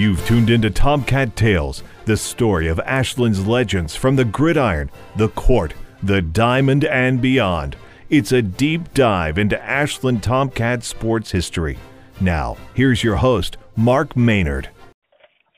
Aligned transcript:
You've 0.00 0.24
tuned 0.24 0.48
into 0.48 0.70
Tomcat 0.70 1.36
Tales, 1.36 1.82
the 2.06 2.16
story 2.16 2.68
of 2.68 2.80
Ashland's 2.86 3.46
legends 3.46 3.94
from 3.94 4.16
the 4.16 4.24
gridiron, 4.24 4.90
the 5.14 5.28
court, 5.28 5.74
the 6.02 6.22
diamond, 6.22 6.86
and 6.86 7.20
beyond. 7.20 7.76
It's 8.08 8.32
a 8.32 8.40
deep 8.40 8.94
dive 8.94 9.36
into 9.36 9.62
Ashland 9.62 10.22
Tomcat 10.22 10.84
sports 10.84 11.32
history. 11.32 11.78
Now, 12.18 12.56
here's 12.72 13.04
your 13.04 13.16
host, 13.16 13.58
Mark 13.76 14.16
Maynard. 14.16 14.70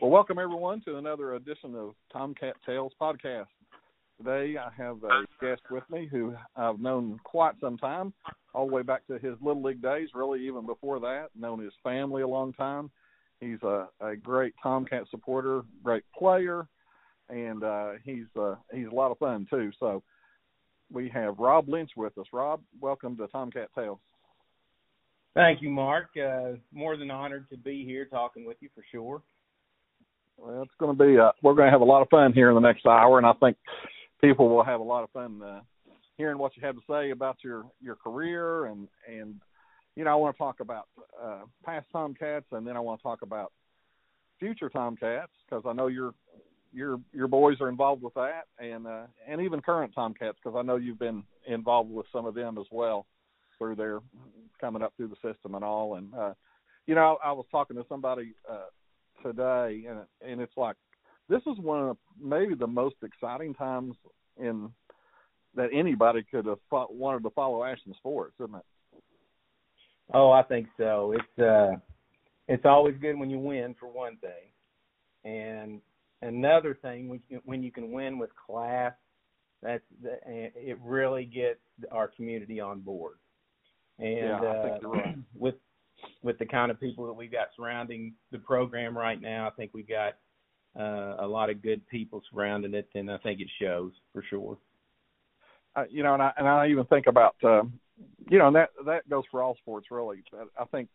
Well, 0.01 0.11
welcome 0.11 0.41
everyone 0.41 0.81
to 0.87 0.97
another 0.97 1.37
edition 1.37 1.77
of 1.77 1.95
Tomcat 2.13 2.57
Tales 2.67 2.95
podcast. 3.01 3.47
Today 4.19 4.57
I 4.59 4.71
have 4.77 5.05
a 5.05 5.23
guest 5.41 5.63
with 5.71 5.89
me 5.89 6.09
who 6.11 6.35
I've 6.57 6.81
known 6.81 7.21
quite 7.23 7.55
some 7.61 7.79
time, 7.79 8.13
all 8.55 8.67
the 8.67 8.75
way 8.75 8.83
back 8.83 9.07
to 9.07 9.21
his 9.21 9.37
little 9.41 9.63
league 9.63 9.83
days, 9.83 10.09
really 10.17 10.45
even 10.49 10.67
before 10.67 10.99
that, 10.99 11.29
known 11.39 11.63
his 11.63 11.75
family 11.85 12.23
a 12.23 12.29
long 12.29 12.53
time. 12.55 12.91
He's 13.43 13.63
a, 13.65 13.89
a 14.01 14.15
great 14.15 14.55
Tomcat 14.63 15.03
supporter, 15.11 15.63
great 15.83 16.05
player, 16.17 16.69
and 17.29 17.65
uh, 17.65 17.91
he's 18.05 18.27
uh, 18.41 18.55
he's 18.73 18.87
a 18.87 18.95
lot 18.95 19.11
of 19.11 19.19
fun 19.19 19.49
too. 19.51 19.73
So 19.81 20.05
we 20.93 21.09
have 21.09 21.41
Rob 21.41 21.69
Lynch 21.69 21.91
with 21.97 22.17
us. 22.19 22.27
Rob, 22.33 22.61
welcome 22.81 23.17
to 23.17 23.27
Tomcat 23.27 23.71
Tales. 23.75 23.99
Thank 25.35 25.61
you, 25.61 25.71
Mark. 25.71 26.11
Uh, 26.17 26.53
more 26.73 26.97
than 26.97 27.11
honored 27.11 27.51
to 27.51 27.57
be 27.57 27.85
here 27.85 28.05
talking 28.05 28.45
with 28.45 28.59
you 28.61 28.69
for 28.77 28.85
sure. 28.93 29.23
Well, 30.37 30.63
it's 30.63 30.75
going 30.79 30.97
to 30.97 31.05
be 31.05 31.19
uh, 31.19 31.33
we're 31.43 31.55
going 31.55 31.67
to 31.67 31.73
have 31.73 31.81
a 31.81 31.85
lot 31.85 32.03
of 32.03 32.09
fun 32.11 32.33
here 32.33 32.51
in 32.51 32.55
the 32.55 32.61
next 32.61 32.87
hour, 32.87 33.19
and 33.19 33.27
I 33.27 33.33
think 33.33 33.57
people 34.21 34.51
will 34.51 34.65
have 34.65 34.79
a 34.79 34.85
lot 34.85 35.03
of 35.03 35.11
fun 35.11 35.43
uh, 35.43 35.61
hearing 36.17 36.39
what 36.39 36.57
you 36.57 36.65
have 36.65 36.77
to 36.77 36.83
say 36.89 37.11
about 37.11 37.39
your 37.43 37.65
your 37.81 37.97
career 37.97 38.67
and 38.67 38.87
and 39.09 39.41
you 39.97 40.05
know 40.05 40.11
I 40.11 40.15
want 40.15 40.35
to 40.35 40.39
talk 40.39 40.61
about 40.61 40.89
uh, 41.23 41.41
past 41.65 41.87
Tomcats 41.93 42.47
and 42.53 42.67
then 42.67 42.77
I 42.77 42.81
want 42.81 43.01
to 43.01 43.03
talk 43.03 43.23
about 43.23 43.53
future 44.39 44.69
Tomcats 44.69 45.33
because 45.49 45.65
I 45.67 45.73
know 45.73 45.87
your 45.87 46.15
your 46.73 46.99
your 47.13 47.29
boys 47.29 47.61
are 47.61 47.69
involved 47.69 48.03
with 48.03 48.15
that 48.15 48.45
and 48.59 48.87
uh, 48.87 49.05
and 49.29 49.41
even 49.41 49.61
current 49.61 49.93
Tomcats 49.95 50.39
because 50.43 50.57
I 50.59 50.63
know 50.63 50.77
you've 50.77 50.99
been 50.99 51.23
involved 51.47 51.91
with 51.91 52.07
some 52.13 52.27
of 52.27 52.35
them 52.35 52.59
as 52.59 52.67
well 52.71 53.07
through 53.59 53.77
their 53.77 54.01
coming 54.61 54.83
up 54.83 54.93
through 54.97 55.09
the 55.09 55.33
system 55.33 55.55
and 55.55 55.65
all 55.65 55.97
and 55.97 56.15
uh, 56.15 56.35
you 56.87 56.95
know 56.95 57.19
I, 57.23 57.29
I 57.29 57.33
was 57.33 57.47
talking 57.51 57.77
to 57.77 57.85
somebody 57.89 58.35
uh, 58.51 58.71
today 59.23 59.85
and 59.89 60.01
and 60.27 60.41
it's 60.41 60.57
like 60.57 60.77
this 61.29 61.43
is 61.47 61.59
one 61.59 61.89
of 61.89 61.97
maybe 62.21 62.55
the 62.55 62.67
most 62.67 62.97
exciting 63.03 63.55
times 63.55 63.95
in 64.39 64.71
that 65.55 65.69
anybody 65.73 66.23
could 66.31 66.47
have 66.47 66.59
fought, 66.71 66.95
wanted 66.95 67.23
to 67.23 67.31
follow 67.31 67.65
Ashland 67.65 67.97
sports, 67.97 68.35
isn't 68.41 68.55
it? 68.55 68.65
Oh, 70.13 70.31
I 70.31 70.43
think 70.43 70.69
so. 70.77 71.15
It's 71.17 71.39
uh, 71.43 71.77
it's 72.49 72.65
always 72.65 72.97
good 73.01 73.19
when 73.19 73.31
you 73.31 73.39
win 73.39 73.75
for 73.79 73.87
one 73.87 74.17
thing, 74.19 74.51
and 75.25 75.81
another 76.23 76.79
thing 76.81 77.09
when 77.09 77.21
you, 77.29 77.41
when 77.45 77.63
you 77.63 77.71
can 77.71 77.93
win 77.93 78.19
with 78.19 78.31
class, 78.35 78.93
that's 79.63 79.85
it 80.03 80.79
really 80.83 81.25
gets 81.25 81.61
our 81.91 82.09
community 82.09 82.61
on 82.61 82.81
board. 82.81 83.17
And 83.99 84.17
yeah, 84.17 84.41
uh, 84.41 84.79
right. 84.89 85.17
with 85.35 85.55
with 86.23 86.39
the 86.39 86.47
kind 86.47 86.71
of 86.71 86.81
people 86.81 87.07
that 87.07 87.13
we've 87.13 87.33
got 87.33 87.49
surrounding 87.57 88.15
the 88.31 88.39
program 88.39 88.97
right 88.97 89.21
now, 89.21 89.47
I 89.47 89.51
think 89.51 89.73
we've 89.73 89.89
got 89.89 90.15
uh, 90.79 91.17
a 91.21 91.27
lot 91.27 91.51
of 91.51 91.63
good 91.63 91.87
people 91.89 92.23
surrounding 92.31 92.75
it, 92.75 92.89
and 92.95 93.11
I 93.11 93.19
think 93.19 93.41
it 93.41 93.49
shows 93.61 93.93
for 94.13 94.25
sure. 94.29 94.59
Uh, 95.75 95.85
you 95.91 96.03
know, 96.03 96.15
and 96.15 96.23
I 96.23 96.33
and 96.37 96.49
I 96.49 96.69
even 96.69 96.85
think 96.87 97.07
about 97.07 97.37
uh, 97.45 97.63
you 98.31 98.39
know, 98.39 98.47
and 98.49 98.57
that 98.57 98.71
that 98.87 99.09
goes 99.09 99.25
for 99.31 99.43
all 99.43 99.57
sports 99.57 99.89
really. 99.91 100.23
I 100.59 100.65
think 100.67 100.89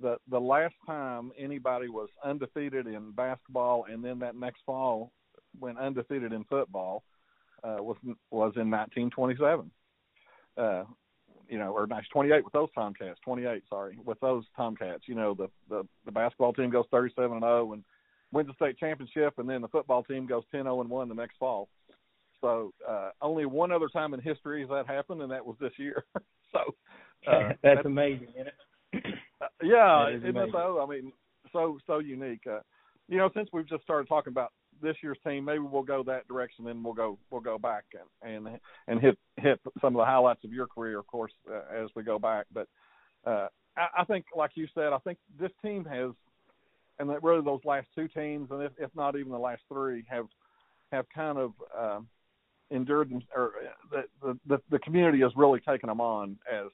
the 0.00 0.18
the 0.30 0.40
last 0.40 0.74
time 0.86 1.32
anybody 1.38 1.88
was 1.88 2.08
undefeated 2.24 2.86
in 2.86 3.12
basketball, 3.12 3.86
and 3.90 4.04
then 4.04 4.18
that 4.20 4.36
next 4.36 4.60
fall 4.66 5.12
went 5.58 5.78
undefeated 5.78 6.32
in 6.32 6.44
football, 6.44 7.02
uh, 7.64 7.76
was 7.80 7.96
was 8.30 8.52
in 8.56 8.70
1927. 8.70 9.70
Uh, 10.56 10.84
you 11.48 11.58
know, 11.58 11.72
or 11.72 11.86
28 11.86 12.44
with 12.44 12.52
those 12.52 12.68
Tomcats. 12.74 13.20
28, 13.24 13.62
sorry, 13.68 13.98
with 14.04 14.18
those 14.20 14.44
Tomcats. 14.56 15.04
You 15.06 15.14
know, 15.14 15.34
the 15.34 15.48
the, 15.68 15.86
the 16.04 16.12
basketball 16.12 16.52
team 16.52 16.70
goes 16.70 16.86
37 16.90 17.32
and 17.32 17.42
0 17.42 17.72
and 17.74 17.84
wins 18.32 18.48
the 18.48 18.54
state 18.54 18.78
championship, 18.78 19.34
and 19.38 19.48
then 19.48 19.62
the 19.62 19.68
football 19.68 20.02
team 20.02 20.26
goes 20.26 20.44
10 20.50 20.62
0 20.64 20.80
and 20.80 20.90
1 20.90 21.08
the 21.08 21.14
next 21.14 21.36
fall. 21.38 21.68
So 22.46 22.72
uh, 22.88 23.10
only 23.20 23.44
one 23.44 23.72
other 23.72 23.88
time 23.88 24.14
in 24.14 24.20
history 24.20 24.60
has 24.60 24.70
that 24.70 24.86
happened, 24.86 25.20
and 25.20 25.32
that 25.32 25.44
was 25.44 25.56
this 25.60 25.72
year. 25.78 26.04
so 26.52 26.60
uh, 27.26 27.48
that's, 27.48 27.58
that's, 27.62 27.86
amazing, 27.86 28.28
isn't 28.34 28.46
it? 28.46 29.04
uh, 29.42 29.46
yeah, 29.64 30.08
is 30.10 30.22
isn't 30.22 30.36
it 30.36 30.50
so? 30.52 30.80
I 30.80 30.86
mean, 30.88 31.12
so 31.52 31.78
so 31.88 31.98
unique. 31.98 32.46
Uh, 32.48 32.60
you 33.08 33.18
know, 33.18 33.30
since 33.34 33.48
we've 33.52 33.68
just 33.68 33.82
started 33.82 34.06
talking 34.06 34.32
about 34.32 34.52
this 34.80 34.94
year's 35.02 35.18
team, 35.26 35.44
maybe 35.44 35.58
we'll 35.58 35.82
go 35.82 36.04
that 36.04 36.28
direction, 36.28 36.64
then 36.64 36.84
we'll 36.84 36.94
go 36.94 37.18
we'll 37.30 37.40
go 37.40 37.58
back 37.58 37.84
and 38.22 38.36
and 38.36 38.60
and 38.86 39.00
hit 39.00 39.18
hit 39.38 39.58
some 39.80 39.96
of 39.96 39.98
the 39.98 40.04
highlights 40.04 40.44
of 40.44 40.52
your 40.52 40.68
career, 40.68 41.00
of 41.00 41.06
course, 41.08 41.32
uh, 41.50 41.82
as 41.82 41.88
we 41.96 42.04
go 42.04 42.16
back. 42.16 42.46
But 42.54 42.68
uh, 43.26 43.48
I, 43.76 44.02
I 44.02 44.04
think, 44.04 44.26
like 44.36 44.52
you 44.54 44.68
said, 44.72 44.92
I 44.92 44.98
think 44.98 45.18
this 45.40 45.50
team 45.62 45.84
has, 45.86 46.12
and 47.00 47.10
that 47.10 47.24
really 47.24 47.44
those 47.44 47.64
last 47.64 47.88
two 47.96 48.06
teams, 48.06 48.52
and 48.52 48.62
if, 48.62 48.72
if 48.78 48.90
not 48.94 49.16
even 49.16 49.32
the 49.32 49.38
last 49.38 49.62
three, 49.68 50.04
have 50.08 50.26
have 50.92 51.06
kind 51.12 51.38
of 51.38 51.52
uh, 51.76 51.98
endured 52.70 53.12
or 53.34 53.52
uh, 53.94 54.02
the, 54.22 54.38
the 54.46 54.60
the 54.70 54.78
community 54.80 55.20
has 55.20 55.32
really 55.36 55.60
taken 55.60 55.88
them 55.88 56.00
on 56.00 56.36
as 56.52 56.66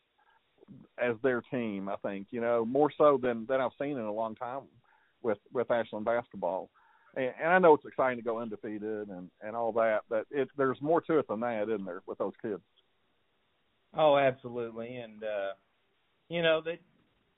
as 0.98 1.16
their 1.22 1.42
team. 1.42 1.88
I 1.88 1.97
think 1.97 2.28
you 2.30 2.41
know 2.41 2.64
more 2.64 2.91
so 2.97 3.19
than 3.20 3.47
than 3.47 3.60
I've 3.60 3.72
seen 3.80 3.92
in 3.92 4.04
a 4.04 4.12
long 4.12 4.34
time 4.34 4.62
with 5.22 5.38
with 5.53 5.70
Ashland 5.70 6.04
basketball. 6.04 6.70
And, 7.14 7.32
and 7.42 7.50
I 7.50 7.58
know 7.58 7.75
it's 7.75 7.84
exciting 7.84 8.19
to 8.19 8.25
go 8.25 8.38
undefeated 8.38 9.08
and 9.08 9.30
and 9.42 9.54
all 9.54 9.72
that, 9.72 10.00
but 10.08 10.26
it 10.30 10.48
there's 10.56 10.80
more 10.80 11.00
to 11.03 11.19
it 11.19 11.28
than 11.28 11.41
that, 11.41 11.69
isn't 11.69 11.84
there, 11.84 12.03
with 12.06 12.19
those 12.19 12.32
kids? 12.41 12.62
Oh, 13.94 14.16
absolutely, 14.16 14.97
and 14.97 15.22
uh, 15.22 15.53
you 16.30 16.42
know 16.42 16.62
that 16.62 16.78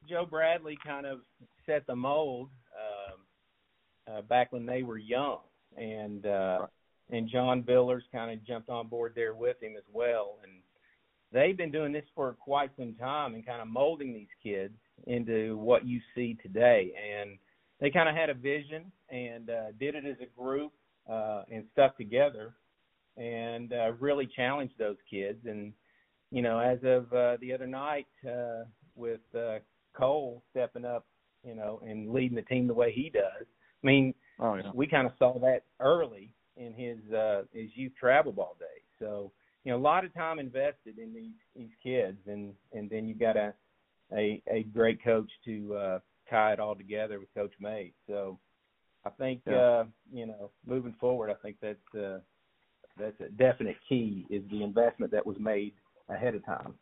Joe 0.09 0.27
Bradley 0.29 0.79
kind 0.85 1.07
of 1.07 1.21
set 1.67 1.87
the 1.89 1.97
mold 1.97 2.51
um, 2.79 4.15
uh, 4.15 4.23
back 4.23 4.53
when 4.53 4.65
they 4.65 4.85
were 4.85 4.99
young, 4.99 5.41
and 5.77 6.25
uh, 6.25 6.59
right 6.61 6.71
and 7.11 7.29
John 7.29 7.63
Villers 7.63 8.05
kind 8.13 8.33
of 8.33 8.45
jumped 8.47 8.69
on 8.69 8.89
board 8.89 9.13
there 9.15 9.35
with 9.35 9.63
him 9.63 9.75
as 9.77 9.85
well. 9.93 10.39
And 10.43 10.53
they've 11.33 11.57
been 11.57 11.71
doing 11.71 11.93
this 11.93 12.05
for 12.15 12.33
quite 12.33 12.71
some 12.79 12.95
time 12.95 13.35
and 13.35 13.45
kind 13.45 13.61
of 13.61 13.69
molding 13.69 14.13
these 14.13 14.29
kids 14.43 14.75
into 15.07 15.57
what 15.59 15.87
you 15.87 16.01
see 16.15 16.37
today. 16.43 16.93
And 17.21 17.39
they 17.81 17.91
kind 17.91 18.09
of 18.09 18.15
had 18.15 18.31
a 18.31 18.35
vision 18.35 18.91
and 19.11 19.51
uh, 19.51 19.73
did 19.79 19.95
it 19.95 20.05
as 20.07 20.17
a 20.23 20.41
group 20.41 20.73
uh, 21.11 21.43
and 21.51 21.65
stuck 21.73 21.97
together 21.97 22.55
and 23.17 23.73
uh, 23.73 23.93
really 24.01 24.29
challenged 24.35 24.75
those 24.79 24.97
kids. 25.11 25.39
And 25.45 25.73
you 26.31 26.43
know, 26.43 26.59
as 26.59 26.79
of 26.83 27.13
uh, 27.13 27.37
the 27.41 27.53
other 27.53 27.67
night, 27.67 28.07
uh, 28.27 28.65
with 28.97 29.21
uh, 29.37 29.59
Cole 29.93 30.43
stepping 30.51 30.85
up, 30.85 31.07
you 31.45 31.55
know, 31.55 31.81
and 31.87 32.13
leading 32.13 32.37
the 32.37 32.43
team 32.43 32.67
the 32.67 32.75
way 32.75 32.93
he 32.93 33.11
does. 33.11 33.47
I 33.83 33.87
mean, 33.87 34.15
oh, 34.41 34.55
yeah. 34.55 34.71
we 34.75 34.87
kind 34.87 35.07
of 35.07 35.13
saw 35.19 35.39
that 35.41 35.63
early 35.81 36.31
in 36.57 36.73
his 36.73 36.99
uh, 37.13 37.43
his 37.53 37.64
youth 37.75 37.93
travel 37.99 38.33
ball 38.33 38.57
days. 38.59 38.85
So 38.99 39.33
you 39.65 39.73
know 39.73 39.79
a 39.79 39.81
lot 39.81 40.05
of 40.05 40.15
time 40.15 40.39
invested 40.39 40.99
in 40.99 41.15
these 41.15 41.35
these 41.57 41.71
kids, 41.83 42.19
and 42.27 42.55
and 42.73 42.89
then 42.91 43.07
you 43.07 43.15
got 43.15 43.37
a 43.37 43.55
a, 44.13 44.43
a 44.49 44.63
great 44.65 45.03
coach 45.03 45.31
to 45.45 45.75
uh, 45.75 45.99
tie 46.31 46.53
it 46.53 46.61
all 46.61 46.75
together 46.75 47.19
with 47.19 47.33
Coach 47.35 47.53
May. 47.61 47.93
So 48.07 48.39
I 49.05 49.11
think 49.11 49.43
yeah. 49.47 49.57
uh, 49.57 49.85
you 50.13 50.27
know 50.27 50.51
moving 50.67 50.95
forward, 51.01 51.31
I 51.31 51.35
think 51.43 51.57
that's 51.61 51.95
uh, 51.95 52.19
that's 52.99 53.21
a 53.21 53.29
definite 53.31 53.77
key 53.89 54.27
is 54.31 54.43
the 54.51 54.63
investment 54.63 55.13
that 55.13 55.27
was 55.27 55.37
made 55.39 55.73
ahead 56.09 56.35
of 56.35 56.45
time. 56.45 56.75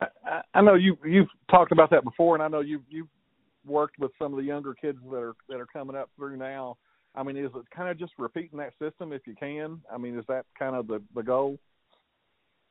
I, 0.00 0.40
I 0.54 0.60
know 0.60 0.74
you 0.74 0.96
you've 1.04 1.28
talked 1.50 1.72
about 1.72 1.90
that 1.90 2.04
before, 2.04 2.34
and 2.34 2.42
I 2.42 2.48
know 2.48 2.60
you 2.60 2.82
you've 2.88 3.08
worked 3.66 3.98
with 3.98 4.12
some 4.18 4.32
of 4.32 4.38
the 4.38 4.44
younger 4.44 4.74
kids 4.74 4.98
that 5.10 5.16
are 5.16 5.34
that 5.48 5.60
are 5.60 5.66
coming 5.66 5.96
up 5.96 6.10
through 6.16 6.36
now. 6.36 6.76
I 7.14 7.22
mean, 7.22 7.36
is 7.36 7.50
it 7.54 7.70
kind 7.74 7.88
of 7.88 7.98
just 7.98 8.12
repeating 8.18 8.58
that 8.58 8.72
system 8.80 9.12
if 9.12 9.22
you 9.26 9.34
can? 9.34 9.80
I 9.92 9.98
mean, 9.98 10.18
is 10.18 10.24
that 10.28 10.46
kind 10.58 10.74
of 10.74 10.86
the 10.86 11.00
the 11.14 11.22
goal? 11.22 11.58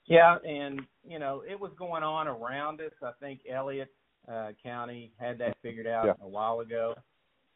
Yeah, 0.05 0.37
and 0.45 0.81
you 1.07 1.19
know, 1.19 1.43
it 1.49 1.59
was 1.59 1.71
going 1.77 2.03
on 2.03 2.27
around 2.27 2.81
us. 2.81 2.91
I 3.01 3.11
think 3.21 3.41
Elliott 3.49 3.93
uh, 4.29 4.49
County 4.61 5.13
had 5.17 5.37
that 5.37 5.55
figured 5.61 5.87
out 5.87 6.05
yeah. 6.05 6.13
a 6.21 6.27
while 6.27 6.59
ago, 6.59 6.93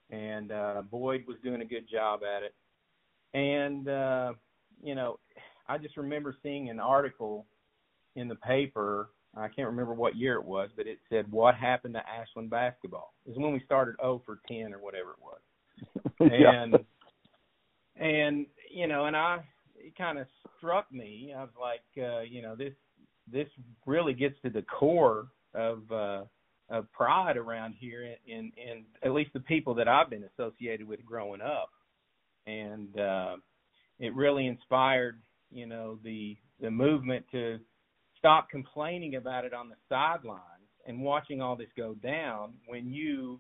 and 0.10 0.52
uh, 0.52 0.82
Boyd 0.90 1.26
was 1.28 1.38
doing 1.44 1.62
a 1.62 1.66
good 1.66 1.90
job 1.92 2.22
at 2.24 2.44
it. 2.44 2.56
And 3.34 3.90
uh, 3.90 4.34
you 4.82 4.96
know, 4.96 5.20
I 5.68 5.78
just 5.78 5.98
remember 5.98 6.36
seeing 6.42 6.70
an 6.70 6.80
article 6.80 7.46
in 8.16 8.30
the 8.30 8.36
paper. 8.36 9.10
I 9.36 9.50
can't 9.50 9.68
remember 9.68 9.94
what 9.94 10.16
year 10.16 10.36
it 10.36 10.46
was, 10.46 10.70
but 10.76 10.88
it 10.88 11.00
said 11.10 11.30
what 11.30 11.54
happened 11.54 11.94
to 11.96 12.02
Ashland 12.10 12.50
basketball. 12.50 13.14
It 13.26 13.30
was 13.30 13.38
when 13.38 13.52
we 13.52 13.62
started 13.66 13.96
0 14.02 14.24
for 14.26 14.40
10 14.48 14.74
or 14.74 14.80
whatever 14.80 15.12
it 15.12 15.22
was 15.22 15.40
and 16.20 16.74
yeah. 16.74 16.78
and 17.96 18.46
you 18.74 18.88
know, 18.88 19.06
and 19.06 19.16
I 19.16 19.40
it 19.76 19.96
kind 19.98 20.18
of 20.18 20.28
struck 20.58 20.92
me. 20.92 21.34
I 21.36 21.42
was 21.42 21.50
like, 21.60 21.82
uh, 22.04 22.22
you 22.22 22.42
know, 22.42 22.56
this 22.56 22.74
this 23.32 23.48
really 23.86 24.14
gets 24.14 24.36
to 24.44 24.50
the 24.50 24.64
core 24.64 25.28
of 25.54 25.92
uh, 25.92 26.24
of 26.70 26.92
pride 26.92 27.38
around 27.38 27.76
here 27.80 28.04
in, 28.04 28.16
in 28.26 28.52
in 28.58 28.86
at 29.04 29.12
least 29.12 29.32
the 29.34 29.40
people 29.42 29.74
that 29.76 29.88
I've 29.88 30.10
been 30.10 30.26
associated 30.36 30.88
with 30.88 31.06
growing 31.06 31.42
up, 31.42 31.70
and 32.46 33.00
uh, 33.00 33.36
it 34.00 34.14
really 34.16 34.48
inspired 34.48 35.22
you 35.52 35.66
know 35.66 36.00
the 36.04 36.38
the 36.62 36.72
movement 36.72 37.26
to 37.32 37.60
stop 38.18 38.50
complaining 38.50 39.16
about 39.16 39.46
it 39.46 39.54
on 39.54 39.70
the 39.70 39.76
sidelines 39.88 40.42
and 40.88 41.02
watching 41.02 41.42
all 41.42 41.56
this 41.56 41.70
go 41.78 41.94
down 41.96 42.54
when 42.66 42.90
you 42.90 43.40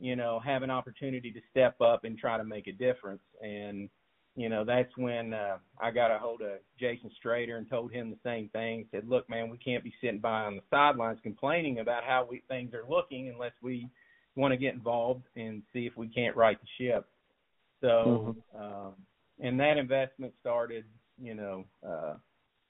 you 0.00 0.16
know 0.16 0.40
have 0.44 0.62
an 0.62 0.70
opportunity 0.70 1.30
to 1.30 1.40
step 1.50 1.80
up 1.80 2.04
and 2.04 2.18
try 2.18 2.36
to 2.36 2.44
make 2.44 2.66
a 2.66 2.72
difference 2.72 3.22
and 3.42 3.88
you 4.36 4.48
know 4.48 4.64
that's 4.64 4.90
when 4.96 5.32
uh, 5.32 5.58
I 5.80 5.90
got 5.90 6.10
a 6.10 6.18
hold 6.18 6.42
of 6.42 6.58
Jason 6.78 7.10
Strader 7.24 7.56
and 7.56 7.70
told 7.70 7.92
him 7.92 8.10
the 8.10 8.28
same 8.28 8.48
thing. 8.48 8.86
Said, 8.90 9.08
look, 9.08 9.30
man, 9.30 9.48
we 9.48 9.58
can't 9.58 9.84
be 9.84 9.94
sitting 10.00 10.18
by 10.18 10.42
on 10.42 10.56
the 10.56 10.62
sidelines 10.70 11.20
complaining 11.22 11.78
about 11.78 12.02
how 12.02 12.26
we 12.28 12.42
things 12.48 12.74
are 12.74 12.84
looking 12.88 13.28
unless 13.28 13.52
we 13.62 13.88
want 14.34 14.50
to 14.52 14.58
get 14.58 14.74
involved 14.74 15.22
and 15.36 15.62
see 15.72 15.86
if 15.86 15.96
we 15.96 16.08
can't 16.08 16.36
right 16.36 16.58
the 16.60 16.84
ship. 16.84 17.06
So, 17.80 18.34
mm-hmm. 18.56 18.62
um, 18.62 18.94
and 19.40 19.58
that 19.60 19.76
investment 19.76 20.32
started, 20.40 20.84
you 21.20 21.34
know, 21.34 21.64
uh, 21.86 22.14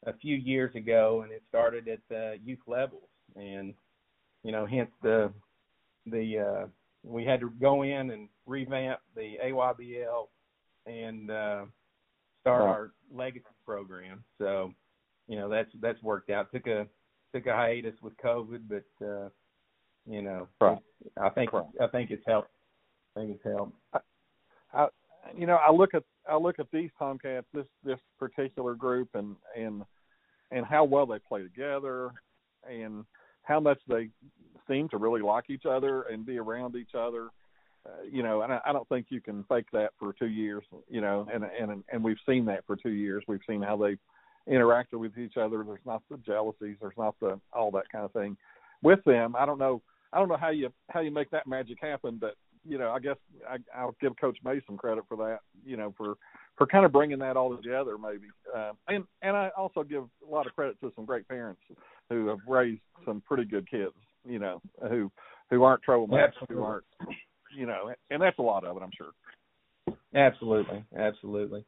a 0.06 0.12
few 0.20 0.36
years 0.36 0.74
ago, 0.74 1.22
and 1.22 1.32
it 1.32 1.42
started 1.48 1.88
at 1.88 2.00
the 2.10 2.36
youth 2.44 2.58
levels, 2.66 3.08
and 3.36 3.72
you 4.42 4.52
know, 4.52 4.66
hence 4.66 4.90
the 5.02 5.32
the 6.06 6.38
uh, 6.38 6.66
we 7.04 7.24
had 7.24 7.40
to 7.40 7.50
go 7.60 7.82
in 7.82 8.10
and 8.10 8.28
revamp 8.46 9.00
the 9.14 9.34
AYBL 9.44 10.26
and 10.86 11.30
uh, 11.30 11.64
start 12.40 12.62
oh. 12.62 12.66
our 12.66 12.92
legacy 13.12 13.44
program. 13.64 14.24
So, 14.38 14.72
you 15.28 15.36
know, 15.36 15.48
that's 15.48 15.70
that's 15.80 16.02
worked 16.02 16.30
out. 16.30 16.50
Took 16.52 16.66
a 16.66 16.86
took 17.34 17.46
a 17.46 17.52
hiatus 17.52 17.94
with 18.02 18.14
COVID, 18.24 18.62
but 18.68 19.06
uh, 19.06 19.28
you 20.06 20.22
know, 20.22 20.48
right. 20.60 20.78
I 21.20 21.28
think 21.30 21.52
right. 21.52 21.64
I 21.80 21.86
think 21.88 22.10
it's 22.10 22.24
helped. 22.26 22.50
I 23.16 23.20
think 23.20 23.36
it's 23.36 23.44
helped. 23.44 23.72
I, 23.92 23.98
I, 24.72 24.86
you 25.36 25.46
know, 25.46 25.56
I 25.56 25.70
look 25.70 25.94
at 25.94 26.04
I 26.28 26.36
look 26.36 26.58
at 26.58 26.66
these 26.72 26.90
Tomcats, 26.98 27.46
this 27.52 27.66
this 27.84 27.98
particular 28.18 28.74
group, 28.74 29.08
and 29.14 29.36
and 29.56 29.82
and 30.50 30.66
how 30.66 30.84
well 30.84 31.06
they 31.06 31.18
play 31.18 31.42
together, 31.42 32.10
and 32.68 33.04
how 33.42 33.60
much 33.60 33.78
they 33.88 34.10
seem 34.68 34.88
to 34.90 34.96
really 34.96 35.22
like 35.22 35.50
each 35.50 35.66
other 35.66 36.02
and 36.02 36.26
be 36.26 36.38
around 36.38 36.76
each 36.76 36.94
other 36.94 37.30
uh, 37.86 38.02
you 38.10 38.22
know, 38.22 38.42
and 38.42 38.52
I, 38.52 38.60
I 38.64 38.72
don't 38.72 38.88
think 38.88 39.06
you 39.10 39.20
can 39.20 39.44
fake 39.44 39.66
that 39.72 39.90
for 39.98 40.14
two 40.14 40.28
years, 40.28 40.64
you 40.88 41.00
know, 41.00 41.26
and 41.32 41.44
and 41.44 41.84
and 41.92 42.02
we've 42.02 42.16
seen 42.26 42.46
that 42.46 42.64
for 42.66 42.76
two 42.76 42.92
years. 42.92 43.22
We've 43.28 43.40
seen 43.46 43.60
how 43.60 43.76
they 43.76 43.96
interacted 44.50 44.94
with 44.94 45.18
each 45.18 45.36
other. 45.36 45.62
There's 45.62 45.84
not 45.84 46.02
the 46.10 46.16
jealousies. 46.18 46.76
There's 46.80 46.96
not 46.96 47.14
the 47.20 47.38
all 47.52 47.70
that 47.72 47.90
kind 47.92 48.04
of 48.04 48.12
thing 48.12 48.36
with 48.82 49.04
them. 49.04 49.36
I 49.36 49.44
don't 49.44 49.58
know. 49.58 49.82
I 50.12 50.18
don't 50.18 50.28
know 50.28 50.36
how 50.38 50.50
you 50.50 50.72
how 50.90 51.00
you 51.00 51.10
make 51.10 51.30
that 51.30 51.46
magic 51.46 51.78
happen, 51.80 52.16
but 52.18 52.36
you 52.66 52.78
know, 52.78 52.90
I 52.90 53.00
guess 53.00 53.16
I, 53.46 53.58
I'll 53.76 53.96
give 54.00 54.16
Coach 54.18 54.38
May 54.42 54.62
some 54.66 54.78
credit 54.78 55.04
for 55.06 55.18
that. 55.18 55.40
You 55.66 55.76
know, 55.76 55.92
for 55.96 56.14
for 56.56 56.66
kind 56.66 56.86
of 56.86 56.92
bringing 56.92 57.18
that 57.18 57.36
all 57.36 57.54
together, 57.54 57.98
maybe. 57.98 58.28
Uh, 58.54 58.72
and 58.88 59.04
and 59.20 59.36
I 59.36 59.50
also 59.58 59.82
give 59.82 60.04
a 60.26 60.30
lot 60.30 60.46
of 60.46 60.54
credit 60.54 60.80
to 60.80 60.90
some 60.96 61.04
great 61.04 61.28
parents 61.28 61.60
who 62.08 62.28
have 62.28 62.38
raised 62.48 62.80
some 63.04 63.22
pretty 63.26 63.44
good 63.44 63.70
kids. 63.70 63.92
You 64.26 64.38
know, 64.38 64.60
who 64.88 65.10
who 65.50 65.62
aren't 65.62 65.84
troublemakers, 65.84 66.32
who 66.48 66.62
aren't 66.62 66.84
you 67.56 67.66
know, 67.66 67.92
and 68.10 68.22
that's 68.22 68.38
a 68.38 68.42
lot 68.42 68.64
of 68.64 68.76
it, 68.76 68.82
I'm 68.82 68.90
sure. 68.96 69.12
Absolutely, 70.14 70.84
absolutely, 70.96 71.64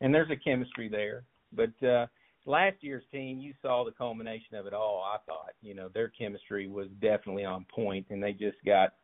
and 0.00 0.14
there's 0.14 0.30
a 0.30 0.36
chemistry 0.36 0.88
there. 0.88 1.24
But 1.52 1.86
uh, 1.86 2.06
last 2.46 2.76
year's 2.80 3.04
team, 3.12 3.38
you 3.38 3.54
saw 3.62 3.84
the 3.84 3.92
culmination 3.92 4.56
of 4.56 4.66
it 4.66 4.72
all. 4.72 5.04
I 5.04 5.18
thought, 5.26 5.52
you 5.62 5.74
know, 5.74 5.88
their 5.92 6.08
chemistry 6.08 6.68
was 6.68 6.88
definitely 7.00 7.44
on 7.44 7.66
point, 7.74 8.06
and 8.10 8.22
they 8.22 8.32
just 8.32 8.58
got, 8.64 8.94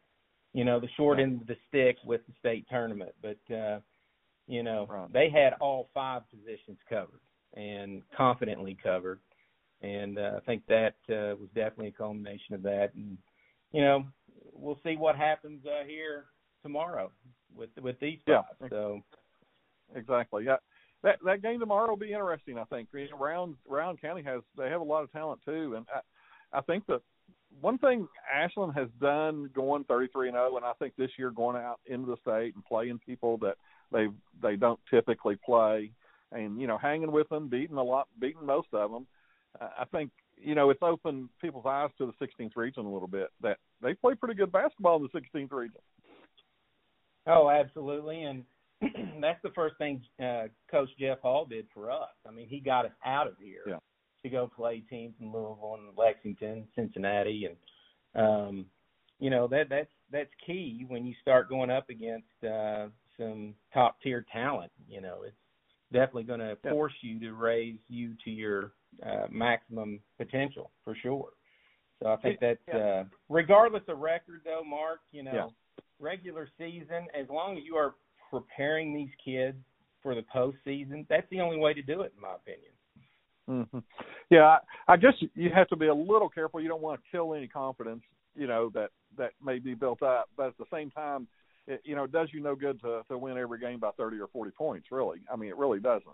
you 0.53 0.65
know, 0.65 0.81
the 0.81 0.89
short 0.97 1.19
end 1.19 1.43
of 1.43 1.47
the 1.47 1.57
stick 1.69 1.97
with 2.05 2.21
the 2.27 2.33
state 2.39 2.67
tournament. 2.71 3.13
But 3.23 3.55
uh, 3.55 3.81
you 4.47 4.63
know, 4.63 4.87
right. 4.89 5.13
they 5.13 5.29
had 5.31 5.55
all 5.61 5.89
five 5.93 6.23
positions 6.31 6.79
covered 6.89 7.21
and 7.55 8.03
confidently 8.17 8.77
covered, 8.81 9.21
and 9.83 10.19
uh, 10.19 10.33
I 10.37 10.41
think 10.41 10.63
that 10.69 10.95
uh, 11.09 11.37
was 11.37 11.49
definitely 11.55 11.89
a 11.89 11.93
culmination 11.93 12.55
of 12.55 12.63
that. 12.63 12.91
And 12.95 13.19
you 13.73 13.83
know, 13.83 14.05
we'll 14.53 14.79
see 14.85 14.97
what 14.97 15.17
happens 15.17 15.65
uh, 15.67 15.85
here 15.87 16.27
tomorrow 16.63 17.11
with 17.55 17.71
with 17.81 17.99
these 18.01 18.19
guys. 18.27 18.45
Yeah. 18.61 18.69
So 18.71 19.03
exactly, 19.95 20.45
yeah. 20.45 20.57
That 21.03 21.19
that 21.25 21.43
game 21.43 21.61
tomorrow 21.61 21.91
will 21.91 21.97
be 21.97 22.13
interesting. 22.13 22.59
I 22.59 22.65
think 22.65 22.89
Rowan 23.19 23.57
Rowan 23.69 23.97
County 23.97 24.23
has 24.23 24.43
they 24.57 24.69
have 24.69 24.81
a 24.81 24.85
lot 24.85 25.05
of 25.05 25.13
talent 25.13 25.41
too, 25.45 25.75
and 25.77 25.87
I, 25.95 26.59
I 26.59 26.61
think 26.63 26.87
that 26.87 27.03
one 27.61 27.79
thing 27.79 28.07
Ashland 28.33 28.75
has 28.75 28.89
done 29.01 29.51
going 29.55 29.85
33 29.85 30.29
and 30.29 30.35
0, 30.35 30.57
and 30.57 30.65
I 30.65 30.73
think 30.79 30.95
this 30.97 31.11
year 31.19 31.31
going 31.31 31.57
out 31.57 31.81
into 31.87 32.07
the 32.07 32.17
state 32.21 32.55
and 32.55 32.65
playing 32.65 33.01
people 33.07 33.39
that 33.39 33.57
they 33.93 34.09
they 34.43 34.57
don't 34.57 34.81
typically 34.91 35.37
play, 35.45 35.93
and 36.33 36.61
you 36.61 36.67
know 36.67 36.79
hanging 36.79 37.13
with 37.13 37.29
them, 37.29 37.49
beating 37.49 37.77
a 37.77 37.83
lot, 37.83 38.09
beating 38.21 38.45
most 38.45 38.69
of 38.73 38.91
them. 38.91 39.07
I 39.61 39.85
think 39.91 40.11
you 40.39 40.55
know, 40.55 40.71
it's 40.71 40.83
opened 40.83 41.29
people's 41.41 41.67
eyes 41.67 41.91
to 41.99 42.07
the 42.07 42.27
16th 42.27 42.57
region 42.57 42.85
a 42.85 42.93
little 42.93 43.09
bit. 43.09 43.29
That 43.43 43.59
they 43.83 43.95
play 43.95 44.15
pretty 44.15 44.35
good 44.35 44.53
basketball 44.53 44.97
in 44.97 45.09
the 45.13 45.21
16th 45.21 45.53
region. 45.53 45.81
Oh, 47.27 47.51
absolutely, 47.51 48.23
and 48.23 48.45
that's 49.21 49.43
the 49.43 49.51
first 49.55 49.77
thing 49.79 50.03
uh, 50.23 50.45
Coach 50.71 50.91
Jeff 50.99 51.21
Hall 51.21 51.47
did 51.47 51.67
for 51.75 51.91
us. 51.91 52.11
I 52.27 52.31
mean, 52.31 52.47
he 52.49 52.61
got 52.61 52.85
us 52.85 52.93
out 53.05 53.27
of 53.27 53.35
here 53.41 53.63
yeah. 53.67 53.79
to 54.23 54.29
go 54.29 54.51
play 54.55 54.83
teams 54.89 55.15
in 55.21 55.33
Louisville 55.33 55.79
and 55.79 55.97
Lexington, 55.97 56.69
Cincinnati, 56.77 57.49
and 57.49 57.57
um, 58.25 58.67
you 59.19 59.31
know 59.31 59.49
that 59.49 59.69
that's 59.69 59.91
that's 60.13 60.31
key 60.47 60.85
when 60.87 61.05
you 61.05 61.15
start 61.21 61.49
going 61.49 61.71
up 61.71 61.89
against 61.91 62.45
uh, 62.45 62.87
some 63.19 63.55
top 63.75 63.97
tier 64.03 64.25
talent. 64.33 64.71
You 64.89 65.01
know, 65.01 65.23
it's 65.27 65.35
definitely 65.93 66.25
going 66.25 66.41
to 66.41 66.57
force 66.71 66.93
you 67.01 67.19
to 67.21 67.33
raise 67.33 67.79
you 67.89 68.15
to 68.25 68.31
your 68.31 68.73
uh, 69.05 69.27
maximum 69.31 70.01
potential 70.19 70.71
for 70.85 70.97
sure. 71.03 71.31
So 72.03 72.09
I 72.09 72.17
think 72.17 72.41
that 72.41 72.59
yeah. 72.69 72.77
uh, 72.77 73.05
regardless 73.29 73.83
of 73.89 73.99
record, 73.99 74.43
though, 74.45 74.63
Mark, 74.65 75.01
you 75.13 75.23
know, 75.23 75.33
yeah. 75.33 75.47
regular 75.99 76.49
season, 76.59 77.07
as 77.19 77.27
long 77.31 77.57
as 77.57 77.65
you 77.65 77.77
are 77.77 77.95
preparing 78.31 78.95
these 78.95 79.09
kids 79.25 79.57
for 80.03 80.15
the 80.15 80.25
postseason, 80.35 81.07
that's 81.09 81.27
the 81.31 81.41
only 81.41 81.59
way 81.59 81.73
to 81.73 81.83
do 81.83 82.03
it, 82.03 82.13
in 82.15 82.23
my 82.23 82.35
opinion. 82.35 82.73
Mm-hmm. 83.49 83.79
Yeah, 84.31 84.43
I, 84.43 84.59
I 84.89 84.97
guess 84.97 85.15
you 85.35 85.51
have 85.55 85.69
to 85.69 85.77
be 85.77 85.87
a 85.87 85.95
little 85.95 86.29
careful. 86.29 86.61
You 86.61 86.69
don't 86.69 86.83
want 86.83 87.01
to 87.01 87.11
kill 87.11 87.35
any 87.35 87.49
confidence, 87.49 88.03
you 88.35 88.47
know, 88.47 88.71
that 88.75 88.91
that 89.17 89.33
may 89.43 89.59
be 89.59 89.75
built 89.75 90.03
up. 90.03 90.29
But 90.37 90.49
at 90.49 90.59
the 90.59 90.65
same 90.73 90.91
time, 90.91 91.29
it, 91.67 91.81
you 91.85 91.97
know, 91.97 92.05
it 92.05 92.13
does 92.13 92.29
you 92.33 92.43
no 92.43 92.57
good 92.57 92.81
to 92.83 93.03
to 93.09 93.17
win 93.17 93.39
every 93.39 93.61
game 93.61 93.79
by 93.79 93.93
30 93.97 94.19
or 94.19 94.27
40 94.27 94.51
points. 94.51 94.89
Really, 94.91 95.21
I 95.33 95.37
mean, 95.37 95.49
it 95.49 95.57
really 95.57 95.81
doesn't 95.81 96.05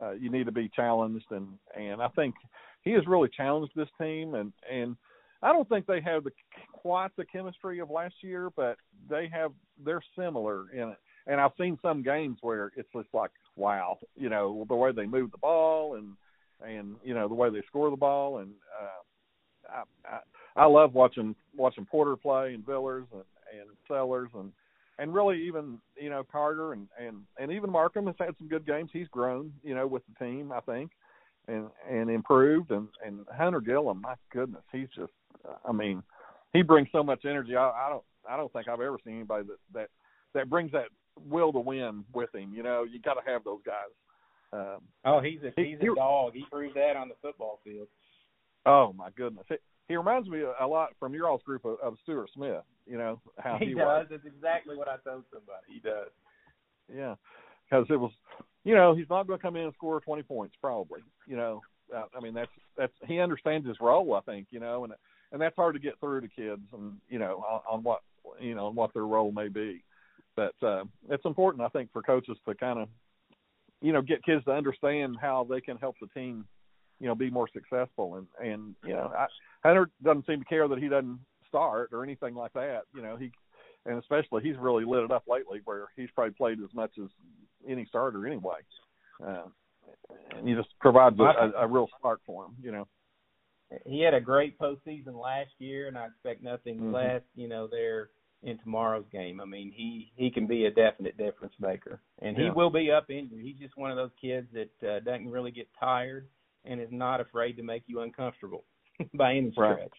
uh, 0.00 0.12
you 0.12 0.30
need 0.30 0.46
to 0.46 0.52
be 0.52 0.70
challenged, 0.74 1.26
and 1.30 1.48
and 1.76 2.02
I 2.02 2.08
think 2.08 2.34
he 2.82 2.92
has 2.92 3.06
really 3.06 3.28
challenged 3.34 3.72
this 3.74 3.88
team, 4.00 4.34
and 4.34 4.52
and 4.70 4.96
I 5.42 5.52
don't 5.52 5.68
think 5.68 5.86
they 5.86 6.00
have 6.00 6.24
the 6.24 6.30
quite 6.72 7.10
the 7.16 7.24
chemistry 7.24 7.78
of 7.80 7.90
last 7.90 8.14
year, 8.22 8.50
but 8.54 8.76
they 9.08 9.28
have 9.32 9.52
they're 9.84 10.02
similar 10.18 10.70
in 10.72 10.90
it. 10.90 10.98
And 11.26 11.40
I've 11.40 11.52
seen 11.58 11.78
some 11.82 12.02
games 12.02 12.38
where 12.40 12.72
it's 12.76 12.88
just 12.94 13.08
like 13.12 13.30
wow, 13.56 13.98
you 14.16 14.28
know, 14.28 14.64
the 14.68 14.74
way 14.74 14.92
they 14.92 15.06
move 15.06 15.32
the 15.32 15.38
ball 15.38 15.96
and 15.96 16.12
and 16.64 16.96
you 17.04 17.14
know 17.14 17.28
the 17.28 17.34
way 17.34 17.50
they 17.50 17.62
score 17.66 17.90
the 17.90 17.96
ball, 17.96 18.38
and 18.38 18.50
uh, 18.80 19.82
I, 20.06 20.14
I 20.16 20.18
I 20.56 20.66
love 20.66 20.94
watching 20.94 21.34
watching 21.56 21.86
Porter 21.86 22.16
play 22.16 22.54
and 22.54 22.64
Villers 22.64 23.06
and 23.12 23.24
and 23.60 23.68
Sellers 23.88 24.30
and 24.34 24.52
and 24.98 25.14
really 25.14 25.42
even 25.46 25.78
you 26.00 26.10
know 26.10 26.24
Carter 26.30 26.72
and 26.72 26.88
and 26.98 27.18
and 27.38 27.52
even 27.52 27.70
Markham 27.70 28.06
has 28.06 28.16
had 28.18 28.36
some 28.38 28.48
good 28.48 28.66
games. 28.66 28.90
He's 28.92 29.08
grown, 29.08 29.52
you 29.62 29.74
know, 29.74 29.86
with 29.86 30.02
the 30.06 30.24
team, 30.24 30.52
I 30.52 30.60
think, 30.60 30.90
and 31.48 31.68
and 31.88 32.10
improved. 32.10 32.70
And 32.70 32.88
and 33.04 33.20
Hunter 33.36 33.60
Gillum, 33.60 34.00
my 34.02 34.14
goodness, 34.32 34.64
he's 34.72 34.88
just, 34.96 35.12
I 35.64 35.72
mean, 35.72 36.02
he 36.52 36.62
brings 36.62 36.88
so 36.92 37.02
much 37.02 37.24
energy. 37.24 37.56
I, 37.56 37.68
I 37.68 37.88
don't 37.90 38.04
I 38.28 38.36
don't 38.36 38.52
think 38.52 38.68
I've 38.68 38.80
ever 38.80 38.98
seen 39.04 39.16
anybody 39.16 39.46
that 39.46 39.58
that 39.74 39.88
that 40.34 40.50
brings 40.50 40.72
that 40.72 40.88
will 41.28 41.52
to 41.52 41.60
win 41.60 42.04
with 42.12 42.34
him. 42.34 42.52
You 42.54 42.62
know, 42.62 42.84
you 42.84 43.00
got 43.00 43.14
to 43.14 43.30
have 43.30 43.44
those 43.44 43.60
guys. 43.64 43.92
Um, 44.52 44.78
oh, 45.04 45.20
he's 45.20 45.40
a 45.42 45.52
he's 45.56 45.78
he, 45.80 45.88
a 45.88 45.94
dog. 45.94 46.32
He 46.34 46.44
proved 46.50 46.76
that 46.76 46.96
on 46.96 47.08
the 47.08 47.14
football 47.20 47.60
field. 47.64 47.88
Oh 48.64 48.92
my 48.96 49.10
goodness! 49.16 49.46
He 49.88 49.96
reminds 49.96 50.28
me 50.28 50.42
a 50.60 50.66
lot 50.66 50.90
from 50.98 51.14
your 51.14 51.28
all's 51.28 51.42
group 51.42 51.64
of, 51.64 51.78
of 51.82 51.96
Stuart 52.02 52.30
Smith. 52.34 52.62
You 52.86 52.98
know 52.98 53.20
how 53.38 53.56
he, 53.58 53.66
he 53.66 53.74
does. 53.74 53.84
Was. 53.84 54.06
That's 54.10 54.26
exactly 54.26 54.76
what 54.76 54.88
I 54.88 54.96
told 55.08 55.24
somebody. 55.32 55.66
He 55.68 55.80
does. 55.80 56.10
Yeah, 56.94 57.14
because 57.68 57.86
it 57.90 57.96
was, 57.96 58.12
you 58.64 58.74
know, 58.74 58.94
he's 58.94 59.10
not 59.10 59.26
going 59.26 59.38
to 59.38 59.42
come 59.42 59.56
in 59.56 59.64
and 59.64 59.74
score 59.74 60.00
twenty 60.00 60.22
points 60.22 60.54
probably. 60.60 61.00
You 61.26 61.36
know, 61.36 61.62
uh, 61.94 62.04
I 62.16 62.20
mean 62.20 62.34
that's 62.34 62.50
that's 62.76 62.92
he 63.06 63.20
understands 63.20 63.66
his 63.66 63.76
role. 63.80 64.14
I 64.14 64.20
think 64.20 64.46
you 64.50 64.60
know, 64.60 64.84
and 64.84 64.92
and 65.32 65.40
that's 65.40 65.56
hard 65.56 65.74
to 65.74 65.80
get 65.80 65.98
through 66.00 66.20
to 66.20 66.28
kids, 66.28 66.62
and 66.72 66.94
you 67.08 67.18
know, 67.18 67.44
on, 67.48 67.60
on 67.68 67.82
what 67.82 68.00
you 68.40 68.54
know, 68.54 68.66
on 68.66 68.74
what 68.74 68.92
their 68.94 69.06
role 69.06 69.32
may 69.32 69.48
be. 69.48 69.82
But 70.36 70.54
uh, 70.62 70.84
it's 71.08 71.24
important, 71.24 71.62
I 71.62 71.68
think, 71.68 71.90
for 71.92 72.02
coaches 72.02 72.36
to 72.46 72.54
kind 72.54 72.78
of, 72.78 72.88
you 73.80 73.92
know, 73.92 74.02
get 74.02 74.22
kids 74.22 74.44
to 74.44 74.52
understand 74.52 75.16
how 75.18 75.46
they 75.48 75.62
can 75.62 75.78
help 75.78 75.96
the 75.98 76.08
team, 76.08 76.44
you 77.00 77.06
know, 77.06 77.14
be 77.14 77.30
more 77.30 77.48
successful. 77.52 78.16
And 78.16 78.26
and 78.40 78.74
you 78.84 78.94
know, 78.94 79.12
I, 79.16 79.26
Hunter 79.64 79.90
doesn't 80.02 80.26
seem 80.26 80.40
to 80.40 80.44
care 80.46 80.68
that 80.68 80.78
he 80.78 80.88
doesn't 80.88 81.18
start 81.48 81.90
or 81.92 82.04
anything 82.04 82.34
like 82.34 82.52
that. 82.54 82.82
You 82.94 83.02
know, 83.02 83.16
he 83.16 83.30
and 83.84 83.98
especially 83.98 84.42
he's 84.42 84.56
really 84.58 84.84
lit 84.84 85.04
it 85.04 85.10
up 85.10 85.24
lately, 85.28 85.60
where 85.64 85.86
he's 85.96 86.10
probably 86.14 86.34
played 86.34 86.58
as 86.62 86.74
much 86.74 86.92
as 87.02 87.08
any 87.68 87.84
starter 87.86 88.26
anyway. 88.26 88.58
Uh, 89.24 89.44
and 90.36 90.48
he 90.48 90.54
just 90.54 90.68
provides 90.80 91.18
a, 91.18 91.22
a, 91.22 91.52
a 91.62 91.66
real 91.66 91.88
spark 91.98 92.20
for 92.26 92.44
him. 92.46 92.52
You 92.60 92.72
know, 92.72 92.88
he 93.84 94.00
had 94.00 94.14
a 94.14 94.20
great 94.20 94.58
postseason 94.58 95.20
last 95.20 95.50
year, 95.58 95.88
and 95.88 95.96
I 95.96 96.06
expect 96.06 96.42
nothing 96.42 96.76
mm-hmm. 96.76 96.94
less. 96.94 97.22
You 97.34 97.48
know, 97.48 97.68
there 97.70 98.10
in 98.42 98.58
tomorrow's 98.58 99.06
game. 99.12 99.40
I 99.40 99.44
mean, 99.44 99.72
he 99.74 100.12
he 100.16 100.30
can 100.30 100.46
be 100.46 100.66
a 100.66 100.70
definite 100.70 101.16
difference 101.16 101.54
maker, 101.60 102.00
and 102.20 102.36
he 102.36 102.44
yeah. 102.44 102.52
will 102.52 102.70
be 102.70 102.90
up 102.90 103.10
injured. 103.10 103.40
He's 103.42 103.58
just 103.58 103.76
one 103.76 103.90
of 103.90 103.96
those 103.96 104.12
kids 104.20 104.46
that 104.52 104.88
uh, 104.88 105.00
doesn't 105.00 105.30
really 105.30 105.50
get 105.50 105.68
tired 105.78 106.28
and 106.66 106.80
is 106.80 106.88
not 106.90 107.20
afraid 107.20 107.54
to 107.54 107.62
make 107.62 107.84
you 107.86 108.00
uncomfortable 108.00 108.64
by 109.14 109.34
any 109.34 109.50
stretch. 109.52 109.78
Right. 109.78 109.90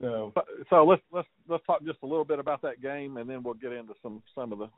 So, 0.00 0.32
so 0.68 0.84
let's 0.84 1.02
let's 1.10 1.28
let's 1.48 1.64
talk 1.64 1.82
just 1.84 1.98
a 2.02 2.06
little 2.06 2.24
bit 2.24 2.38
about 2.38 2.60
that 2.62 2.82
game, 2.82 3.16
and 3.16 3.28
then 3.28 3.42
we'll 3.42 3.54
get 3.54 3.72
into 3.72 3.94
some 4.02 4.22
some 4.34 4.52
of 4.52 4.58
the 4.58 4.68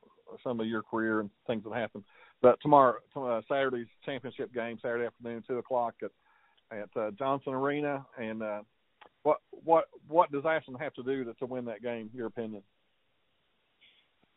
some 0.44 0.60
of 0.60 0.66
your 0.66 0.82
career 0.82 1.20
and 1.20 1.30
things 1.46 1.64
that 1.64 1.74
happened. 1.74 2.04
But 2.40 2.60
tomorrow, 2.62 2.98
uh, 3.16 3.40
Saturday's 3.48 3.88
championship 4.04 4.54
game, 4.54 4.78
Saturday 4.80 5.06
afternoon, 5.06 5.42
two 5.46 5.58
o'clock 5.58 5.94
at 6.02 6.10
at 6.70 6.88
uh, 7.00 7.10
Johnson 7.18 7.52
Arena, 7.52 8.06
and 8.16 8.42
uh, 8.42 8.60
what 9.24 9.38
what 9.50 9.86
what 10.06 10.30
does 10.30 10.44
Ashland 10.46 10.80
have 10.80 10.94
to 10.94 11.02
do 11.02 11.24
to, 11.24 11.34
to 11.34 11.46
win 11.46 11.64
that 11.64 11.82
game? 11.82 12.10
Your 12.14 12.26
opinion? 12.26 12.62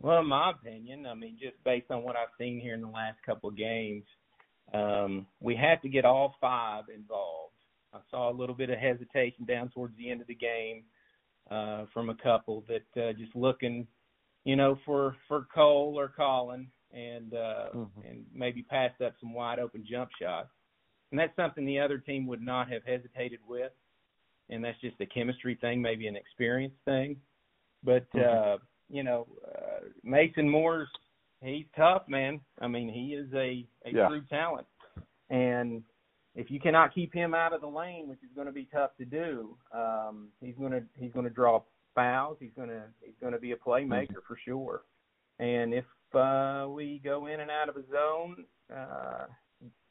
Well, 0.02 0.22
in 0.22 0.28
my 0.28 0.52
opinion, 0.52 1.06
I 1.06 1.14
mean, 1.14 1.38
just 1.40 1.64
based 1.64 1.92
on 1.92 2.02
what 2.02 2.16
I've 2.16 2.34
seen 2.40 2.60
here 2.60 2.74
in 2.74 2.82
the 2.82 2.88
last 2.88 3.20
couple 3.24 3.50
of 3.50 3.58
games, 3.58 4.04
um, 4.74 5.26
we 5.40 5.56
have 5.56 5.82
to 5.82 5.90
get 5.90 6.06
all 6.06 6.36
five 6.40 6.86
involved. 6.94 7.54
I 7.94 8.00
saw 8.10 8.32
a 8.32 8.36
little 8.36 8.56
bit 8.56 8.70
of 8.70 8.80
hesitation 8.80 9.46
down 9.46 9.70
towards 9.70 9.98
the 9.98 10.10
end 10.10 10.22
of 10.22 10.28
the 10.28 10.36
game 10.36 10.84
uh, 11.50 11.86
from 11.94 12.10
a 12.10 12.16
couple 12.16 12.64
that 12.68 13.02
uh, 13.02 13.14
just 13.14 13.36
looking, 13.36 13.88
you 14.46 14.56
know, 14.56 14.78
for 14.86 15.18
for 15.28 15.48
Cole 15.54 15.96
or 15.98 16.08
Colin, 16.16 16.68
and 16.94 17.34
uh, 17.34 17.76
mm-hmm. 17.76 18.08
and 18.08 18.26
maybe 18.34 18.64
passed 18.64 19.02
up 19.02 19.14
some 19.20 19.34
wide 19.34 19.60
open 19.60 19.86
jump 19.90 20.10
shots. 20.22 20.50
And 21.12 21.20
that's 21.20 21.36
something 21.36 21.66
the 21.66 21.80
other 21.80 21.98
team 21.98 22.26
would 22.28 22.42
not 22.42 22.70
have 22.72 22.84
hesitated 22.86 23.40
with, 23.46 23.74
and 24.50 24.64
that's 24.64 24.80
just 24.80 25.02
a 25.02 25.06
chemistry 25.06 25.58
thing, 25.60 25.82
maybe 25.82 26.08
an 26.08 26.16
experience 26.16 26.76
thing. 26.86 27.18
But 27.84 28.10
mm-hmm. 28.14 28.54
uh, 28.54 28.58
you 28.90 29.04
know, 29.04 29.28
uh, 29.46 29.88
Mason 30.04 30.50
Moore's 30.50 30.90
he's 31.42 31.66
tough, 31.76 32.04
man. 32.08 32.42
I 32.60 32.68
mean, 32.68 32.90
he 32.90 33.16
is 33.16 33.32
a 33.34 33.66
a 33.86 33.94
yeah. 33.94 34.08
true 34.08 34.22
talent, 34.30 34.68
and 35.30 35.84
if 36.36 36.50
you 36.50 36.60
cannot 36.60 36.94
keep 36.94 37.14
him 37.14 37.34
out 37.34 37.54
of 37.54 37.62
the 37.62 37.68
lane, 37.68 38.08
which 38.08 38.20
is 38.24 38.30
going 38.36 38.48
to 38.48 38.54
be 38.54 38.68
tough 38.72 38.92
to 38.98 39.06
do, 39.06 39.58
um, 39.74 40.30
he's 40.40 40.56
going 40.56 40.72
to 40.72 40.84
he's 40.98 41.12
going 41.12 41.26
to 41.26 41.32
draw 41.32 41.62
fouls. 41.94 42.38
He's 42.40 42.54
going 42.56 42.70
to 42.70 42.84
he's 43.02 43.16
going 43.20 43.34
to 43.34 43.40
be 43.40 43.52
a 43.52 43.58
playmaker 43.58 44.08
mm-hmm. 44.08 44.28
for 44.28 44.38
sure. 44.46 44.84
And 45.40 45.74
if 45.74 45.86
uh, 46.16 46.68
we 46.70 47.02
go 47.04 47.28
in 47.28 47.40
and 47.40 47.52
out 47.52 47.70
of 47.70 47.76
a 47.76 47.84
zone, 47.92 48.46
uh, 48.74 49.26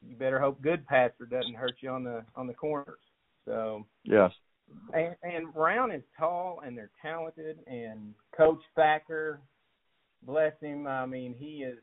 you 0.07 0.17
better 0.17 0.41
hope 0.41 0.63
Goodpaster 0.63 1.29
doesn't 1.31 1.55
hurt 1.55 1.75
you 1.81 1.91
on 1.91 2.05
the 2.05 2.25
on 2.37 2.47
the 2.47 2.55
corners. 2.55 3.01
So 3.45 3.87
yes. 4.05 4.31
And, 4.95 5.17
and 5.25 5.53
Brown 5.53 5.91
is 5.91 6.03
tall 6.17 6.63
and 6.65 6.79
they're 6.79 6.93
talented, 7.03 7.59
and 7.67 8.15
Coach 8.37 8.61
Thacker, 8.77 9.41
bless 10.23 10.53
him. 10.61 10.87
I 10.87 11.07
mean, 11.07 11.35
he 11.39 11.65
is 11.65 11.79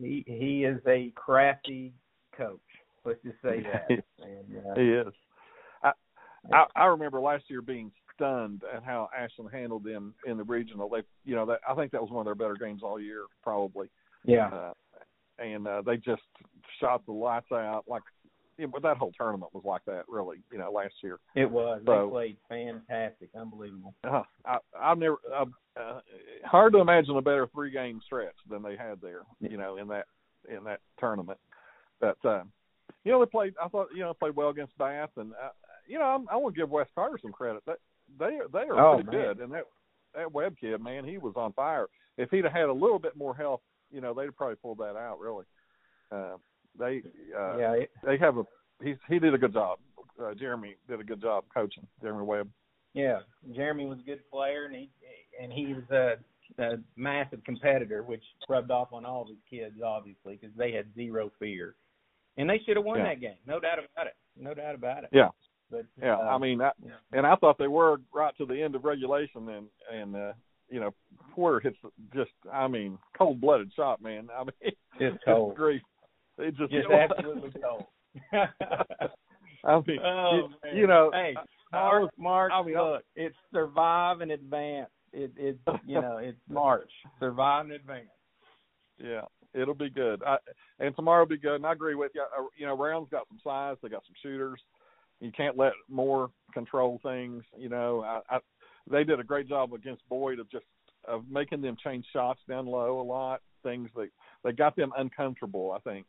he 0.00 0.24
he 0.26 0.64
is 0.64 0.80
a 0.86 1.12
crafty 1.14 1.92
coach. 2.36 2.60
Let's 3.04 3.22
just 3.22 3.36
say 3.42 3.62
that. 3.62 3.88
and, 4.18 4.66
uh, 4.66 4.74
he 4.74 4.88
is. 4.90 5.14
I, 5.82 5.92
I 6.52 6.64
I 6.76 6.84
remember 6.86 7.20
last 7.20 7.44
year 7.48 7.62
being 7.62 7.90
stunned 8.14 8.62
at 8.74 8.82
how 8.82 9.08
Ashland 9.16 9.50
handled 9.52 9.84
them 9.84 10.14
in 10.26 10.36
the 10.36 10.44
regional. 10.44 10.88
They, 10.88 11.02
you 11.24 11.34
know, 11.34 11.46
that 11.46 11.60
I 11.68 11.74
think 11.74 11.92
that 11.92 12.02
was 12.02 12.10
one 12.10 12.20
of 12.20 12.24
their 12.26 12.34
better 12.34 12.56
games 12.62 12.82
all 12.82 13.00
year, 13.00 13.22
probably. 13.42 13.88
Yeah. 14.24 14.48
Uh, 14.48 14.72
and 15.38 15.66
uh, 15.68 15.82
they 15.82 15.96
just 15.96 16.22
shot 16.80 17.06
the 17.06 17.12
lights 17.12 17.52
out. 17.52 17.84
Like, 17.86 18.02
yeah, 18.58 18.66
but 18.66 18.82
that 18.82 18.96
whole 18.96 19.12
tournament 19.16 19.54
was 19.54 19.64
like 19.64 19.84
that, 19.86 20.04
really. 20.08 20.38
You 20.50 20.58
know, 20.58 20.72
last 20.72 20.94
year. 21.02 21.18
It 21.36 21.50
was. 21.50 21.80
So, 21.86 21.92
they 21.92 22.10
played 22.10 22.36
fantastic, 22.48 23.30
unbelievable. 23.38 23.94
Uh, 24.04 24.22
I, 24.44 24.58
I've 24.78 24.98
never. 24.98 25.16
Uh, 25.34 25.44
uh, 25.78 26.00
hard 26.44 26.72
to 26.72 26.80
imagine 26.80 27.16
a 27.16 27.22
better 27.22 27.46
three 27.54 27.70
game 27.70 28.00
stretch 28.04 28.34
than 28.50 28.62
they 28.62 28.76
had 28.76 29.00
there. 29.00 29.22
You 29.40 29.56
know, 29.56 29.76
in 29.76 29.88
that 29.88 30.06
in 30.48 30.64
that 30.64 30.80
tournament. 30.98 31.38
But 32.00 32.18
uh, 32.24 32.42
you 33.04 33.12
know, 33.12 33.20
they 33.20 33.30
played. 33.30 33.54
I 33.62 33.68
thought 33.68 33.88
you 33.94 34.00
know 34.00 34.12
played 34.14 34.36
well 34.36 34.48
against 34.48 34.76
Bath, 34.76 35.10
and 35.16 35.32
uh, 35.32 35.50
you 35.86 35.98
know 35.98 36.04
I'm, 36.04 36.28
I 36.28 36.36
want 36.36 36.54
to 36.54 36.60
give 36.60 36.70
West 36.70 36.90
Carter 36.94 37.18
some 37.22 37.32
credit. 37.32 37.62
That 37.66 37.78
they 38.18 38.38
they 38.52 38.68
are 38.68 38.80
oh, 38.80 38.94
pretty 38.96 39.16
man. 39.16 39.26
good, 39.26 39.38
and 39.40 39.52
that 39.52 39.64
that 40.14 40.32
Webb 40.32 40.56
kid, 40.60 40.82
man, 40.82 41.04
he 41.04 41.18
was 41.18 41.34
on 41.36 41.52
fire. 41.52 41.86
If 42.16 42.30
he'd 42.30 42.44
have 42.44 42.52
had 42.52 42.68
a 42.68 42.72
little 42.72 42.98
bit 42.98 43.16
more 43.16 43.34
health, 43.34 43.60
you 43.92 44.00
know, 44.00 44.14
they'd 44.14 44.24
have 44.24 44.36
probably 44.36 44.56
pulled 44.56 44.78
that 44.78 44.96
out. 44.96 45.20
Really, 45.20 45.44
uh, 46.10 46.36
they 46.78 47.02
uh, 47.36 47.58
yeah 47.58 47.72
it, 47.72 47.90
they 48.04 48.18
have 48.18 48.38
a 48.38 48.44
he 48.82 48.94
he 49.08 49.18
did 49.18 49.34
a 49.34 49.38
good 49.38 49.52
job. 49.52 49.78
Uh, 50.20 50.34
Jeremy 50.34 50.76
did 50.88 51.00
a 51.00 51.04
good 51.04 51.20
job 51.20 51.44
coaching 51.52 51.86
Jeremy 52.02 52.24
Webb. 52.24 52.48
Yeah, 52.94 53.20
Jeremy 53.54 53.86
was 53.86 53.98
a 54.00 54.06
good 54.06 54.20
player, 54.30 54.64
and 54.64 54.74
he 54.74 54.90
and 55.40 55.52
he 55.52 55.74
was 55.74 55.84
a, 55.90 56.62
a 56.62 56.78
massive 56.96 57.44
competitor, 57.44 58.02
which 58.02 58.22
rubbed 58.48 58.70
off 58.70 58.92
on 58.92 59.04
all 59.04 59.22
of 59.22 59.28
his 59.28 59.38
kids, 59.48 59.76
obviously, 59.84 60.38
because 60.40 60.56
they 60.56 60.72
had 60.72 60.86
zero 60.94 61.30
fear 61.38 61.76
and 62.38 62.48
they 62.48 62.60
should 62.64 62.76
have 62.76 62.84
won 62.84 62.98
yeah. 62.98 63.04
that 63.04 63.20
game. 63.20 63.36
No 63.46 63.60
doubt 63.60 63.78
about 63.78 64.06
it. 64.06 64.14
No 64.40 64.54
doubt 64.54 64.74
about 64.74 65.04
it. 65.04 65.10
Yeah. 65.12 65.28
But 65.70 65.84
yeah, 66.00 66.16
uh, 66.16 66.20
I 66.20 66.38
mean, 66.38 66.62
I, 66.62 66.70
yeah. 66.82 66.92
and 67.12 67.26
I 67.26 67.34
thought 67.34 67.58
they 67.58 67.68
were 67.68 67.98
right 68.14 68.34
to 68.38 68.46
the 68.46 68.62
end 68.62 68.74
of 68.74 68.84
regulation, 68.84 69.48
and 69.50 69.66
and 69.92 70.16
uh, 70.16 70.32
you 70.70 70.80
know, 70.80 70.94
Porter 71.34 71.60
hits 71.60 71.76
just, 72.14 72.30
I 72.50 72.68
mean, 72.68 72.96
cold 73.16 73.38
blooded 73.38 73.70
shot, 73.76 74.00
man. 74.00 74.28
I 74.34 74.44
mean, 74.44 74.72
it's 74.98 75.18
cold. 75.26 75.56
Grief. 75.56 75.82
It 76.38 76.56
just, 76.56 76.72
just 76.72 76.86
absolutely 76.90 77.50
cold. 77.60 77.84
I 79.64 79.80
mean, 79.86 79.98
oh, 80.04 80.48
you, 80.72 80.80
you 80.80 80.86
know, 80.86 81.10
hey, 81.12 81.34
Mark, 81.72 82.10
Mark, 82.16 82.52
mean, 82.64 82.74
look, 82.76 83.02
it's 83.16 83.34
survive 83.52 84.20
and 84.20 84.30
advance. 84.30 84.90
It, 85.12 85.32
it, 85.36 85.58
you 85.86 86.00
know, 86.00 86.18
it's 86.18 86.38
March, 86.48 86.90
survive 87.18 87.66
and 87.66 87.74
advance. 87.74 88.08
Yeah, 88.98 89.22
it'll 89.54 89.74
be 89.74 89.90
good. 89.90 90.22
I, 90.24 90.36
and 90.78 90.94
tomorrow 90.94 91.22
will 91.22 91.28
be 91.28 91.38
good. 91.38 91.56
And 91.56 91.66
I 91.66 91.72
agree 91.72 91.94
with 91.94 92.12
you. 92.14 92.22
Uh, 92.22 92.44
you 92.56 92.66
know, 92.66 92.76
Rowan's 92.76 93.10
got 93.10 93.26
some 93.28 93.40
size. 93.42 93.76
They 93.82 93.88
got 93.88 94.04
some 94.06 94.14
shooters. 94.22 94.60
You 95.20 95.32
can't 95.32 95.56
let 95.56 95.72
Moore 95.88 96.30
control 96.54 97.00
things. 97.02 97.42
You 97.56 97.68
know, 97.68 98.02
I, 98.02 98.36
I, 98.36 98.38
they 98.90 99.04
did 99.04 99.20
a 99.20 99.24
great 99.24 99.48
job 99.48 99.72
against 99.72 100.08
Boyd 100.08 100.38
of 100.38 100.50
just 100.50 100.64
of 101.06 101.24
making 101.30 101.62
them 101.62 101.76
change 101.82 102.04
shots 102.12 102.40
down 102.48 102.66
low 102.66 103.00
a 103.00 103.02
lot. 103.02 103.40
Things 103.62 103.90
that 103.96 104.08
they 104.44 104.52
got 104.52 104.76
them 104.76 104.92
uncomfortable. 104.96 105.72
I 105.72 105.80
think 105.80 106.06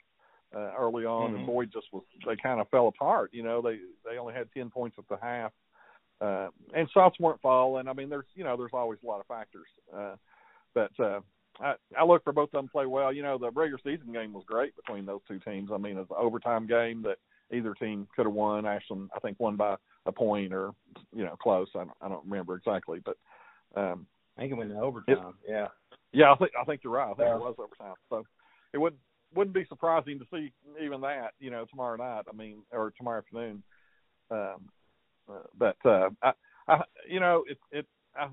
uh, 0.55 0.71
early 0.77 1.05
on, 1.05 1.29
mm-hmm. 1.29 1.37
and 1.37 1.45
Boyd 1.45 1.69
just 1.71 1.87
was 1.91 2.03
they 2.25 2.35
kind 2.41 2.59
of 2.59 2.69
fell 2.69 2.87
apart. 2.87 3.31
You 3.33 3.43
know, 3.43 3.61
they 3.61 3.79
they 4.05 4.17
only 4.17 4.33
had 4.33 4.47
ten 4.55 4.69
points 4.69 4.97
at 4.97 5.07
the 5.09 5.17
half. 5.21 5.51
Uh, 6.21 6.49
and 6.73 6.89
shots 6.91 7.17
weren't 7.19 7.41
falling. 7.41 7.87
I 7.87 7.93
mean, 7.93 8.09
there's 8.09 8.25
you 8.35 8.43
know 8.43 8.57
there's 8.57 8.71
always 8.73 8.99
a 9.03 9.07
lot 9.07 9.21
of 9.21 9.27
factors, 9.27 9.67
uh, 9.95 10.15
but 10.73 10.91
uh, 10.99 11.21
I, 11.59 11.75
I 11.97 12.03
look 12.03 12.23
for 12.23 12.33
both 12.33 12.49
of 12.49 12.51
them 12.51 12.67
to 12.67 12.71
play 12.71 12.85
well. 12.85 13.13
You 13.13 13.23
know, 13.23 13.37
the 13.37 13.51
regular 13.51 13.79
season 13.83 14.11
game 14.11 14.33
was 14.33 14.43
great 14.45 14.75
between 14.75 15.05
those 15.05 15.21
two 15.27 15.39
teams. 15.39 15.69
I 15.73 15.77
mean, 15.77 15.97
it's 15.97 16.09
an 16.09 16.17
overtime 16.19 16.67
game 16.67 17.03
that 17.03 17.17
either 17.55 17.73
team 17.73 18.07
could 18.15 18.25
have 18.25 18.33
won. 18.33 18.65
Ashland, 18.65 19.09
I 19.15 19.19
think, 19.19 19.39
won 19.39 19.55
by 19.55 19.75
a 20.05 20.11
point 20.11 20.53
or 20.53 20.71
you 21.15 21.23
know 21.23 21.37
close. 21.41 21.69
I 21.75 21.79
don't, 21.79 21.91
I 22.01 22.09
don't 22.09 22.25
remember 22.25 22.55
exactly, 22.55 22.99
but 23.05 23.17
um, 23.75 24.05
I 24.37 24.41
think 24.41 24.51
it 24.51 24.57
went 24.57 24.71
to 24.71 24.79
overtime. 24.79 25.35
It, 25.47 25.51
yeah. 25.51 25.67
Yeah, 26.11 26.33
I 26.33 26.35
think 26.35 26.51
I 26.59 26.63
think 26.65 26.81
you're 26.83 26.93
right. 26.93 27.11
I 27.11 27.13
think 27.13 27.19
yeah. 27.19 27.35
it 27.35 27.39
was 27.39 27.55
overtime. 27.59 27.95
So 28.09 28.25
it 28.73 28.77
wouldn't 28.77 29.01
wouldn't 29.35 29.53
be 29.53 29.65
surprising 29.69 30.19
to 30.19 30.25
see 30.33 30.51
even 30.83 31.01
that. 31.01 31.31
You 31.39 31.51
know, 31.51 31.65
tomorrow 31.69 31.97
night. 31.97 32.25
I 32.31 32.35
mean, 32.35 32.63
or 32.71 32.91
tomorrow 32.97 33.19
afternoon. 33.19 33.63
Um, 34.31 34.69
uh, 35.29 35.39
but 35.57 35.77
uh, 35.85 36.09
I, 36.23 36.31
I, 36.67 36.81
you 37.07 37.19
know, 37.19 37.43
it 37.47 37.57
it 37.71 37.85
I 38.15 38.27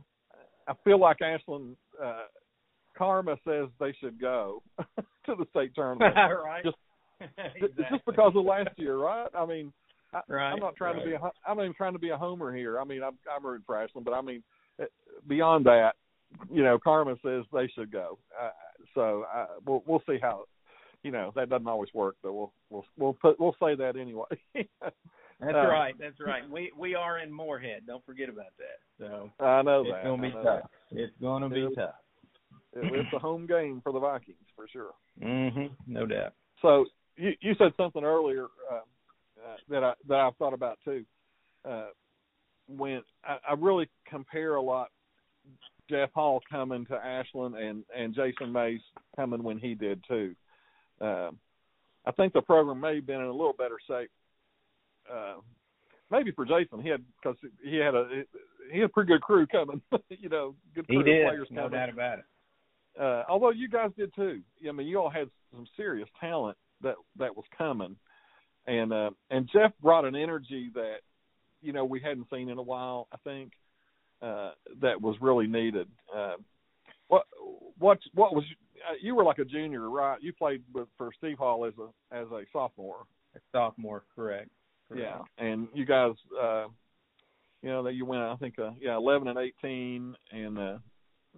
I 0.68 0.74
feel 0.84 1.00
like 1.00 1.22
Ashland. 1.22 1.76
Uh, 2.02 2.24
karma 2.96 3.36
says 3.46 3.68
they 3.78 3.94
should 4.00 4.20
go 4.20 4.62
to 5.26 5.34
the 5.34 5.46
state 5.50 5.72
tournament. 5.74 6.14
right. 6.16 6.64
Just 6.64 6.76
exactly. 7.20 7.84
just 7.90 8.04
because 8.04 8.32
of 8.34 8.44
last 8.44 8.70
year, 8.76 8.96
right? 8.98 9.28
I 9.34 9.46
mean, 9.46 9.72
I, 10.12 10.20
right, 10.28 10.52
I'm 10.52 10.58
not 10.58 10.76
trying 10.76 10.96
right. 10.96 11.04
to 11.04 11.08
be 11.10 11.14
a 11.14 11.20
I'm 11.46 11.56
not 11.56 11.64
even 11.64 11.74
trying 11.74 11.94
to 11.94 11.98
be 11.98 12.10
a 12.10 12.16
homer 12.16 12.54
here. 12.54 12.78
I 12.78 12.84
mean, 12.84 13.02
I'm 13.02 13.16
I'm 13.34 13.44
rooting 13.44 13.64
for 13.66 13.80
Ashland, 13.82 14.04
but 14.04 14.12
I 14.12 14.20
mean, 14.20 14.42
eh, 14.80 14.84
beyond 15.26 15.64
that, 15.66 15.92
you 16.50 16.62
know, 16.62 16.78
karma 16.82 17.16
says 17.24 17.44
they 17.52 17.68
should 17.68 17.90
go. 17.90 18.18
Uh, 18.38 18.50
so 18.94 19.24
uh, 19.34 19.46
we'll 19.66 19.82
we'll 19.86 20.02
see 20.08 20.18
how. 20.20 20.44
You 21.02 21.10
know 21.10 21.32
that 21.36 21.48
doesn't 21.48 21.68
always 21.68 21.92
work, 21.94 22.16
but 22.22 22.32
we'll 22.32 22.52
we'll 22.70 22.84
we'll 22.96 23.14
put 23.14 23.38
we'll 23.40 23.56
say 23.60 23.74
that 23.74 23.96
anyway. 23.96 24.26
That's 24.54 25.54
uh, 25.54 25.68
right. 25.68 25.94
That's 25.98 26.18
right. 26.18 26.48
We 26.48 26.72
we 26.76 26.94
are 26.94 27.18
in 27.18 27.30
Morehead. 27.32 27.82
Don't 27.86 28.04
forget 28.06 28.28
about 28.28 28.52
that. 28.58 29.06
So 29.06 29.30
I 29.44 29.62
know 29.62 29.82
that 29.82 29.88
it's 29.88 29.96
that. 29.96 30.04
Gonna 30.04 30.22
be 30.22 30.32
tough. 30.32 30.70
It's 30.92 31.12
going 31.20 31.42
to 31.42 31.48
be 31.48 31.74
tough 31.74 31.94
it's 32.82 33.12
a 33.12 33.18
home 33.18 33.46
game 33.46 33.80
for 33.82 33.92
the 33.92 33.98
Vikings 33.98 34.36
for 34.54 34.66
sure. 34.68 34.92
Mhm. 35.20 35.70
No 35.86 36.06
doubt. 36.06 36.34
So 36.62 36.86
you 37.16 37.36
you 37.40 37.54
said 37.54 37.74
something 37.76 38.04
earlier 38.04 38.46
uh, 38.70 38.74
uh, 39.44 39.56
that 39.68 39.84
I 39.84 39.94
that 40.08 40.20
I've 40.20 40.36
thought 40.36 40.52
about 40.52 40.78
too. 40.84 41.04
Uh, 41.64 41.88
when 42.68 43.02
I, 43.24 43.38
I 43.48 43.52
really 43.54 43.88
compare 44.06 44.56
a 44.56 44.62
lot 44.62 44.90
Jeff 45.88 46.12
Hall 46.12 46.40
coming 46.50 46.86
to 46.86 46.94
Ashland 46.94 47.56
and 47.56 47.84
and 47.94 48.14
Jason 48.14 48.52
Mays 48.52 48.80
coming 49.14 49.42
when 49.42 49.58
he 49.58 49.74
did 49.74 50.04
too. 50.06 50.34
Uh, 51.00 51.30
I 52.04 52.12
think 52.12 52.32
the 52.32 52.42
program 52.42 52.80
may 52.80 52.96
have 52.96 53.06
been 53.06 53.20
in 53.20 53.26
a 53.26 53.32
little 53.32 53.52
better 53.52 53.78
shape. 53.88 54.10
Uh, 55.12 55.36
maybe 56.10 56.30
for 56.32 56.44
Jason, 56.44 56.80
he 56.82 56.88
had 56.88 57.02
because 57.20 57.36
he 57.62 57.76
had 57.76 57.94
a 57.94 58.24
he 58.72 58.80
had 58.80 58.90
a 58.90 58.92
pretty 58.92 59.12
good 59.12 59.20
crew 59.20 59.46
coming. 59.46 59.80
you 60.08 60.28
know, 60.28 60.54
good 60.74 60.86
crew 60.86 60.98
he 60.98 61.04
did, 61.04 61.26
players 61.26 61.48
no 61.50 61.68
doubt 61.68 61.88
about 61.88 62.18
it. 62.20 62.24
Uh, 63.00 63.24
although 63.28 63.50
you 63.50 63.68
guys 63.68 63.90
did 63.96 64.14
too. 64.14 64.40
I 64.66 64.72
mean, 64.72 64.86
you 64.86 64.98
all 64.98 65.10
had 65.10 65.28
some 65.54 65.66
serious 65.76 66.08
talent 66.20 66.56
that 66.82 66.94
that 67.18 67.36
was 67.36 67.44
coming, 67.56 67.96
and 68.66 68.92
uh, 68.92 69.10
and 69.30 69.48
Jeff 69.52 69.72
brought 69.82 70.04
an 70.04 70.16
energy 70.16 70.70
that 70.74 70.98
you 71.60 71.72
know 71.72 71.84
we 71.84 72.00
hadn't 72.00 72.28
seen 72.32 72.48
in 72.48 72.58
a 72.58 72.62
while. 72.62 73.08
I 73.12 73.16
think 73.24 73.52
uh, 74.22 74.52
that 74.80 75.00
was 75.00 75.16
really 75.20 75.46
needed. 75.46 75.88
Uh, 76.14 76.36
what 77.08 77.24
what 77.78 77.98
what 78.14 78.34
was 78.34 78.44
you 79.00 79.14
were 79.14 79.24
like 79.24 79.38
a 79.38 79.44
junior, 79.44 79.88
right? 79.90 80.20
You 80.20 80.32
played 80.32 80.62
with 80.72 80.88
for 80.96 81.10
Steve 81.18 81.38
Hall 81.38 81.64
as 81.64 81.74
a 81.78 82.16
as 82.16 82.26
a 82.30 82.42
sophomore. 82.52 83.04
A 83.34 83.38
sophomore, 83.52 84.04
correct. 84.14 84.50
correct. 84.88 85.04
Yeah, 85.04 85.44
and 85.44 85.68
you 85.74 85.84
guys, 85.84 86.12
uh, 86.40 86.66
you 87.62 87.68
know 87.68 87.82
that 87.82 87.94
you 87.94 88.04
went, 88.04 88.22
I 88.22 88.36
think, 88.36 88.58
uh, 88.58 88.70
yeah, 88.80 88.96
eleven 88.96 89.28
and 89.28 89.38
eighteen, 89.38 90.14
and 90.32 90.58
uh, 90.58 90.78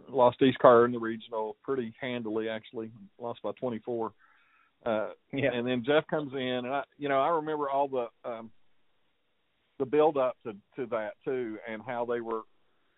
lost 0.08 0.42
East 0.42 0.58
Carter 0.58 0.84
in 0.84 0.92
the 0.92 0.98
regional 0.98 1.56
pretty 1.62 1.92
handily. 2.00 2.48
Actually, 2.48 2.90
lost 3.18 3.42
by 3.42 3.52
twenty 3.58 3.78
four. 3.80 4.12
Uh, 4.86 5.10
yeah. 5.32 5.50
And 5.52 5.66
then 5.66 5.82
Jeff 5.84 6.06
comes 6.06 6.32
in, 6.34 6.40
and 6.40 6.68
I, 6.68 6.84
you 6.98 7.08
know, 7.08 7.20
I 7.20 7.30
remember 7.30 7.68
all 7.68 7.88
the 7.88 8.06
um, 8.28 8.50
the 9.78 9.86
build 9.86 10.16
up 10.16 10.36
to 10.44 10.54
to 10.76 10.86
that 10.86 11.14
too, 11.24 11.58
and 11.68 11.82
how 11.84 12.04
they 12.04 12.20
were, 12.20 12.42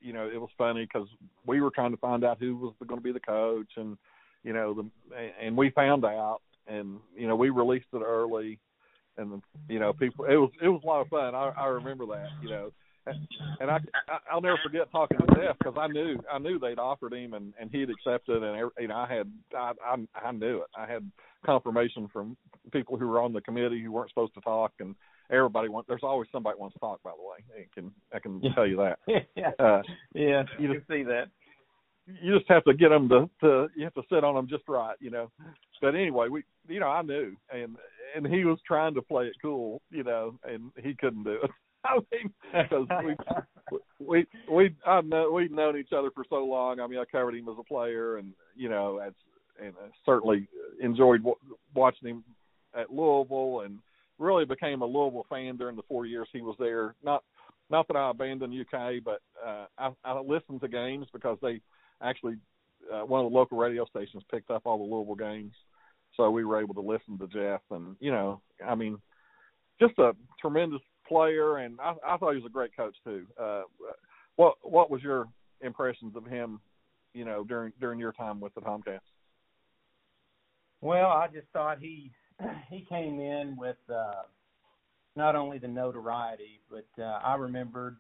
you 0.01 0.13
know, 0.13 0.29
it 0.29 0.41
was 0.41 0.51
funny 0.59 0.85
because 0.85 1.09
we 1.47 1.61
were 1.61 1.71
trying 1.71 1.93
to 1.93 1.97
find 1.97 2.25
out 2.25 2.39
who 2.39 2.57
was 2.57 2.75
going 2.87 3.01
to 3.01 3.05
be 3.05 3.13
the 3.13 3.21
coach, 3.21 3.71
and 3.77 3.97
you 4.43 4.53
know, 4.53 4.75
the 4.75 4.91
and 5.43 5.57
we 5.57 5.71
found 5.71 6.05
out, 6.05 6.41
and 6.67 6.99
you 7.17 7.29
know, 7.29 7.37
we 7.37 7.51
released 7.51 7.87
it 7.93 8.03
early, 8.05 8.59
and 9.17 9.43
you 9.69 9.79
know, 9.79 9.93
people, 9.93 10.25
it 10.25 10.37
was 10.37 10.51
it 10.63 10.69
was 10.69 10.81
a 10.83 10.87
lot 10.87 11.01
of 11.01 11.09
fun. 11.09 11.35
I, 11.35 11.53
I 11.57 11.67
remember 11.67 12.07
that, 12.07 12.29
you 12.43 12.51
know, 12.51 12.73
and 13.61 13.71
I, 13.71 13.79
I'll 14.31 14.41
never 14.41 14.59
forget 14.63 14.91
talking 14.93 15.19
to 15.19 15.27
Jeff 15.35 15.57
because 15.59 15.75
I 15.79 15.87
knew 15.89 16.19
I 16.33 16.39
knew 16.39 16.59
they'd 16.59 16.79
offered 16.79 17.13
him 17.13 17.35
and 17.35 17.55
and 17.61 17.71
he'd 17.71 17.91
accepted 17.91 18.43
and 18.43 18.71
you 18.79 18.89
know 18.89 18.97
I 18.97 19.13
had 19.13 19.31
I 19.57 19.73
I, 19.85 20.29
I 20.29 20.33
knew 20.33 20.59
it. 20.59 20.69
I 20.77 20.87
had 20.87 21.11
confirmation 21.45 22.09
from 22.13 22.37
people 22.73 22.99
who 22.99 23.09
were 23.09 23.21
on 23.21 23.33
the 23.33 23.41
committee 23.41 23.83
who 23.83 23.93
weren't 23.93 24.11
supposed 24.11 24.35
to 24.35 24.41
talk 24.41 24.73
and 24.81 24.95
everybody 25.31 25.69
wants 25.69 25.89
there's 25.89 26.03
always 26.03 26.29
somebody 26.31 26.59
wants 26.59 26.75
to 26.75 26.81
talk 26.81 27.03
by 27.03 27.11
the 27.11 27.23
way. 27.23 27.63
I 27.63 27.67
can 27.75 27.91
I 28.15 28.19
can 28.19 28.41
yeah. 28.43 28.55
tell 28.55 28.67
you 28.67 28.77
that. 28.77 28.99
Yeah. 29.37 29.51
Uh, 29.59 29.83
yeah 30.15 30.43
you 30.59 30.69
can 30.69 30.83
see 30.89 31.03
that 31.05 31.29
you 32.23 32.37
just 32.39 32.51
have 32.51 32.65
to 32.65 32.75
get 32.75 32.89
them 32.91 33.09
to 33.09 33.31
to 33.41 33.69
you 33.77 33.85
have 33.85 33.95
to 33.95 34.03
sit 34.13 34.25
on 34.25 34.35
them 34.35 34.49
just 34.49 34.65
right 34.69 34.97
you 35.01 35.11
know 35.11 35.31
but 35.81 35.95
anyway 35.95 36.29
we 36.29 36.43
you 36.69 36.81
know 36.81 36.89
I 36.89 37.03
knew 37.03 37.35
and 37.53 37.77
and 38.15 38.27
he 38.27 38.45
was 38.45 38.59
trying 38.67 38.95
to 38.95 39.03
play 39.03 39.27
it 39.27 39.35
cool 39.43 39.81
you 39.91 40.05
know 40.05 40.39
and 40.45 40.71
he 40.83 40.95
couldn't 40.95 41.25
do 41.25 41.39
it 41.43 41.51
I 41.85 41.95
mean, 42.13 42.33
because 42.53 42.87
we 43.73 43.79
we 43.99 44.27
we 44.51 44.77
I 44.87 45.01
know 45.01 45.31
we've 45.31 45.51
known 45.51 45.79
each 45.79 45.93
other 45.97 46.11
for 46.15 46.25
so 46.29 46.45
long. 46.45 46.81
I 46.81 46.87
mean, 46.87 46.99
I 46.99 47.05
covered 47.05 47.35
him 47.35 47.49
as 47.49 47.57
a 47.59 47.65
player, 47.65 48.19
and 48.19 48.33
you 48.55 48.69
know, 48.69 48.99
as 48.99 49.13
and 49.59 49.73
I 49.83 49.89
certainly 50.05 50.47
enjoyed 50.81 51.21
w- 51.21 51.37
watching 51.75 52.09
him 52.09 52.25
at 52.75 52.93
Louisville, 52.93 53.63
and 53.65 53.79
really 54.19 54.45
became 54.45 54.83
a 54.83 54.87
Louisville 54.87 55.27
fan 55.31 55.57
during 55.57 55.77
the 55.77 55.83
four 55.89 56.07
years 56.07 56.29
he 56.33 56.43
was 56.43 56.57
there. 56.59 56.95
Not 57.03 57.25
not 57.71 57.87
that 57.89 57.97
I 57.97 58.11
abandoned 58.11 58.55
UK, 58.61 59.03
but 59.05 59.21
uh, 59.45 59.67
I, 59.79 59.91
I 60.05 60.21
listened 60.21 60.61
to 60.61 60.69
games 60.69 61.07
because 61.13 61.39
they 61.41 61.61
actually 62.03 62.37
uh, 62.93 63.05
one 63.05 63.25
of 63.25 63.31
the 63.31 63.37
local 63.37 63.59
radio 63.59 63.85
stations 63.87 64.23
picked 64.31 64.51
up 64.51 64.63
all 64.65 64.79
the 64.79 64.95
Louisville 64.95 65.15
games, 65.15 65.53
so 66.17 66.31
we 66.31 66.45
were 66.45 66.61
able 66.61 66.75
to 66.75 66.81
listen 66.81 67.19
to 67.19 67.27
Jeff, 67.29 67.61
and 67.71 67.97
you 68.01 68.11
know, 68.11 68.41
I 68.67 68.75
mean, 68.75 68.99
just 69.81 69.99
a 69.99 70.13
tremendous 70.41 70.81
player, 71.07 71.59
and 71.59 71.79
I, 71.81 71.95
I 72.07 72.17
thought 72.17 72.33
he 72.33 72.41
was 72.41 72.47
a 72.47 72.53
great 72.53 72.77
coach 72.77 72.97
too. 73.05 73.27
Uh, 73.41 73.63
what 74.37 74.57
what 74.63 74.91
was 74.91 75.03
your 75.03 75.27
impressions 75.61 76.17
of 76.17 76.27
him? 76.27 76.61
You 77.15 77.25
know, 77.25 77.45
during 77.45 77.73
during 77.81 77.99
your 77.99 78.13
time 78.13 78.41
with 78.41 78.55
the 78.55 78.61
Tomcats. 78.61 79.05
Well, 80.81 81.09
I 81.09 81.27
just 81.33 81.49
thought 81.53 81.79
he 81.81 82.13
he 82.71 82.87
came 82.89 83.21
in 83.21 83.57
with 83.59 83.77
uh, 83.93 84.23
not 85.17 85.37
only 85.37 85.59
the 85.59 85.69
notoriety, 85.69 86.61
but 86.71 86.87
uh, 87.03 87.21
I 87.25 87.35
remembered, 87.35 87.97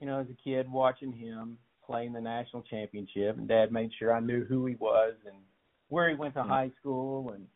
you 0.00 0.06
know, 0.06 0.20
as 0.20 0.26
a 0.30 0.48
kid 0.48 0.70
watching 0.70 1.12
him 1.12 1.58
playing 1.90 2.12
the 2.12 2.20
national 2.20 2.62
championship, 2.62 3.36
and 3.36 3.48
Dad 3.48 3.72
made 3.72 3.90
sure 3.98 4.12
I 4.14 4.20
knew 4.20 4.44
who 4.44 4.66
he 4.66 4.76
was 4.76 5.14
and 5.26 5.36
where 5.88 6.08
he 6.08 6.14
went 6.14 6.34
to 6.34 6.40
mm-hmm. 6.40 6.50
high 6.50 6.70
school, 6.78 7.32
and 7.32 7.46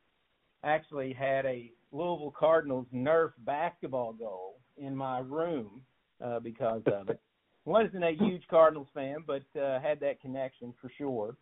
actually 0.64 1.12
had 1.12 1.46
a 1.46 1.70
Louisville 1.92 2.34
Cardinals 2.36 2.86
Nerf 2.92 3.32
basketball 3.38 4.12
goal 4.12 4.58
in 4.76 4.96
my 4.96 5.20
room 5.20 5.82
uh, 6.24 6.40
because 6.40 6.82
of 6.86 7.10
it. 7.10 7.20
Wasn't 7.64 8.04
a 8.04 8.16
huge 8.18 8.42
Cardinals 8.50 8.88
fan, 8.92 9.18
but 9.26 9.44
uh, 9.58 9.80
had 9.80 10.00
that 10.00 10.20
connection 10.20 10.74
for 10.82 10.90
sure. 10.98 11.36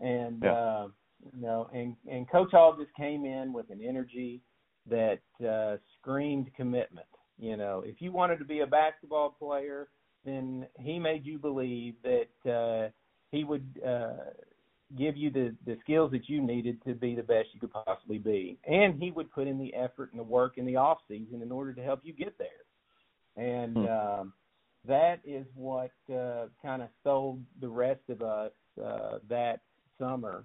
And 0.00 0.42
yeah. 0.42 0.52
uh, 0.52 0.88
you 1.34 1.40
know, 1.40 1.70
and 1.72 1.96
and 2.10 2.28
Coach 2.28 2.50
Hall 2.50 2.76
just 2.76 2.94
came 2.96 3.24
in 3.24 3.52
with 3.52 3.70
an 3.70 3.80
energy 3.86 4.42
that 4.90 5.20
uh, 5.48 5.76
screamed 5.98 6.50
commitment. 6.56 7.06
You 7.38 7.56
know, 7.56 7.82
if 7.86 8.02
you 8.02 8.12
wanted 8.12 8.38
to 8.38 8.44
be 8.44 8.60
a 8.60 8.66
basketball 8.66 9.30
player, 9.38 9.88
then 10.24 10.66
he 10.78 10.98
made 10.98 11.24
you 11.24 11.38
believe 11.38 11.94
that 12.02 12.50
uh, 12.50 12.90
he 13.30 13.44
would 13.44 13.80
uh, 13.86 14.30
give 14.96 15.16
you 15.16 15.30
the 15.30 15.54
the 15.66 15.76
skills 15.82 16.10
that 16.12 16.28
you 16.28 16.40
needed 16.40 16.82
to 16.84 16.94
be 16.94 17.14
the 17.14 17.22
best 17.22 17.48
you 17.52 17.60
could 17.60 17.72
possibly 17.72 18.18
be, 18.18 18.58
and 18.66 19.00
he 19.02 19.10
would 19.10 19.30
put 19.32 19.46
in 19.46 19.58
the 19.58 19.74
effort 19.74 20.10
and 20.12 20.20
the 20.20 20.24
work 20.24 20.58
in 20.58 20.66
the 20.66 20.76
off 20.76 20.98
season 21.08 21.42
in 21.42 21.50
order 21.50 21.72
to 21.72 21.82
help 21.82 22.00
you 22.02 22.12
get 22.12 22.36
there. 22.38 22.48
And 23.36 23.76
hmm. 23.76 23.86
um, 23.86 24.32
that 24.86 25.20
is 25.24 25.46
what 25.54 25.92
uh, 26.12 26.46
kind 26.60 26.82
of 26.82 26.88
sold 27.04 27.40
the 27.60 27.68
rest 27.68 28.02
of 28.08 28.22
us 28.22 28.52
uh, 28.82 29.18
that 29.28 29.60
summer 29.98 30.44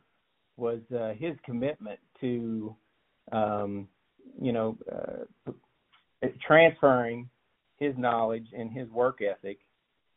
was 0.57 0.79
uh, 0.95 1.13
his 1.17 1.35
commitment 1.45 1.99
to, 2.21 2.75
um, 3.31 3.87
you 4.41 4.51
know, 4.51 4.77
uh, 4.91 5.51
transferring 6.45 7.29
his 7.77 7.93
knowledge 7.97 8.47
and 8.57 8.71
his 8.71 8.89
work 8.89 9.19
ethic 9.21 9.59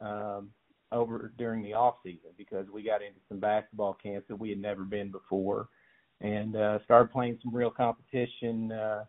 um, 0.01 0.51
over 0.93 1.33
during 1.39 1.63
the 1.63 1.75
off 1.75 1.97
season 2.03 2.31
because 2.37 2.67
we 2.73 2.83
got 2.83 3.03
into 3.03 3.21
some 3.29 3.39
basketball 3.39 3.95
camps 3.95 4.27
that 4.29 4.37
we 4.37 4.51
had 4.51 4.59
never 4.59 4.83
been 4.83 5.11
before, 5.11 5.69
and 6.21 6.57
uh, 6.57 6.79
started 6.85 7.11
playing 7.13 7.39
some 7.43 7.55
real 7.55 7.71
competition. 7.71 8.73
Uh, 8.73 9.05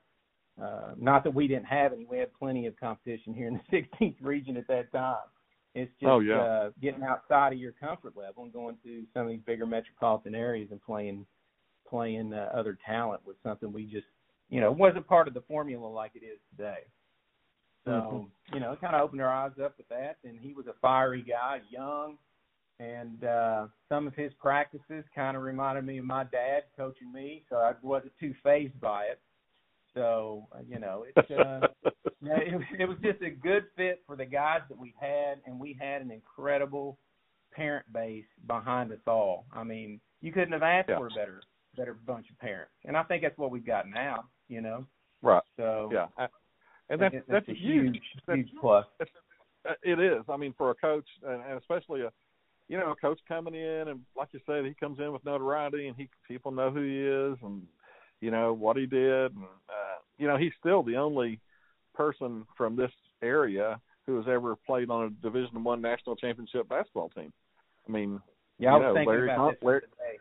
uh, 0.61 0.93
not 0.97 1.23
that 1.23 1.33
we 1.33 1.47
didn't 1.47 1.65
have 1.65 1.93
any; 1.93 2.05
we 2.05 2.17
had 2.17 2.33
plenty 2.33 2.67
of 2.67 2.79
competition 2.79 3.33
here 3.33 3.47
in 3.47 3.59
the 3.71 3.77
16th 4.01 4.15
region 4.21 4.57
at 4.57 4.67
that 4.67 4.91
time. 4.91 5.17
It's 5.73 5.91
just 5.99 6.09
oh, 6.09 6.19
yeah. 6.19 6.41
uh, 6.41 6.69
getting 6.81 7.03
outside 7.03 7.53
of 7.53 7.59
your 7.59 7.71
comfort 7.71 8.17
level 8.17 8.43
and 8.43 8.51
going 8.51 8.75
to 8.83 9.03
some 9.13 9.23
of 9.23 9.29
these 9.29 9.39
bigger 9.45 9.65
metropolitan 9.65 10.35
areas 10.35 10.69
and 10.71 10.81
playing 10.81 11.25
playing 11.89 12.33
uh, 12.33 12.49
other 12.53 12.77
talent 12.85 13.21
was 13.25 13.35
something 13.43 13.71
we 13.73 13.83
just 13.83 14.07
you 14.49 14.61
know 14.61 14.71
wasn't 14.71 15.05
part 15.07 15.27
of 15.27 15.33
the 15.33 15.41
formula 15.41 15.87
like 15.87 16.11
it 16.15 16.25
is 16.25 16.39
today. 16.55 16.79
So 17.85 17.91
mm-hmm. 17.91 18.55
you 18.55 18.59
know, 18.59 18.73
it 18.73 18.81
kind 18.81 18.95
of 18.95 19.01
opened 19.01 19.21
our 19.21 19.29
eyes 19.29 19.51
up 19.63 19.75
with 19.77 19.87
that. 19.89 20.17
And 20.23 20.39
he 20.39 20.53
was 20.53 20.67
a 20.67 20.73
fiery 20.81 21.23
guy, 21.27 21.61
young, 21.69 22.17
and 22.79 23.23
uh, 23.23 23.67
some 23.89 24.07
of 24.07 24.15
his 24.15 24.31
practices 24.39 25.03
kind 25.15 25.37
of 25.37 25.43
reminded 25.43 25.85
me 25.85 25.97
of 25.97 26.05
my 26.05 26.23
dad 26.23 26.63
coaching 26.77 27.11
me. 27.11 27.43
So 27.49 27.57
I 27.57 27.73
wasn't 27.81 28.13
too 28.19 28.33
phased 28.43 28.79
by 28.79 29.03
it. 29.05 29.19
So 29.93 30.47
uh, 30.53 30.59
you 30.67 30.79
know, 30.79 31.05
it's 31.15 31.31
uh, 31.31 31.67
it, 32.21 32.61
it 32.79 32.85
was 32.85 32.97
just 33.03 33.21
a 33.21 33.29
good 33.29 33.65
fit 33.75 34.01
for 34.07 34.15
the 34.15 34.25
guys 34.25 34.61
that 34.69 34.77
we 34.77 34.93
had, 34.99 35.39
and 35.45 35.59
we 35.59 35.77
had 35.79 36.01
an 36.01 36.11
incredible 36.11 36.97
parent 37.51 37.91
base 37.91 38.25
behind 38.47 38.91
us 38.91 38.99
all. 39.07 39.45
I 39.53 39.63
mean, 39.63 39.99
you 40.21 40.31
couldn't 40.31 40.53
have 40.53 40.63
asked 40.63 40.89
yeah. 40.89 40.97
for 40.97 41.07
a 41.07 41.09
better 41.09 41.41
better 41.75 41.93
bunch 42.05 42.29
of 42.29 42.37
parents, 42.39 42.71
and 42.85 42.95
I 42.95 43.03
think 43.03 43.23
that's 43.23 43.37
what 43.37 43.51
we've 43.51 43.65
got 43.65 43.89
now. 43.89 44.25
You 44.47 44.61
know, 44.61 44.85
right? 45.21 45.43
So 45.57 45.89
yeah, 45.91 46.07
and 46.91 47.01
that's 47.01 47.13
that's, 47.13 47.25
that's 47.27 47.49
a 47.49 47.53
huge 47.53 47.99
huge 48.27 48.49
plus. 48.59 48.85
Uh, 49.67 49.73
it 49.83 49.99
is. 49.99 50.23
I 50.27 50.37
mean, 50.37 50.53
for 50.57 50.71
a 50.71 50.75
coach, 50.75 51.05
and, 51.25 51.41
and 51.43 51.59
especially 51.59 52.01
a 52.01 52.11
you 52.67 52.77
know 52.77 52.91
a 52.91 52.95
coach 52.95 53.19
coming 53.27 53.53
in, 53.53 53.87
and 53.87 54.01
like 54.17 54.29
you 54.31 54.39
said, 54.45 54.65
he 54.65 54.73
comes 54.73 54.99
in 54.99 55.11
with 55.11 55.23
notoriety, 55.25 55.87
and 55.87 55.95
he 55.95 56.09
people 56.27 56.51
know 56.51 56.71
who 56.71 56.81
he 56.81 56.99
is, 56.99 57.37
and 57.43 57.63
you 58.21 58.31
know 58.31 58.53
what 58.53 58.77
he 58.77 58.85
did. 58.85 59.35
And, 59.35 59.43
uh, 59.43 59.99
you 60.17 60.27
know, 60.27 60.37
he's 60.37 60.53
still 60.59 60.83
the 60.83 60.97
only 60.97 61.39
person 61.93 62.45
from 62.57 62.75
this 62.75 62.91
area 63.21 63.79
who 64.05 64.17
has 64.17 64.25
ever 64.27 64.55
played 64.55 64.89
on 64.89 65.05
a 65.05 65.09
Division 65.21 65.63
One 65.63 65.81
national 65.81 66.15
championship 66.15 66.67
basketball 66.69 67.09
team. 67.09 67.31
I 67.87 67.91
mean, 67.91 68.19
yeah, 68.57 68.73
I 68.73 68.77
was 68.77 68.81
know, 68.81 68.93
thinking 68.93 69.09
Larry 69.09 69.27
about 69.31 69.37
Con- 69.37 69.53
this 69.53 69.63
Larry, 69.63 69.81
today. 69.81 70.19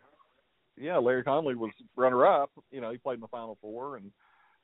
Yeah, 0.87 0.99
Larry 0.99 1.23
Conley 1.23 1.55
was 1.55 1.73
runner 1.97 2.27
up. 2.27 2.51
You 2.71 2.81
know, 2.81 2.91
he 2.91 2.99
played 2.99 3.17
in 3.17 3.21
the 3.21 3.29
Final 3.29 3.59
Four, 3.61 3.97
and 3.97 4.11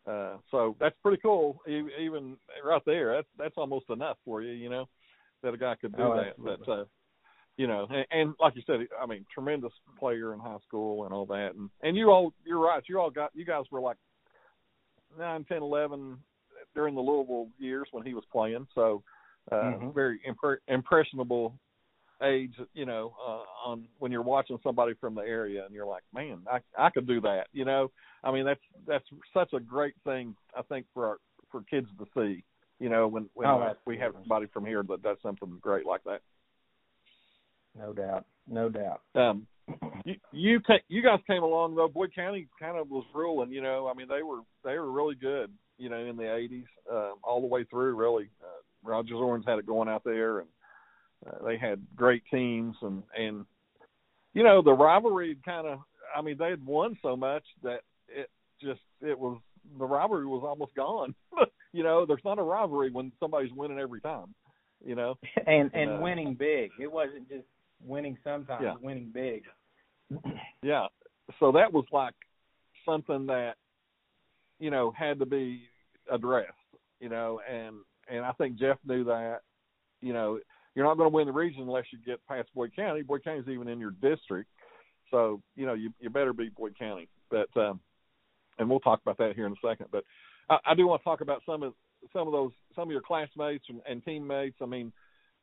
uh, 0.07 0.37
so 0.51 0.77
that's 0.79 0.95
pretty 1.03 1.21
cool. 1.21 1.61
Even 1.67 2.37
right 2.65 2.83
there, 2.87 3.15
that's 3.15 3.29
that's 3.39 3.55
almost 3.57 3.91
enough 3.91 4.17
for 4.25 4.43
you. 4.43 4.53
You 4.53 4.71
know, 4.71 4.89
that 5.43 5.55
a 5.55 5.59
guy 5.59 5.75
could 5.81 5.97
do 5.97 6.03
oh, 6.03 6.17
that. 6.17 6.31
Absolutely. 6.31 6.65
But 6.67 6.73
uh, 6.73 6.85
you 7.57 7.67
know, 7.67 7.87
and, 7.91 8.07
and 8.11 8.35
like 8.41 8.55
you 8.55 8.63
said, 8.67 8.81
I 9.01 9.07
mean, 9.07 9.25
tremendous 9.33 9.73
player 9.99 10.35
in 10.35 10.41
high 10.41 10.59
school 10.67 11.05
and 11.05 11.13
all 11.13 11.27
that. 11.27 11.53
And 11.57 11.71
and 11.83 11.97
you 11.97 12.11
all, 12.11 12.33
you're 12.45 12.61
right. 12.61 12.83
You 12.89 13.01
all 13.01 13.11
got 13.11 13.31
you 13.35 13.45
guys 13.45 13.65
were 13.71 13.81
like 13.81 13.97
nine, 15.19 15.45
ten, 15.45 15.63
eleven 15.63 16.19
during 16.75 16.95
the 16.95 17.01
Louisville 17.01 17.49
years 17.59 17.89
when 17.93 18.05
he 18.05 18.15
was 18.15 18.25
playing. 18.31 18.67
So 18.75 19.03
uh, 19.51 19.55
mm-hmm. 19.55 19.91
very 19.93 20.21
impre- 20.29 20.59
impressionable 20.69 21.59
age, 22.23 22.55
you 22.75 22.87
know, 22.87 23.15
uh, 23.25 23.69
on 23.69 23.87
when 23.99 24.13
you're 24.13 24.23
watching 24.23 24.59
somebody 24.63 24.95
from 25.01 25.15
the 25.15 25.23
area 25.23 25.65
and 25.65 25.75
you're 25.75 25.87
like, 25.87 26.03
man, 26.15 26.39
I 26.51 26.61
I 26.79 26.91
could 26.91 27.07
do 27.07 27.21
that, 27.23 27.47
you 27.53 27.65
know. 27.65 27.91
I 28.25 28.33
mean, 28.33 28.45
that's 28.45 28.61
that's 28.87 29.05
such 29.35 29.53
a 29.53 29.61
great 29.61 29.95
thing 30.05 30.35
I 30.57 30.63
think 30.63 30.87
for 30.95 31.07
our 31.07 31.17
for 31.51 31.63
kids 31.63 31.89
to 31.99 32.07
see, 32.17 32.43
you 32.79 32.89
know, 32.89 33.09
when 33.09 33.29
when 33.35 33.49
oh, 33.49 33.75
we 33.87 33.99
have 33.99 34.13
somebody 34.21 34.47
from 34.47 34.65
here 34.65 34.83
that 34.89 35.03
does 35.03 35.19
something 35.23 35.59
great 35.61 35.87
like 35.87 36.05
that. 36.05 36.21
No 37.79 37.93
doubt, 37.93 38.25
no 38.49 38.69
doubt. 38.69 39.03
Um, 39.15 39.47
you 40.05 40.15
you 40.33 40.61
you 40.89 41.03
guys 41.03 41.19
came 41.27 41.43
along 41.43 41.75
though. 41.75 41.89
Boyd 41.89 42.15
County 42.15 42.49
kind 42.59 42.79
of 42.79 42.89
was 42.89 43.05
ruling, 43.15 43.51
you 43.53 43.61
know. 43.61 43.89
I 43.89 43.95
mean, 43.95 44.09
they 44.09 44.23
were 44.23 44.41
they 44.65 44.79
were 44.79 44.91
really 44.91 45.15
good, 45.15 45.51
you 45.79 45.89
know, 45.91 45.99
in 45.99 46.17
the 46.17 46.23
'80s, 46.23 46.65
uh, 46.91 47.13
all 47.23 47.41
the 47.41 47.47
way 47.47 47.65
through. 47.65 47.95
Really, 47.95 48.31
uh, 48.43 48.63
Roger 48.89 49.15
Zornes 49.15 49.47
had 49.47 49.59
it 49.59 49.67
going 49.67 49.89
out 49.89 50.05
there, 50.05 50.39
and 50.39 50.49
uh, 51.25 51.45
they 51.45 51.57
had 51.57 51.81
great 51.95 52.23
teams, 52.31 52.77
and 52.83 53.03
and 53.17 53.45
you 54.35 54.43
know 54.43 54.63
the 54.63 54.73
rivalry 54.73 55.37
kind 55.45 55.67
of. 55.67 55.81
I 56.17 56.23
mean, 56.23 56.37
they 56.39 56.51
had 56.51 56.65
won 56.65 56.97
so 57.03 57.17
much 57.17 57.43
that 57.63 57.81
it 58.09 58.31
just 58.61 58.81
it 59.01 59.19
was 59.19 59.39
the 59.79 59.85
rivalry 59.85 60.27
was 60.27 60.43
almost 60.45 60.75
gone. 60.75 61.15
you 61.73 61.83
know, 61.83 62.07
there's 62.07 62.25
not 62.25 62.39
a 62.39 62.43
rivalry 62.43 62.91
when 62.91 63.13
somebody's 63.21 63.53
winning 63.53 63.79
every 63.79 64.01
time. 64.01 64.35
You 64.85 64.95
know, 64.95 65.19
and 65.47 65.71
and 65.75 65.93
uh, 65.95 65.99
winning 66.01 66.35
big. 66.35 66.71
It 66.81 66.91
wasn't 66.91 67.29
just 67.29 67.45
winning 67.85 68.17
sometimes, 68.23 68.63
yeah. 68.63 68.75
winning 68.81 69.11
big. 69.13 69.45
yeah. 70.63 70.87
So 71.41 71.53
that 71.53 71.73
was 71.73 71.85
like 71.93 72.15
something 72.85 73.27
that 73.27 73.55
you 74.59 74.71
know 74.71 74.93
had 74.97 75.19
to 75.19 75.27
be 75.27 75.63
addressed. 76.11 76.53
You 77.01 77.09
know, 77.09 77.41
and 77.51 77.77
and 78.09 78.25
I 78.25 78.33
think 78.33 78.59
Jeff 78.59 78.79
knew 78.87 79.05
that. 79.05 79.41
You 80.01 80.13
know, 80.13 80.39
you're 80.77 80.85
not 80.85 80.99
going 80.99 81.11
to 81.11 81.15
win 81.15 81.27
the 81.27 81.33
region 81.33 81.63
unless 81.63 81.87
you 81.91 81.99
get 82.05 82.25
past 82.29 82.51
Boyd 82.55 82.77
County. 82.77 83.03
Boyd 83.03 83.25
County's 83.25 83.49
even 83.49 83.67
in 83.67 83.81
your 83.81 83.93
district, 84.03 84.51
so 85.11 85.43
you 85.57 85.65
know 85.67 85.73
you 85.73 85.93
you 85.99 86.11
better 86.11 86.35
beat 86.35 86.55
Boyd 86.55 86.79
County. 86.79 87.09
But 87.31 87.49
um, 87.57 87.81
and 88.59 88.69
we'll 88.69 88.81
talk 88.81 89.01
about 89.01 89.17
that 89.19 89.35
here 89.35 89.47
in 89.47 89.53
a 89.53 89.69
second. 89.69 89.87
But 89.91 90.05
I, 90.51 90.59
I 90.67 90.75
do 90.75 90.87
want 90.87 91.01
to 91.01 91.05
talk 91.05 91.23
about 91.23 91.43
some 91.47 91.63
of 91.63 91.73
some 92.13 92.29
of 92.29 92.33
those 92.33 92.53
some 92.77 92.89
of 92.89 92.93
your 92.93 93.01
classmates 93.01 93.65
and, 93.71 93.81
and 93.89 94.05
teammates. 94.05 94.59
I 94.61 94.67
mean, 94.67 94.93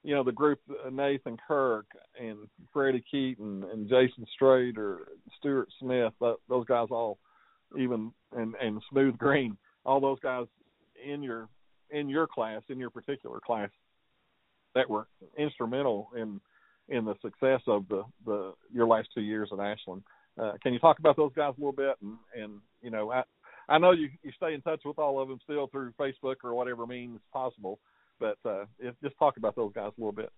you 0.04 0.14
know 0.14 0.24
the 0.24 0.32
group 0.32 0.60
uh, 0.70 0.92
Nathan 0.92 1.38
Kirk 1.48 1.88
and 2.18 2.48
Freddie 2.72 3.04
Keaton 3.10 3.66
and 3.74 3.90
Jason 3.90 4.28
Strader, 4.40 4.98
Stuart 5.40 5.70
Smith. 5.80 6.14
Those 6.48 6.66
guys 6.68 6.88
all 6.92 7.18
even 7.78 8.12
and 8.38 8.54
and 8.62 8.84
Smooth 8.92 9.18
Green. 9.18 9.58
All 9.84 10.00
those 10.00 10.20
guys 10.20 10.46
in 11.04 11.24
your 11.24 11.50
in 11.90 12.08
your 12.08 12.28
class 12.28 12.62
in 12.70 12.78
your 12.78 12.92
particular 12.92 13.40
class 13.44 13.70
that 14.76 14.90
were 14.90 15.08
instrumental 15.38 16.10
in 16.16 16.40
in 16.90 17.06
the 17.06 17.16
success 17.22 17.62
of 17.68 17.88
the 17.88 18.04
the 18.26 18.54
your 18.72 18.88
last 18.88 19.10
two 19.14 19.22
years 19.22 19.50
at 19.52 19.60
Ashland. 19.60 20.04
Uh, 20.40 20.54
can 20.62 20.74
you 20.74 20.80
talk 20.80 21.00
about 21.00 21.16
those 21.16 21.32
guys 21.36 21.54
a 21.58 21.60
little 21.60 21.72
bit? 21.72 21.96
And 22.02 22.18
and 22.36 22.60
you 22.82 22.90
know, 22.90 23.12
I 23.12 23.24
I 23.70 23.78
know 23.78 23.92
you 23.92 24.10
you 24.24 24.32
stay 24.36 24.54
in 24.54 24.62
touch 24.62 24.82
with 24.86 25.00
all 25.00 25.22
of 25.22 25.30
them 25.30 25.40
still 25.44 25.68
through 25.68 25.94
Facebook 26.00 26.36
or 26.44 26.54
whatever 26.54 26.86
means 26.86 27.20
possible, 27.32 27.80
but 28.20 28.38
uh, 28.46 28.66
if, 28.80 28.96
just 29.02 29.18
talk 29.18 29.38
about 29.38 29.56
those 29.56 29.74
guys 29.74 29.92
a 29.98 30.02
little 30.02 30.12
bit. 30.12 30.32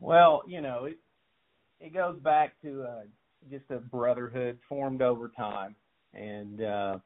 Well, 0.00 0.42
you 0.46 0.60
know, 0.60 0.84
it 0.84 0.98
it 1.80 1.94
goes 1.94 2.18
back 2.20 2.60
to 2.62 2.82
uh, 2.82 3.02
just 3.50 3.64
a 3.70 3.78
brotherhood 3.78 4.58
formed 4.68 5.02
over 5.02 5.28
time, 5.28 5.74
and 6.12 6.62
uh, 6.62 6.98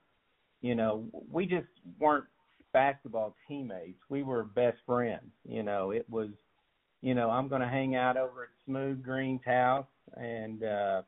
you 0.61 0.75
know, 0.75 1.05
we 1.31 1.47
just 1.47 1.69
weren't 1.99 2.25
basketball 2.79 3.35
teammates. 3.49 3.99
We 4.09 4.23
were 4.23 4.45
best 4.45 4.79
friends. 4.87 5.33
You 5.45 5.65
know, 5.65 5.91
it 5.91 6.09
was, 6.09 6.29
you 7.03 7.13
know, 7.13 7.29
I'm 7.29 7.49
going 7.49 7.61
to 7.61 7.69
hang 7.69 7.97
out 7.97 8.17
over 8.17 8.45
at 8.45 8.49
Smooth 8.65 9.03
Green's 9.03 9.45
house, 9.45 9.89
and 10.17 10.63
uh, 10.63 11.03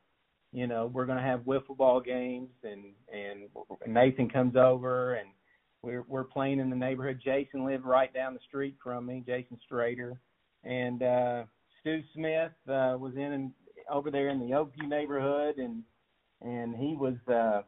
you 0.51 0.67
know, 0.67 0.91
we're 0.93 1.05
going 1.05 1.17
to 1.17 1.23
have 1.23 1.41
wiffle 1.41 1.77
ball 1.77 2.01
games, 2.01 2.49
and 2.63 2.83
and 3.13 3.47
Nathan 3.87 4.29
comes 4.29 4.57
over, 4.57 5.13
and 5.13 5.29
we're 5.81 6.03
we're 6.09 6.25
playing 6.25 6.59
in 6.59 6.69
the 6.69 6.75
neighborhood. 6.75 7.21
Jason 7.23 7.65
lived 7.65 7.85
right 7.85 8.13
down 8.13 8.33
the 8.33 8.41
street 8.49 8.75
from 8.83 9.05
me, 9.05 9.23
Jason 9.25 9.57
Strader, 9.71 10.17
and 10.65 11.01
uh, 11.01 11.43
Stu 11.79 12.01
Smith 12.13 12.51
uh, 12.67 12.97
was 12.99 13.13
in 13.15 13.53
over 13.89 14.11
there 14.11 14.27
in 14.27 14.39
the 14.39 14.53
Oakview 14.53 14.89
neighborhood, 14.89 15.55
and 15.57 15.83
and 16.41 16.75
he 16.75 16.97
was 16.97 17.15
uh, 17.33 17.61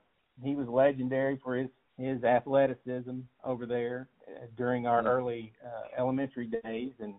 he 0.43 0.55
was 0.55 0.67
legendary 0.67 1.39
for 1.41 1.55
his 1.55 1.69
his 2.03 2.23
athleticism 2.23 3.19
over 3.43 3.65
there 3.65 4.07
uh, 4.27 4.45
during 4.57 4.87
our 4.87 5.05
early 5.05 5.53
uh, 5.65 6.01
elementary 6.01 6.49
days, 6.63 6.91
and 6.99 7.13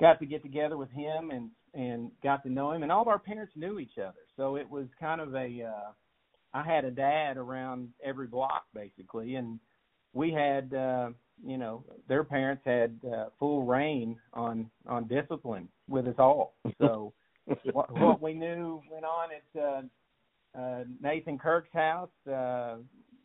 got 0.00 0.18
to 0.20 0.26
get 0.26 0.42
together 0.42 0.76
with 0.76 0.90
him 0.90 1.30
and 1.30 1.50
and 1.74 2.10
got 2.22 2.42
to 2.42 2.50
know 2.50 2.72
him, 2.72 2.82
and 2.82 2.92
all 2.92 3.02
of 3.02 3.08
our 3.08 3.18
parents 3.18 3.52
knew 3.56 3.78
each 3.78 3.96
other, 3.98 4.20
so 4.36 4.56
it 4.56 4.68
was 4.68 4.86
kind 5.00 5.20
of 5.20 5.34
a 5.34 5.62
uh, 5.62 5.92
I 6.54 6.62
had 6.62 6.84
a 6.84 6.90
dad 6.90 7.36
around 7.36 7.88
every 8.04 8.26
block 8.26 8.64
basically, 8.74 9.36
and 9.36 9.58
we 10.12 10.30
had 10.30 10.74
uh, 10.74 11.10
you 11.44 11.56
know 11.56 11.84
their 12.08 12.24
parents 12.24 12.62
had 12.64 12.98
uh, 13.12 13.26
full 13.38 13.64
reign 13.64 14.18
on 14.34 14.70
on 14.86 15.06
discipline 15.08 15.68
with 15.88 16.06
us 16.06 16.14
all. 16.18 16.54
So 16.78 17.12
what, 17.72 17.90
what 17.98 18.22
we 18.22 18.34
knew 18.34 18.82
went 18.90 19.04
on 19.04 19.28
at 19.32 19.62
uh, 19.62 19.82
uh, 20.58 20.84
Nathan 21.00 21.38
Kirk's 21.38 21.72
house 21.72 22.10
uh, 22.30 22.76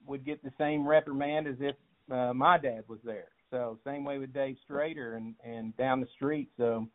would 0.08 0.26
get 0.26 0.44
the 0.44 0.54
same 0.58 0.88
reprimand 0.88 1.48
as 1.48 1.58
if 1.60 1.76
uh, 2.12 2.34
my 2.34 2.58
dad 2.58 2.84
was 2.88 3.00
there. 3.04 3.28
So 3.52 3.78
same 3.86 4.04
way 4.04 4.18
with 4.18 4.34
Dave 4.34 4.58
Strader 4.70 5.18
and 5.18 5.36
and 5.44 5.76
down 5.78 6.02
the 6.02 6.08
street. 6.16 6.50
So 6.58 6.88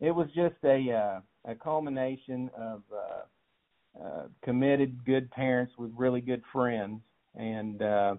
it 0.00 0.10
was 0.10 0.28
just 0.34 0.56
a 0.64 0.92
uh, 0.92 1.20
a 1.50 1.54
culmination 1.54 2.50
of 2.56 2.82
uh, 2.92 4.02
uh, 4.04 4.22
committed 4.42 5.04
good 5.04 5.30
parents 5.30 5.72
with 5.76 5.90
really 5.96 6.20
good 6.20 6.42
friends 6.52 7.00
and 7.34 7.82
uh, 7.82 8.14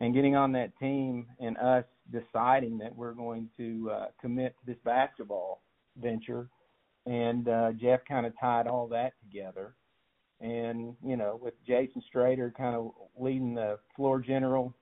and 0.00 0.14
getting 0.14 0.34
on 0.34 0.52
that 0.52 0.76
team 0.78 1.26
and 1.38 1.56
us 1.58 1.84
deciding 2.10 2.78
that 2.78 2.94
we're 2.94 3.12
going 3.12 3.48
to 3.56 3.90
uh, 3.92 4.06
commit 4.20 4.54
to 4.58 4.66
this 4.66 4.80
basketball 4.84 5.62
venture. 6.00 6.48
And 7.06 7.48
uh, 7.48 7.72
Jeff 7.72 8.00
kind 8.08 8.26
of 8.26 8.32
tied 8.40 8.66
all 8.66 8.88
that 8.88 9.12
together. 9.22 9.74
And, 10.40 10.96
you 11.04 11.16
know, 11.16 11.38
with 11.40 11.54
Jason 11.66 12.02
Strader 12.12 12.54
kind 12.54 12.74
of 12.74 12.92
leading 13.18 13.54
the 13.54 13.78
floor 13.94 14.20
general 14.20 14.74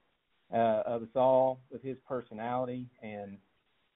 uh, 0.52 0.82
of 0.86 1.02
us 1.02 1.08
all 1.16 1.60
with 1.70 1.82
his 1.82 1.96
personality 2.06 2.86
and 3.02 3.38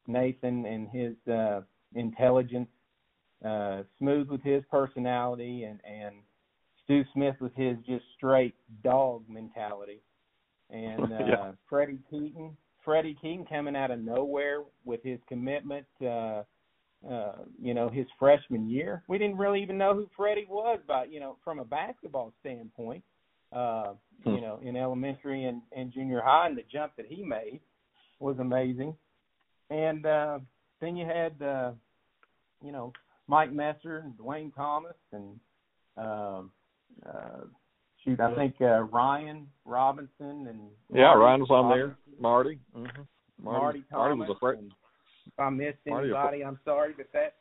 Nathan 0.07 0.67
and 0.67 0.89
his 0.89 1.15
uh, 1.33 1.61
intelligence, 1.95 2.69
uh, 3.45 3.83
Smooth 3.99 4.29
with 4.29 4.43
his 4.43 4.65
personality, 4.71 5.65
and, 5.65 5.81
and 5.85 6.17
Stu 6.85 7.05
Smith 7.15 7.37
with 7.41 7.55
his 7.55 7.77
just 7.87 8.05
straight 8.17 8.55
dog 8.83 9.23
mentality 9.29 10.03
and 10.73 11.03
uh, 11.13 11.27
yeah. 11.27 11.53
Freddie 11.69 12.01
Keaton. 12.11 12.57
Freddie 12.85 13.17
Keaton 13.21 13.47
coming 13.47 13.77
out 13.77 13.93
of 13.93 14.01
nowhere 14.01 14.63
with 14.85 15.03
his 15.05 15.21
commitment. 15.29 15.87
Uh, 16.01 16.43
uh, 17.11 17.33
you 17.61 17.75
know, 17.75 17.89
his 17.89 18.07
freshman 18.19 18.69
year, 18.69 19.03
we 19.09 19.19
didn't 19.19 19.37
really 19.37 19.63
even 19.63 19.79
know 19.79 19.95
who 19.95 20.07
Freddie 20.17 20.47
was, 20.49 20.79
but 20.87 21.13
you 21.13 21.21
know, 21.21 21.37
from 21.45 21.59
a 21.59 21.65
basketball 21.65 22.33
standpoint, 22.41 23.03
uh, 23.53 23.95
hmm. 24.25 24.35
you 24.35 24.41
know, 24.41 24.61
in 24.63 24.77
elementary 24.77 25.45
and, 25.45 25.63
and 25.77 25.93
junior 25.93 26.23
high, 26.25 26.47
and 26.47 26.57
the 26.57 26.63
jump 26.73 26.93
that 26.97 27.07
he 27.07 27.25
made 27.25 27.61
was 28.21 28.37
amazing. 28.39 28.95
And 29.71 30.07
uh, 30.07 30.39
then 30.81 30.97
you 30.97 31.07
had, 31.07 31.43
uh, 31.45 31.73
you 32.65 32.73
know, 32.73 32.93
Mike 33.27 33.53
Messer 33.53 33.99
and 33.99 34.15
Dwayne 34.17 34.55
Thomas 34.55 34.97
and 35.13 35.41
uh, 35.97 36.43
uh, 37.07 37.45
shoot, 38.05 38.21
I 38.21 38.35
think 38.35 38.57
uh, 38.61 38.83
Ryan 38.83 39.47
Robinson 39.65 40.47
and 40.49 40.61
yeah, 40.93 41.15
Marty 41.15 41.21
Ryan 41.21 41.41
was 41.41 41.51
on 41.51 41.71
there. 41.71 41.97
Marty, 42.21 42.59
mm-hmm. 42.77 42.85
Marty, 43.43 43.61
Marty, 43.61 43.85
Thomas. 43.91 44.17
Marty 44.17 44.21
was 44.21 44.37
a 44.37 44.39
friend. 44.39 44.73
If 45.27 45.39
I 45.39 45.51
missed 45.51 45.79
anybody, 45.87 46.45
I'm 46.45 46.59
sorry, 46.65 46.95
but 46.97 47.07
that 47.13 47.35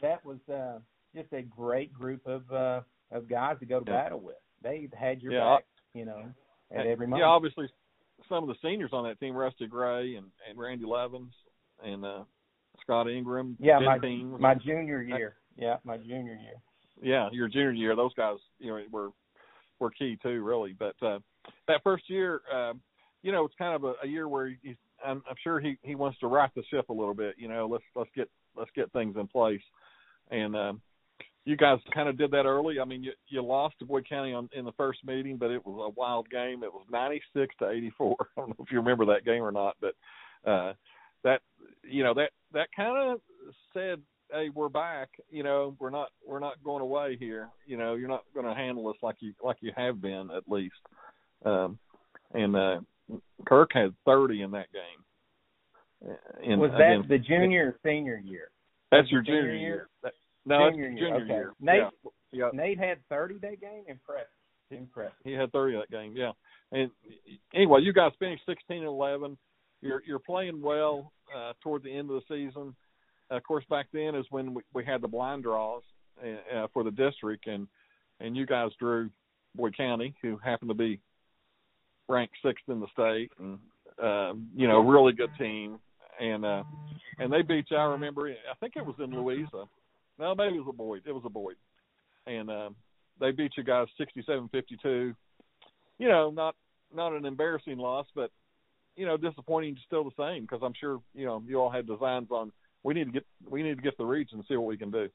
that 0.00 0.24
was 0.24 0.38
uh, 0.52 0.78
just 1.14 1.32
a 1.32 1.42
great 1.42 1.92
group 1.92 2.26
of 2.26 2.50
uh, 2.52 2.80
of 3.10 3.28
guys 3.28 3.56
to 3.60 3.66
go 3.66 3.80
to 3.80 3.90
yeah. 3.90 4.02
battle 4.02 4.20
with. 4.20 4.36
They 4.62 4.88
had 4.98 5.22
your 5.22 5.32
yeah, 5.32 5.56
back, 5.56 5.64
you 5.94 6.04
know, 6.04 6.24
at 6.72 6.86
every 6.86 7.06
moment. 7.06 7.20
Yeah, 7.20 7.26
obviously, 7.26 7.68
some 8.28 8.42
of 8.42 8.48
the 8.48 8.56
seniors 8.62 8.90
on 8.92 9.04
that 9.04 9.20
team, 9.20 9.34
Rusty 9.34 9.66
Gray 9.66 10.16
and 10.16 10.26
and 10.48 10.58
Randy 10.58 10.84
Levins 10.84 11.32
and 11.84 12.04
uh, 12.04 12.24
Scott 12.82 13.08
Ingram. 13.08 13.56
Yeah, 13.60 13.78
my 13.78 13.98
my 14.38 14.54
junior 14.54 15.02
year. 15.02 15.36
Yeah, 15.56 15.76
my 15.84 15.96
junior 15.96 16.34
year. 16.34 16.60
Yeah, 17.00 17.28
your 17.32 17.48
junior 17.48 17.72
year, 17.72 17.94
those 17.94 18.14
guys, 18.14 18.38
you 18.58 18.68
know, 18.68 18.80
were 18.90 19.10
were 19.78 19.90
key 19.90 20.18
too, 20.22 20.42
really. 20.42 20.74
But 20.76 20.94
uh, 21.02 21.18
that 21.68 21.82
first 21.84 22.08
year, 22.08 22.40
uh, 22.52 22.72
you 23.22 23.32
know, 23.32 23.44
it's 23.44 23.54
kind 23.56 23.74
of 23.74 23.84
a, 23.84 23.94
a 24.02 24.06
year 24.06 24.28
where 24.28 24.48
you 24.48 24.74
I'm, 25.04 25.22
I'm 25.28 25.36
sure 25.42 25.60
he 25.60 25.78
he 25.82 25.94
wants 25.94 26.18
to 26.20 26.26
right 26.26 26.50
the 26.54 26.62
ship 26.70 26.88
a 26.88 26.92
little 26.92 27.14
bit. 27.14 27.34
You 27.38 27.48
know, 27.48 27.66
let's 27.70 27.84
let's 27.94 28.10
get 28.14 28.28
let's 28.56 28.70
get 28.74 28.92
things 28.92 29.16
in 29.18 29.26
place, 29.26 29.62
and 30.30 30.56
um, 30.56 30.80
you 31.44 31.56
guys 31.56 31.78
kind 31.94 32.08
of 32.08 32.18
did 32.18 32.30
that 32.32 32.46
early. 32.46 32.80
I 32.80 32.84
mean, 32.84 33.02
you 33.02 33.12
you 33.28 33.42
lost 33.42 33.78
to 33.78 33.84
Boyd 33.84 34.08
County 34.08 34.32
on 34.32 34.48
in 34.52 34.64
the 34.64 34.72
first 34.72 35.04
meeting, 35.04 35.36
but 35.36 35.50
it 35.50 35.64
was 35.64 35.90
a 35.90 35.98
wild 35.98 36.28
game. 36.30 36.62
It 36.62 36.72
was 36.72 36.84
96 36.90 37.54
to 37.60 37.70
84. 37.70 38.16
I 38.20 38.24
don't 38.36 38.48
know 38.50 38.64
if 38.64 38.72
you 38.72 38.78
remember 38.78 39.06
that 39.06 39.24
game 39.24 39.42
or 39.42 39.52
not, 39.52 39.76
but 39.80 39.94
uh, 40.48 40.72
that 41.24 41.40
you 41.82 42.02
know 42.02 42.14
that 42.14 42.30
that 42.52 42.68
kind 42.76 43.12
of 43.12 43.20
said 43.72 44.00
hey, 44.32 44.50
we're 44.54 44.68
back. 44.68 45.08
You 45.30 45.42
know, 45.42 45.76
we're 45.78 45.90
not 45.90 46.08
we're 46.26 46.40
not 46.40 46.62
going 46.62 46.82
away 46.82 47.16
here. 47.18 47.48
You 47.66 47.76
know, 47.76 47.94
you're 47.94 48.08
not 48.08 48.24
going 48.34 48.46
to 48.46 48.54
handle 48.54 48.88
us 48.88 48.96
like 49.02 49.16
you 49.20 49.32
like 49.42 49.58
you 49.60 49.72
have 49.76 50.00
been 50.00 50.30
at 50.36 50.48
least. 50.48 50.74
Um, 51.44 51.78
and 52.34 52.56
uh, 52.56 52.80
Kirk 53.46 53.70
had 53.72 53.94
30 54.04 54.42
in 54.42 54.50
that 54.52 54.66
game. 54.72 56.12
In, 56.44 56.60
was 56.60 56.70
that 56.78 56.92
against, 56.92 57.08
the 57.08 57.18
junior 57.18 57.74
or 57.74 57.78
senior 57.84 58.20
year? 58.22 58.50
That's 58.90 59.10
your 59.10 59.22
junior, 59.22 59.42
junior 59.42 59.56
year. 59.56 59.88
That, 60.02 60.12
no, 60.46 60.70
junior 60.70 60.88
it's 60.90 61.00
junior 61.00 61.16
okay. 61.16 61.26
year. 61.26 61.52
Nate, 61.60 61.82
yeah. 62.32 62.50
Nate 62.52 62.78
had 62.78 62.98
30 63.08 63.38
that 63.38 63.60
game. 63.60 63.82
Impressive. 63.88 64.28
Impressive. 64.70 65.14
He 65.24 65.32
had 65.32 65.50
30 65.50 65.78
that 65.78 65.90
game. 65.90 66.14
Yeah. 66.16 66.32
And 66.70 66.90
anyway, 67.54 67.80
you 67.82 67.92
guys 67.92 68.12
finished 68.18 68.42
16 68.46 68.78
and 68.78 68.86
11. 68.86 69.36
You're 69.80 70.02
you're 70.06 70.18
playing 70.18 70.60
well 70.60 71.12
uh, 71.34 71.52
toward 71.62 71.84
the 71.84 71.96
end 71.96 72.10
of 72.10 72.20
the 72.20 72.34
season 72.34 72.74
of 73.30 73.42
course, 73.42 73.64
back 73.68 73.86
then 73.92 74.14
is 74.14 74.26
when 74.30 74.54
we, 74.54 74.62
we 74.74 74.84
had 74.84 75.00
the 75.00 75.08
blind 75.08 75.42
draws 75.42 75.82
uh, 76.22 76.66
for 76.72 76.84
the 76.84 76.90
district, 76.90 77.46
and 77.46 77.68
and 78.20 78.36
you 78.36 78.46
guys 78.46 78.70
drew 78.78 79.10
Boyd 79.54 79.76
County, 79.76 80.14
who 80.22 80.38
happened 80.38 80.70
to 80.70 80.74
be 80.74 81.00
ranked 82.08 82.34
sixth 82.44 82.64
in 82.68 82.80
the 82.80 82.86
state, 82.92 83.30
and 83.38 83.58
uh, 84.02 84.34
you 84.54 84.68
know, 84.68 84.80
really 84.80 85.12
good 85.12 85.30
team, 85.38 85.78
and 86.20 86.44
uh, 86.44 86.62
and 87.18 87.32
they 87.32 87.42
beat 87.42 87.66
you. 87.70 87.76
I 87.76 87.84
remember, 87.84 88.28
I 88.28 88.54
think 88.60 88.74
it 88.76 88.84
was 88.84 88.96
in 88.98 89.14
Louisa. 89.14 89.64
No, 90.18 90.34
maybe 90.34 90.56
it 90.56 90.64
was 90.64 90.68
a 90.68 90.76
Boyd. 90.76 91.02
It 91.06 91.12
was 91.12 91.22
a 91.24 91.30
Boyd, 91.30 91.56
and 92.26 92.50
uh, 92.50 92.70
they 93.20 93.30
beat 93.30 93.52
you 93.56 93.64
guys 93.64 93.86
sixty-seven 93.98 94.48
fifty-two. 94.50 95.14
You 95.98 96.08
know, 96.08 96.30
not 96.30 96.54
not 96.94 97.12
an 97.12 97.24
embarrassing 97.24 97.78
loss, 97.78 98.06
but 98.14 98.30
you 98.96 99.06
know, 99.06 99.16
disappointing 99.16 99.76
still 99.86 100.04
the 100.04 100.10
same 100.18 100.42
because 100.42 100.60
I'm 100.62 100.74
sure 100.78 101.00
you 101.14 101.26
know 101.26 101.42
you 101.46 101.60
all 101.60 101.70
had 101.70 101.86
designs 101.86 102.28
on 102.30 102.52
we 102.82 102.94
need 102.94 103.04
to 103.04 103.12
get 103.12 103.26
we 103.48 103.62
need 103.62 103.76
to 103.76 103.82
get 103.82 103.96
the 103.98 104.04
reach 104.04 104.30
and 104.32 104.44
see 104.48 104.56
what 104.56 104.66
we 104.66 104.76
can 104.76 104.90
do. 104.90 105.08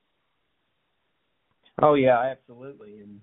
Oh 1.82 1.96
yeah, 1.96 2.20
absolutely, 2.20 3.00
and 3.00 3.20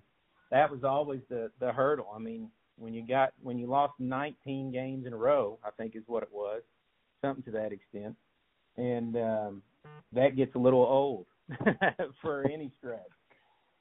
that 0.50 0.70
was 0.70 0.84
always 0.84 1.20
the 1.28 1.50
the 1.60 1.72
hurdle. 1.72 2.08
I 2.14 2.18
mean, 2.18 2.50
when 2.80 2.94
you 2.94 3.06
got 3.06 3.32
when 3.42 3.58
you 3.58 3.66
lost 3.66 3.94
19 3.98 4.72
games 4.72 5.06
in 5.06 5.12
a 5.12 5.16
row, 5.16 5.58
I 5.64 5.70
think 5.70 5.94
is 5.94 6.02
what 6.06 6.22
it 6.22 6.30
was, 6.32 6.62
something 7.22 7.44
to 7.44 7.50
that 7.52 7.72
extent, 7.72 8.16
and 8.76 9.16
um, 9.16 9.62
that 10.12 10.36
gets 10.36 10.54
a 10.54 10.58
little 10.58 10.80
old 10.80 11.26
for 12.22 12.44
any 12.44 12.72
stretch. 12.78 13.00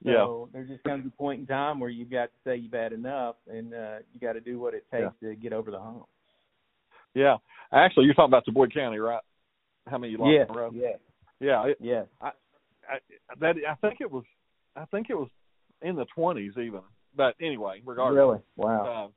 So 0.04 0.10
yeah. 0.10 0.52
there's 0.54 0.70
just 0.70 0.84
going 0.84 1.00
to 1.00 1.04
be 1.04 1.14
a 1.14 1.18
point 1.18 1.42
in 1.42 1.48
time 1.48 1.80
where 1.80 1.90
you've 1.90 2.12
got 2.12 2.26
to 2.26 2.32
say 2.46 2.56
you've 2.56 2.72
had 2.72 2.94
enough, 2.94 3.36
and 3.48 3.74
uh, 3.74 3.98
you 4.14 4.20
got 4.22 4.34
to 4.34 4.40
do 4.40 4.60
what 4.60 4.74
it 4.74 4.86
takes 4.92 5.12
yeah. 5.22 5.30
to 5.30 5.36
get 5.36 5.52
over 5.52 5.72
the 5.72 5.80
hump. 5.80 6.06
Yeah, 7.14 7.38
actually, 7.74 8.06
you're 8.06 8.14
talking 8.14 8.30
about 8.30 8.46
the 8.46 8.52
Boyd 8.52 8.74
County, 8.74 8.98
right? 8.98 9.22
how 9.90 9.98
many 9.98 10.14
you 10.14 10.18
lost 10.18 10.32
yes, 10.34 10.48
in 10.50 10.56
a 10.56 10.60
row? 10.60 10.72
Yeah. 10.74 10.88
Yeah. 11.40 11.66
It, 11.68 11.78
yes. 11.80 12.06
I, 12.22 12.28
I 12.28 12.98
that 13.40 13.56
I 13.70 13.76
think 13.76 14.02
it 14.02 14.12
was 14.12 14.24
I 14.76 14.86
think 14.86 15.08
it 15.10 15.16
was 15.16 15.30
in 15.82 15.96
the 15.96 16.06
twenties 16.16 16.54
even. 16.54 16.82
But 17.15 17.36
anyway, 17.41 17.82
regardless. 17.86 18.17
Really? 18.17 18.39
Wow. 18.56 19.06
Uh, 19.06 19.08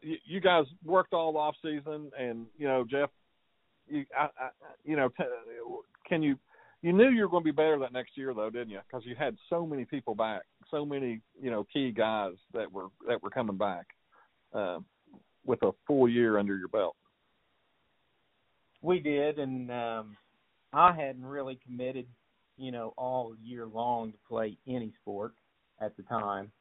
you, 0.00 0.16
you 0.24 0.40
guys 0.40 0.64
worked 0.84 1.12
all 1.12 1.36
off 1.36 1.54
season, 1.62 2.10
and 2.18 2.46
you 2.58 2.66
know 2.66 2.84
Jeff, 2.88 3.10
you 3.88 4.04
I, 4.18 4.24
I 4.24 4.48
you 4.84 4.96
know 4.96 5.08
t- 5.08 5.24
can 6.08 6.22
you 6.22 6.36
you 6.82 6.92
knew 6.92 7.08
you 7.08 7.22
were 7.22 7.28
going 7.28 7.42
to 7.42 7.52
be 7.52 7.56
better 7.56 7.78
that 7.78 7.92
next 7.92 8.16
year 8.16 8.34
though, 8.34 8.50
didn't 8.50 8.70
you? 8.70 8.80
Because 8.86 9.06
you 9.06 9.14
had 9.14 9.36
so 9.48 9.66
many 9.66 9.84
people 9.84 10.14
back, 10.14 10.42
so 10.70 10.84
many 10.84 11.20
you 11.40 11.50
know 11.50 11.66
key 11.72 11.90
guys 11.90 12.34
that 12.52 12.70
were 12.70 12.88
that 13.08 13.22
were 13.22 13.30
coming 13.30 13.56
back 13.56 13.86
uh, 14.54 14.78
with 15.46 15.62
a 15.62 15.72
full 15.86 16.08
year 16.08 16.38
under 16.38 16.56
your 16.56 16.68
belt. 16.68 16.96
We 18.82 19.00
did, 19.00 19.38
and 19.38 19.70
um, 19.70 20.16
I 20.74 20.92
hadn't 20.92 21.24
really 21.24 21.58
committed, 21.64 22.06
you 22.58 22.70
know, 22.70 22.92
all 22.98 23.34
year 23.42 23.64
long 23.66 24.12
to 24.12 24.18
play 24.28 24.58
any 24.68 24.92
sport 25.00 25.32
at 25.80 25.96
the 25.96 26.02
time, 26.02 26.52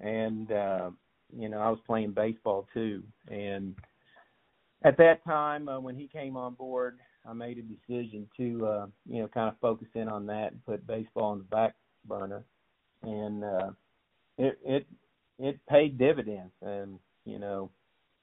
and 0.00 0.50
uh, 0.50 0.90
you 1.36 1.48
know, 1.48 1.58
I 1.58 1.70
was 1.70 1.78
playing 1.86 2.12
baseball 2.12 2.66
too. 2.74 3.02
And 3.28 3.74
at 4.84 4.96
that 4.98 5.24
time, 5.24 5.68
uh, 5.68 5.80
when 5.80 5.96
he 5.96 6.08
came 6.08 6.36
on 6.36 6.54
board, 6.54 6.98
I 7.26 7.32
made 7.32 7.58
a 7.58 7.62
decision 7.62 8.28
to, 8.36 8.66
uh, 8.66 8.86
you 9.08 9.20
know, 9.20 9.28
kind 9.28 9.48
of 9.48 9.58
focus 9.60 9.88
in 9.94 10.08
on 10.08 10.26
that 10.26 10.52
and 10.52 10.64
put 10.64 10.86
baseball 10.86 11.30
on 11.30 11.38
the 11.38 11.44
back 11.44 11.74
burner, 12.06 12.44
and 13.02 13.44
uh, 13.44 13.70
it 14.38 14.58
it 14.64 14.86
it 15.38 15.60
paid 15.68 15.98
dividends, 15.98 16.52
and 16.62 16.98
you 17.24 17.38
know, 17.38 17.70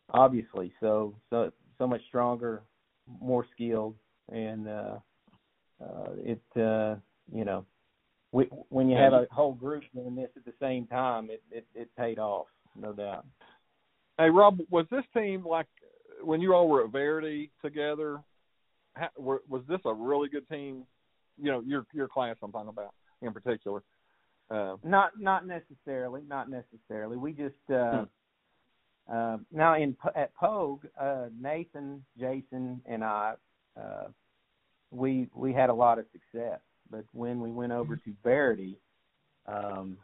obviously, 0.10 0.74
so 0.82 1.16
so 1.30 1.52
so 1.78 1.88
much 1.88 2.02
stronger 2.10 2.64
more 3.22 3.46
skilled, 3.54 3.96
and 4.32 4.68
uh, 4.68 4.98
uh, 5.82 6.10
it 6.18 6.42
uh, 6.58 6.96
you 7.34 7.46
know 7.46 7.66
we, 8.32 8.46
when 8.70 8.90
you 8.90 8.98
have 8.98 9.14
a 9.14 9.28
whole 9.32 9.54
group 9.54 9.84
doing 9.94 10.16
this 10.16 10.30
at 10.36 10.46
the 10.46 10.54
same 10.62 10.86
time, 10.88 11.30
it, 11.30 11.42
it 11.52 11.66
it 11.74 11.90
paid 11.98 12.20
off, 12.20 12.48
no 12.76 12.94
doubt. 12.94 13.26
Hey 14.18 14.30
Rob, 14.30 14.60
was 14.70 14.86
this 14.92 15.06
team 15.16 15.46
like 15.46 15.68
when 16.24 16.42
you 16.42 16.54
all 16.54 16.68
were 16.68 16.84
at 16.86 16.92
Verity 16.92 17.52
together? 17.64 18.22
How, 18.94 19.10
were, 19.18 19.42
was 19.48 19.64
this 19.68 19.80
a 19.86 19.94
really 19.94 20.30
good 20.30 20.48
team? 20.50 20.84
You 21.38 21.52
know, 21.52 21.64
your 21.66 21.86
your 21.94 22.08
class 22.08 22.36
I'm 22.44 22.52
talking 22.52 22.70
about 22.70 22.94
in 23.22 23.34
particular. 23.34 23.82
Uh, 24.52 24.76
not 24.84 25.12
not 25.20 25.46
necessarily, 25.46 26.22
not 26.28 26.50
necessarily. 26.50 27.18
We 27.18 27.34
just 27.34 27.56
uh, 27.72 27.92
hmm. 27.92 28.04
Uh, 29.12 29.38
now 29.52 29.76
in 29.76 29.96
at 30.16 30.32
Poage, 30.36 30.82
uh, 31.00 31.30
Nathan, 31.40 32.04
Jason, 32.20 32.80
and 32.86 33.04
I, 33.04 33.34
uh, 33.80 34.08
we 34.92 35.28
we 35.34 35.52
had 35.52 35.70
a 35.70 35.74
lot 35.74 35.98
of 35.98 36.06
success. 36.12 36.60
But 36.92 37.06
when 37.14 37.40
we 37.40 37.52
went 37.52 37.72
over 37.72 37.96
to 37.96 38.14
Verity, 38.24 38.78
um, 39.46 39.98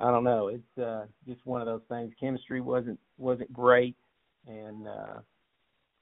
I 0.00 0.10
don't 0.10 0.24
know. 0.24 0.48
It's 0.48 0.78
uh, 0.78 1.06
just 1.26 1.44
one 1.44 1.60
of 1.60 1.66
those 1.66 1.82
things. 1.88 2.12
Chemistry 2.20 2.60
wasn't 2.60 2.98
wasn't 3.18 3.52
great, 3.52 3.96
and 4.46 4.86
uh, 4.86 5.20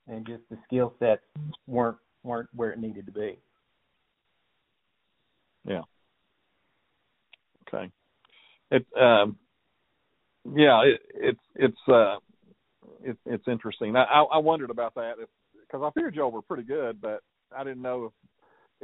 and 0.09 0.27
just 0.27 0.43
the 0.51 0.59
skill 0.65 0.95
sets 0.99 1.23
weren't 1.67 1.99
weren't 2.23 2.49
where 2.55 2.71
it 2.71 2.79
needed 2.79 3.07
to 3.07 3.13
be. 3.13 3.39
Yeah. 5.65 5.83
Okay. 7.69 7.91
It 8.71 8.87
um, 9.01 9.37
yeah, 10.55 10.83
it, 10.85 11.01
it's 11.15 11.41
it's 11.55 11.89
uh, 11.89 12.17
it's 13.03 13.21
it's 13.27 13.49
interesting. 13.49 13.97
I 13.97 14.03
I 14.05 14.39
wondered 14.39 14.71
about 14.71 14.95
that 14.97 15.15
because 15.61 15.83
I 15.85 15.91
figured 15.93 16.15
y'all 16.15 16.31
were 16.31 16.43
pretty 16.43 16.65
good, 16.65 17.01
but 17.01 17.21
I 17.57 17.65
didn't 17.65 17.83
know 17.83 18.07
if 18.07 18.13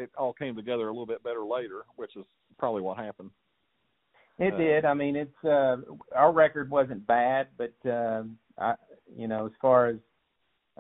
it 0.01 0.11
all 0.17 0.33
came 0.33 0.57
together 0.57 0.89
a 0.89 0.93
little 0.93 1.07
bit 1.07 1.23
better 1.23 1.45
later, 1.45 1.83
which 1.97 2.17
is 2.17 2.25
probably 2.59 2.83
what 2.83 2.97
happened. 2.97 3.31
It 4.39 4.55
uh, 4.55 4.57
did. 4.57 4.85
I 4.85 4.95
mean, 4.95 5.17
it's 5.17 5.45
uh, 5.45 5.77
our 6.17 6.33
record 6.33 6.71
wasn't 6.71 7.07
bad, 7.07 7.49
but 7.59 7.75
uh, 7.89 8.23
I, 8.59 8.75
you 9.15 9.29
know, 9.29 9.47
as 9.47 9.53
far 9.61 9.89
as 9.89 9.97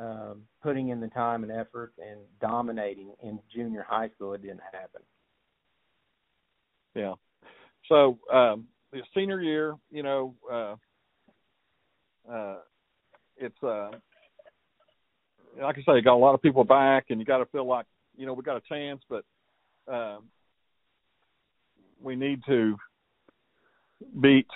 uh, 0.00 0.34
putting 0.62 0.88
in 0.88 1.00
the 1.00 1.08
time 1.08 1.42
and 1.42 1.52
effort 1.52 1.92
and 1.98 2.20
dominating 2.40 3.12
in 3.22 3.38
junior 3.54 3.84
high 3.86 4.08
school, 4.16 4.32
it 4.32 4.42
didn't 4.42 4.62
happen. 4.72 5.02
Yeah. 6.94 7.14
So 7.88 8.18
um, 8.32 8.66
the 8.92 9.02
senior 9.14 9.40
year, 9.40 9.74
you 9.90 10.02
know, 10.02 10.34
uh, 10.50 10.76
uh, 12.30 12.56
it's 13.36 13.62
uh, 13.62 13.90
like 15.60 15.76
I 15.76 15.80
say, 15.80 15.96
you 15.96 16.02
got 16.02 16.14
a 16.14 16.16
lot 16.16 16.34
of 16.34 16.42
people 16.42 16.64
back, 16.64 17.06
and 17.10 17.20
you 17.20 17.26
got 17.26 17.38
to 17.38 17.46
feel 17.46 17.66
like 17.66 17.86
you 18.20 18.26
know 18.26 18.34
we 18.34 18.42
got 18.42 18.56
a 18.56 18.68
chance, 18.68 19.00
but 19.08 19.24
um, 19.92 20.24
we 22.02 22.16
need 22.16 22.40
to 22.46 22.76
beat 24.20 24.46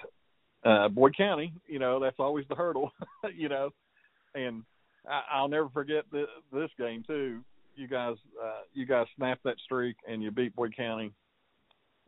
uh, 0.64 0.88
Boyd 0.88 1.16
County. 1.16 1.52
You 1.66 1.78
know, 1.78 1.98
that's 1.98 2.18
always 2.18 2.44
the 2.48 2.54
hurdle. 2.54 2.92
you 3.34 3.48
know, 3.48 3.70
and 4.34 4.62
I, 5.08 5.22
I'll 5.32 5.48
never 5.48 5.68
forget 5.70 6.04
the, 6.12 6.26
this 6.52 6.70
game 6.78 7.02
too. 7.06 7.40
You 7.74 7.88
guys, 7.88 8.16
uh, 8.42 8.62
you 8.72 8.86
guys 8.86 9.06
snapped 9.16 9.44
that 9.44 9.56
streak, 9.64 9.96
and 10.06 10.22
you 10.22 10.30
beat 10.30 10.54
Boyd 10.54 10.76
County. 10.76 11.12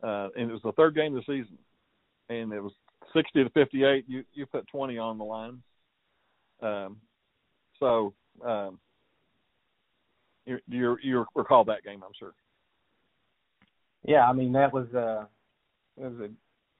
Uh, 0.01 0.29
and 0.37 0.49
it 0.49 0.53
was 0.53 0.61
the 0.63 0.71
third 0.73 0.93
game 0.93 1.17
of 1.17 1.25
the 1.25 1.33
season 1.39 1.57
and 2.29 2.51
it 2.53 2.61
was 2.61 2.73
60 3.13 3.43
to 3.43 3.49
58. 3.51 4.05
You 4.07 4.23
you 4.33 4.45
put 4.45 4.67
20 4.67 4.97
on 4.97 5.17
the 5.17 5.23
line. 5.23 5.61
Um, 6.61 6.97
so 7.79 8.13
um, 8.45 8.79
you 10.47 10.59
you 10.67 10.97
you 11.03 11.25
recall 11.35 11.63
that 11.65 11.83
game, 11.83 12.01
I'm 12.03 12.13
sure. 12.17 12.33
Yeah, 14.03 14.27
I 14.27 14.33
mean 14.33 14.53
that 14.53 14.73
was 14.73 14.87
uh 14.93 15.25
it 15.97 16.11
was 16.11 16.19
a 16.21 16.29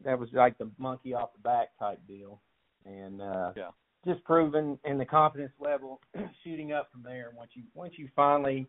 that 0.04 0.18
was 0.18 0.30
like 0.34 0.58
the 0.58 0.70
monkey 0.78 1.14
off 1.14 1.34
the 1.34 1.42
back 1.42 1.70
type 1.80 2.00
deal, 2.08 2.40
and 2.86 3.22
uh, 3.22 3.52
yeah, 3.56 3.70
just 4.06 4.24
proving 4.24 4.80
and 4.86 5.00
the 5.00 5.06
confidence 5.06 5.52
level 5.60 6.00
shooting 6.44 6.72
up 6.72 6.90
from 6.92 7.04
there. 7.04 7.32
Once 7.36 7.52
you 7.54 7.64
once 7.74 7.94
you 7.98 8.08
finally 8.16 8.68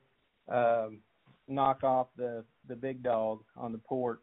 um, 0.48 1.00
knock 1.46 1.84
off 1.84 2.08
the 2.16 2.44
the 2.66 2.76
big 2.76 3.02
dog 3.02 3.40
on 3.56 3.72
the 3.72 3.78
porch 3.78 4.22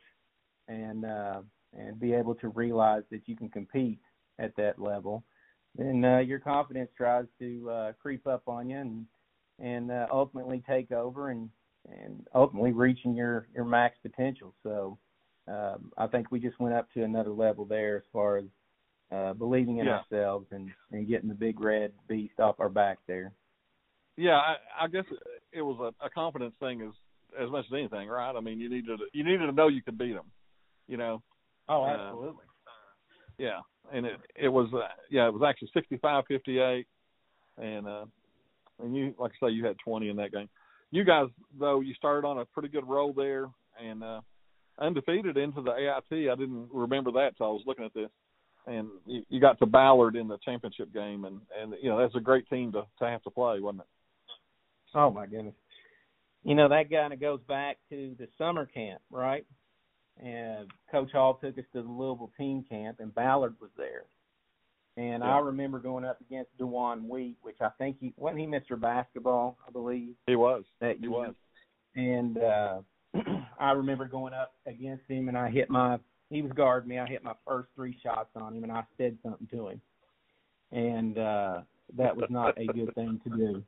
and 0.67 1.05
uh, 1.05 1.41
and 1.77 1.99
be 1.99 2.13
able 2.13 2.35
to 2.35 2.49
realize 2.49 3.03
that 3.11 3.21
you 3.27 3.35
can 3.35 3.49
compete 3.49 3.99
at 4.39 4.55
that 4.57 4.79
level, 4.79 5.23
then 5.77 6.03
uh, 6.03 6.17
your 6.17 6.39
confidence 6.39 6.89
tries 6.97 7.25
to 7.39 7.69
uh, 7.69 7.91
creep 8.01 8.25
up 8.27 8.43
on 8.47 8.69
you 8.69 8.77
and 8.77 9.05
and 9.59 9.91
uh, 9.91 10.07
ultimately 10.11 10.63
take 10.67 10.91
over 10.91 11.29
and 11.29 11.49
and 12.01 12.25
ultimately 12.33 12.71
reaching 12.71 13.13
your 13.15 13.47
your 13.53 13.65
max 13.65 13.97
potential. 14.01 14.53
So 14.63 14.97
um, 15.47 15.91
I 15.97 16.07
think 16.07 16.31
we 16.31 16.39
just 16.39 16.59
went 16.59 16.75
up 16.75 16.91
to 16.93 17.03
another 17.03 17.31
level 17.31 17.65
there 17.65 17.97
as 17.97 18.03
far 18.11 18.37
as 18.37 18.45
uh, 19.11 19.33
believing 19.33 19.77
in 19.77 19.85
yeah. 19.85 19.99
ourselves 19.99 20.47
and 20.51 20.69
and 20.91 21.07
getting 21.07 21.29
the 21.29 21.35
big 21.35 21.59
red 21.59 21.91
beast 22.07 22.39
off 22.39 22.59
our 22.59 22.69
back 22.69 22.97
there. 23.07 23.31
Yeah, 24.17 24.37
I, 24.37 24.55
I 24.81 24.87
guess 24.87 25.03
it 25.51 25.61
was 25.61 25.93
a, 26.01 26.05
a 26.05 26.09
confidence 26.09 26.55
thing 26.59 26.81
as 26.81 26.93
as 27.39 27.49
much 27.49 27.65
as 27.65 27.73
anything, 27.73 28.07
right? 28.07 28.35
I 28.35 28.39
mean, 28.39 28.59
you 28.59 28.69
needed 28.69 28.97
to, 28.97 29.05
you 29.13 29.23
needed 29.23 29.45
to 29.45 29.51
know 29.51 29.67
you 29.67 29.83
could 29.83 29.97
beat 29.97 30.13
them, 30.13 30.31
you 30.87 30.97
know. 30.97 31.21
Oh, 31.67 31.85
absolutely. 31.85 32.43
Uh, 32.43 33.33
yeah, 33.37 33.59
and 33.91 34.05
it 34.05 34.19
it 34.35 34.49
was 34.49 34.69
uh, 34.73 34.87
yeah 35.09 35.27
it 35.27 35.33
was 35.33 35.43
actually 35.47 35.69
sixty 35.73 35.97
five 35.97 36.23
fifty 36.27 36.59
eight, 36.59 36.87
and 37.57 37.87
uh, 37.87 38.05
and 38.81 38.95
you 38.95 39.13
like 39.17 39.31
I 39.41 39.47
say 39.47 39.51
you 39.51 39.65
had 39.65 39.77
twenty 39.83 40.09
in 40.09 40.17
that 40.17 40.31
game. 40.31 40.49
You 40.91 41.03
guys 41.03 41.27
though 41.59 41.81
you 41.81 41.93
started 41.93 42.27
on 42.27 42.39
a 42.39 42.45
pretty 42.45 42.69
good 42.69 42.87
roll 42.87 43.13
there 43.13 43.47
and 43.81 44.03
uh, 44.03 44.21
undefeated 44.79 45.37
into 45.37 45.61
the 45.61 45.71
AIT. 45.71 46.29
I 46.29 46.35
didn't 46.35 46.69
remember 46.71 47.11
that 47.13 47.37
till 47.37 47.47
I 47.47 47.49
was 47.49 47.63
looking 47.65 47.85
at 47.85 47.93
this, 47.93 48.09
and 48.67 48.87
you, 49.05 49.23
you 49.29 49.39
got 49.41 49.59
to 49.59 49.65
Ballard 49.65 50.15
in 50.15 50.27
the 50.27 50.37
championship 50.43 50.93
game, 50.93 51.25
and 51.25 51.41
and 51.59 51.73
you 51.81 51.89
know 51.89 51.99
that's 51.99 52.15
a 52.15 52.21
great 52.21 52.47
team 52.49 52.71
to 52.73 52.83
to 52.99 53.05
have 53.05 53.23
to 53.23 53.29
play, 53.29 53.59
wasn't 53.59 53.81
it? 53.81 53.87
Oh 54.93 55.11
my 55.11 55.25
goodness. 55.25 55.55
You 56.43 56.55
know 56.55 56.69
that 56.69 56.91
kind 56.91 57.11
of 57.11 57.19
goes 57.19 57.41
back 57.47 57.77
to 57.89 58.15
the 58.17 58.27
summer 58.37 58.65
camp, 58.65 59.01
right? 59.09 59.45
and 60.21 60.71
Coach 60.91 61.11
Hall 61.11 61.35
took 61.35 61.57
us 61.57 61.65
to 61.73 61.81
the 61.81 61.89
Louisville 61.89 62.31
team 62.37 62.65
camp, 62.67 62.99
and 62.99 63.13
Ballard 63.13 63.55
was 63.59 63.71
there. 63.77 64.03
And 64.97 65.23
yeah. 65.23 65.35
I 65.35 65.39
remember 65.39 65.79
going 65.79 66.05
up 66.05 66.21
against 66.21 66.57
DeJuan 66.57 67.07
Wheat, 67.07 67.37
which 67.41 67.57
I 67.61 67.69
think 67.77 67.97
he 67.99 68.13
wasn't 68.17 68.39
he 68.41 68.47
Mr. 68.47 68.79
Basketball, 68.79 69.57
I 69.67 69.71
believe. 69.71 70.15
He 70.27 70.35
was. 70.35 70.63
That 70.79 70.97
he 70.97 71.03
year. 71.03 71.11
was. 71.11 71.33
And 71.95 72.37
uh 72.37 72.77
I 73.59 73.71
remember 73.71 74.07
going 74.07 74.33
up 74.33 74.53
against 74.65 75.03
him, 75.07 75.29
and 75.29 75.37
I 75.37 75.49
hit 75.49 75.69
my. 75.69 75.97
He 76.29 76.41
was 76.41 76.51
guarding 76.53 76.89
me. 76.89 76.99
I 76.99 77.05
hit 77.05 77.23
my 77.23 77.35
first 77.47 77.69
three 77.75 77.97
shots 78.03 78.29
on 78.35 78.55
him, 78.55 78.63
and 78.63 78.71
I 78.71 78.83
said 78.97 79.17
something 79.23 79.47
to 79.51 79.69
him, 79.69 79.81
and 80.71 81.17
uh 81.17 81.61
that 81.97 82.15
was 82.15 82.27
not 82.29 82.57
a 82.57 82.65
good 82.65 82.93
thing 82.95 83.21
to 83.23 83.29
do 83.37 83.63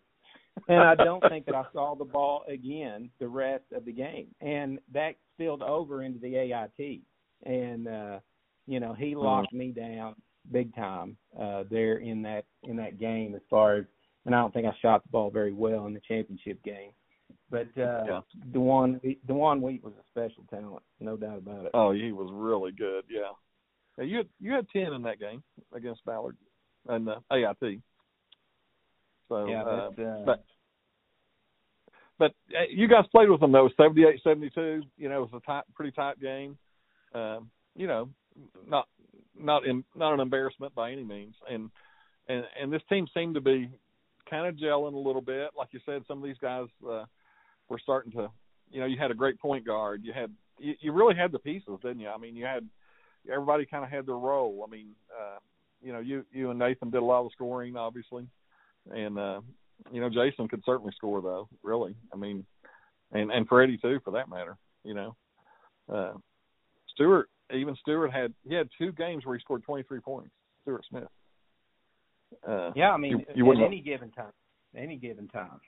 and 0.68 0.80
I 0.80 0.96
don't 0.96 1.24
think 1.30 1.46
that 1.46 1.56
I 1.56 1.64
saw 1.74 1.96
the 1.96 2.06
ball 2.06 2.44
again 2.48 3.10
the 3.20 3.28
rest 3.28 3.66
of 3.76 3.86
the 3.86 3.92
game. 3.92 4.28
And 4.42 4.80
that 4.94 5.16
spilled 5.34 5.62
over 5.62 6.04
into 6.04 6.20
the 6.20 6.36
AIT. 6.36 7.02
And 7.44 7.88
uh, 7.88 8.20
you 8.66 8.80
know, 8.80 8.94
he 8.94 9.16
locked 9.16 9.54
me 9.54 9.72
down 9.72 10.16
big 10.52 10.74
time 10.76 11.18
uh 11.40 11.64
there 11.70 11.98
in 11.98 12.22
that 12.22 12.46
in 12.64 12.76
that 12.78 13.00
game 13.00 13.36
as 13.36 13.42
far 13.50 13.78
as 13.78 13.86
and 14.26 14.36
I 14.36 14.40
don't 14.40 14.54
think 14.54 14.68
I 14.68 14.76
shot 14.82 15.04
the 15.04 15.10
ball 15.10 15.30
very 15.30 15.54
well 15.54 15.86
in 15.88 15.94
the 15.94 16.02
championship 16.08 16.62
game. 16.64 16.92
But 17.50 17.68
uh 17.78 18.04
yeah. 18.08 18.20
DeJuan 18.52 19.18
DeJuan 19.28 19.62
Wheat 19.62 19.84
was 19.84 19.94
a 19.94 20.08
special 20.10 20.44
talent, 20.50 20.84
no 21.00 21.18
doubt 21.18 21.38
about 21.38 21.66
it. 21.66 21.72
Oh, 21.74 21.92
he 21.92 22.12
was 22.12 22.30
really 22.32 22.72
good, 22.72 23.06
yeah. 23.10 24.04
you 24.04 24.18
had 24.18 24.28
you 24.40 24.54
had 24.54 24.68
ten 24.70 24.94
in 24.94 25.02
that 25.04 25.20
game 25.20 25.44
against 25.74 26.04
Ballard 26.06 26.38
and 26.88 27.08
the 27.08 27.18
AIT. 27.32 27.82
So 29.30 29.46
yeah, 29.48 29.64
uh, 29.64 29.90
uh, 29.90 30.26
but 30.26 30.44
but 32.18 32.32
uh, 32.56 32.64
you 32.70 32.88
guys 32.88 33.06
played 33.12 33.30
with 33.30 33.40
them 33.40 33.52
though, 33.52 33.70
seventy 33.78 34.04
eight, 34.04 34.22
seventy 34.24 34.50
two. 34.50 34.84
You 34.98 35.10
know, 35.10 35.24
it 35.24 35.32
was 35.32 35.42
a 35.42 35.46
tight, 35.46 35.64
pretty 35.76 35.92
tight 35.92 36.20
game. 36.20 36.58
Um, 37.14 37.50
you 37.76 37.88
know, 37.88 38.10
not 38.68 38.88
not 39.40 39.66
in, 39.66 39.84
not 39.96 40.14
an 40.14 40.20
embarrassment 40.20 40.74
by 40.76 40.92
any 40.92 41.04
means. 41.04 41.36
And 41.50 41.70
and 42.28 42.44
and 42.60 42.72
this 42.72 42.82
team 42.90 43.08
seemed 43.14 43.36
to 43.36 43.42
be 43.42 43.70
kind 44.30 44.48
of 44.48 44.56
gelling 44.56 44.94
a 44.94 44.98
little 44.98 45.22
bit. 45.22 45.52
Like 45.58 45.70
you 45.72 45.80
said, 45.86 46.04
some 46.08 46.18
of 46.20 46.24
these 46.24 46.38
guys 46.42 46.66
uh, 46.88 47.06
were 47.70 47.80
starting 47.80 48.12
to. 48.14 48.30
You 48.70 48.82
know, 48.82 48.86
you 48.86 48.98
had 48.98 49.12
a 49.12 49.16
great 49.16 49.40
point 49.40 49.66
guard. 49.66 50.02
You 50.04 50.12
had 50.12 50.32
you, 50.60 50.74
you 50.82 50.92
really 50.92 51.16
had 51.16 51.32
the 51.32 51.40
pieces, 51.40 51.80
didn't 51.82 52.00
you? 52.00 52.10
I 52.10 52.18
mean, 52.18 52.36
you 52.36 52.46
had 52.46 52.68
everybody 53.32 53.66
kind 53.66 53.84
of 53.84 53.90
had 53.90 54.06
their 54.06 54.16
role. 54.16 54.66
I 54.68 54.72
mean, 54.72 54.90
uh, 55.12 55.38
you 55.82 55.94
know, 55.94 56.00
you 56.00 56.26
you 56.32 56.50
and 56.50 56.60
Nathan 56.60 56.90
did 56.90 57.02
a 57.02 57.06
lot 57.06 57.26
of 57.26 57.32
scoring, 57.32 57.78
obviously, 57.78 58.28
and 58.92 59.18
uh, 59.18 59.42
you 59.92 60.02
know, 60.02 60.10
Jason 60.10 60.48
could 60.48 60.64
certainly 60.66 60.94
score 60.96 61.22
though. 61.22 61.48
Really, 61.64 61.96
I 62.14 62.18
mean, 62.18 62.46
and 63.12 63.32
and 63.32 63.48
Freddie 63.48 63.78
too, 63.78 64.00
for 64.04 64.12
that 64.12 64.30
matter. 64.30 64.58
You 64.84 64.94
know, 64.94 65.16
uh, 65.94 66.14
Stewart, 66.94 67.30
even 67.54 67.76
Stewart 67.82 68.12
had 68.12 68.34
he 68.48 68.56
had 68.56 68.70
two 68.78 68.92
games 68.92 69.26
where 69.26 69.36
he 69.36 69.42
scored 69.42 69.64
23 69.64 70.00
points. 70.00 70.32
Stewart 70.64 70.86
Smith. 70.90 71.08
Uh, 72.48 72.72
yeah, 72.76 72.92
I 72.92 72.98
mean, 72.98 73.24
you, 73.34 73.46
you 73.46 73.52
at 73.52 73.66
any 73.66 73.80
given 73.80 74.12
time, 74.12 74.34
any 74.76 74.98
given 74.98 75.28
time. 75.30 75.60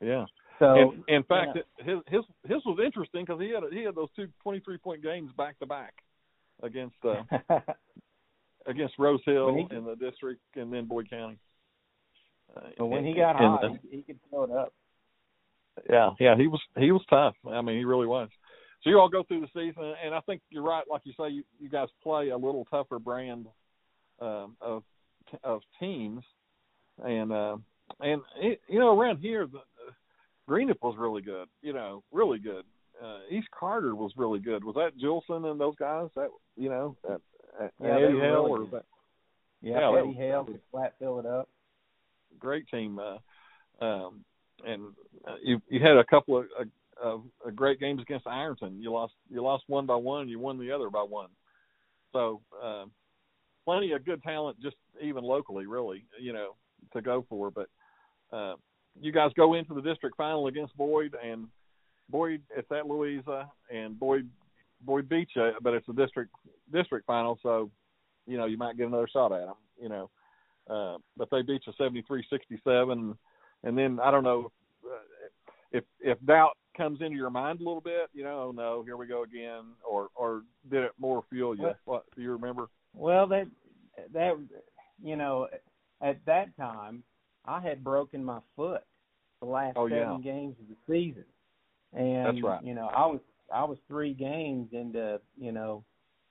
Yeah. 0.00 0.26
So, 0.58 0.74
and, 0.74 1.04
in 1.08 1.22
fact, 1.24 1.56
yeah. 1.56 1.84
his 1.84 1.98
his 2.06 2.20
his 2.44 2.64
was 2.64 2.78
interesting 2.84 3.24
because 3.24 3.40
he 3.40 3.50
had 3.50 3.62
he 3.72 3.82
had 3.84 3.94
those 3.94 4.10
two 4.14 4.28
23 4.42 4.78
point 4.78 5.02
games 5.02 5.30
back 5.36 5.58
to 5.58 5.66
back 5.66 5.94
against 6.62 6.94
uh, 7.04 7.22
against 8.66 8.94
Rose 8.98 9.20
Hill 9.24 9.54
he, 9.54 9.76
in 9.76 9.84
the 9.84 9.96
district 9.96 10.40
and 10.54 10.72
then 10.72 10.86
Boyd 10.86 11.10
County. 11.10 11.38
Uh, 12.56 12.60
but 12.78 12.86
when 12.86 13.04
he 13.04 13.14
got 13.14 13.36
hot, 13.36 13.62
the, 13.62 13.78
he, 13.90 13.96
he 13.98 14.02
could 14.02 14.18
throw 14.30 14.44
it 14.44 14.50
up. 14.50 14.72
Yeah, 15.88 16.10
yeah, 16.20 16.36
he 16.36 16.46
was 16.46 16.60
he 16.78 16.92
was 16.92 17.02
tough. 17.08 17.34
I 17.50 17.60
mean, 17.62 17.78
he 17.78 17.84
really 17.84 18.06
was. 18.06 18.28
So 18.82 18.90
you 18.90 18.98
all 18.98 19.08
go 19.08 19.22
through 19.22 19.42
the 19.42 19.48
season, 19.54 19.94
and 20.04 20.14
I 20.14 20.20
think 20.20 20.42
you're 20.50 20.64
right. 20.64 20.84
Like 20.90 21.02
you 21.04 21.12
say, 21.16 21.28
you, 21.28 21.44
you 21.60 21.68
guys 21.68 21.88
play 22.02 22.30
a 22.30 22.36
little 22.36 22.66
tougher 22.70 22.98
brand 22.98 23.46
um, 24.20 24.56
of 24.60 24.82
of 25.44 25.62
teams, 25.78 26.22
and 27.04 27.32
uh, 27.32 27.56
and 28.00 28.22
it, 28.40 28.60
you 28.68 28.80
know 28.80 28.98
around 28.98 29.18
here, 29.18 29.46
the, 29.46 29.58
the 29.58 30.52
Greenup 30.52 30.82
was 30.82 30.96
really 30.98 31.22
good. 31.22 31.46
You 31.62 31.72
know, 31.72 32.02
really 32.10 32.38
good. 32.38 32.64
Uh, 33.02 33.18
East 33.30 33.48
Carter 33.58 33.94
was 33.94 34.12
really 34.16 34.40
good. 34.40 34.64
Was 34.64 34.74
that 34.74 34.98
Jilson 34.98 35.50
and 35.50 35.60
those 35.60 35.76
guys? 35.76 36.08
That 36.16 36.28
you 36.56 36.68
know, 36.68 36.96
at, 37.04 37.20
at 37.62 37.72
yeah, 37.80 37.96
Eddie 37.96 38.18
Hale 38.18 38.44
really 38.44 38.66
or 38.66 38.66
that? 38.72 38.84
Yeah, 39.62 39.90
Yeah, 39.90 39.98
Eddie 40.00 40.14
Hale 40.14 40.44
could 40.44 40.60
flat 40.72 40.94
fill 40.98 41.20
it 41.20 41.26
up. 41.26 41.48
Great 42.38 42.68
team. 42.68 42.98
Uh, 42.98 43.84
um, 43.84 44.24
and 44.66 44.82
uh, 45.26 45.36
you 45.42 45.60
you 45.68 45.80
had 45.80 45.96
a 45.96 46.04
couple 46.04 46.38
of, 46.38 46.46
of 47.00 47.24
great 47.54 47.80
games 47.80 48.02
against 48.02 48.26
Ironton. 48.26 48.80
You 48.80 48.92
lost 48.92 49.14
you 49.30 49.42
lost 49.42 49.64
one 49.66 49.86
by 49.86 49.96
one. 49.96 50.28
You 50.28 50.38
won 50.38 50.58
the 50.58 50.72
other 50.72 50.90
by 50.90 51.02
one. 51.02 51.28
So 52.12 52.42
uh, 52.62 52.84
plenty 53.64 53.92
of 53.92 54.04
good 54.04 54.22
talent, 54.22 54.60
just 54.60 54.76
even 55.00 55.24
locally, 55.24 55.66
really, 55.66 56.04
you 56.20 56.32
know, 56.32 56.56
to 56.92 57.00
go 57.00 57.24
for. 57.28 57.50
But 57.50 57.68
uh, 58.32 58.54
you 59.00 59.12
guys 59.12 59.30
go 59.36 59.54
into 59.54 59.74
the 59.74 59.82
district 59.82 60.16
final 60.16 60.46
against 60.46 60.76
Boyd, 60.76 61.14
and 61.24 61.46
Boyd 62.10 62.42
it's 62.56 62.70
at 62.70 62.86
Louisa, 62.86 63.50
and 63.72 63.98
Boyd 63.98 64.28
Boyd 64.82 65.08
beats 65.08 65.32
you, 65.36 65.52
but 65.62 65.74
it's 65.74 65.88
a 65.88 65.94
district 65.94 66.32
district 66.72 67.06
final, 67.06 67.38
so 67.42 67.70
you 68.26 68.36
know 68.36 68.46
you 68.46 68.58
might 68.58 68.76
get 68.76 68.86
another 68.86 69.08
shot 69.12 69.32
at 69.32 69.46
them. 69.46 69.54
You 69.80 69.88
know, 69.88 70.10
uh, 70.68 70.98
but 71.16 71.28
they 71.30 71.42
beat 71.42 71.62
you 71.66 71.72
seventy 71.78 72.02
three 72.02 72.24
sixty 72.30 72.60
seven 72.64 73.16
and 73.64 73.76
then 73.76 73.98
I 74.02 74.10
don't 74.10 74.24
know 74.24 74.50
if 75.72 75.84
if 76.00 76.18
doubt 76.26 76.56
comes 76.76 77.00
into 77.00 77.16
your 77.16 77.30
mind 77.30 77.60
a 77.60 77.64
little 77.64 77.80
bit, 77.80 78.08
you 78.12 78.24
know, 78.24 78.48
oh 78.48 78.52
no, 78.52 78.82
here 78.82 78.96
we 78.96 79.06
go 79.06 79.22
again, 79.22 79.64
or 79.88 80.08
or 80.14 80.42
did 80.70 80.84
it 80.84 80.92
more 80.98 81.24
fuel 81.30 81.56
you? 81.56 81.62
Well, 81.62 81.76
what 81.84 82.04
do 82.16 82.22
you 82.22 82.32
remember? 82.32 82.68
Well, 82.94 83.26
that 83.28 83.46
that 84.12 84.34
you 85.02 85.16
know, 85.16 85.48
at 86.00 86.24
that 86.26 86.56
time, 86.56 87.02
I 87.44 87.60
had 87.60 87.84
broken 87.84 88.24
my 88.24 88.40
foot 88.56 88.82
the 89.40 89.46
last 89.46 89.76
oh, 89.76 89.88
seven 89.88 90.22
yeah. 90.22 90.32
games 90.32 90.56
of 90.60 90.68
the 90.68 90.76
season, 90.86 91.24
and 91.94 92.36
That's 92.36 92.44
right. 92.44 92.64
you 92.64 92.74
know, 92.74 92.86
I 92.86 93.06
was 93.06 93.20
I 93.52 93.64
was 93.64 93.78
three 93.88 94.14
games 94.14 94.68
into 94.72 95.20
you 95.38 95.52
know, 95.52 95.84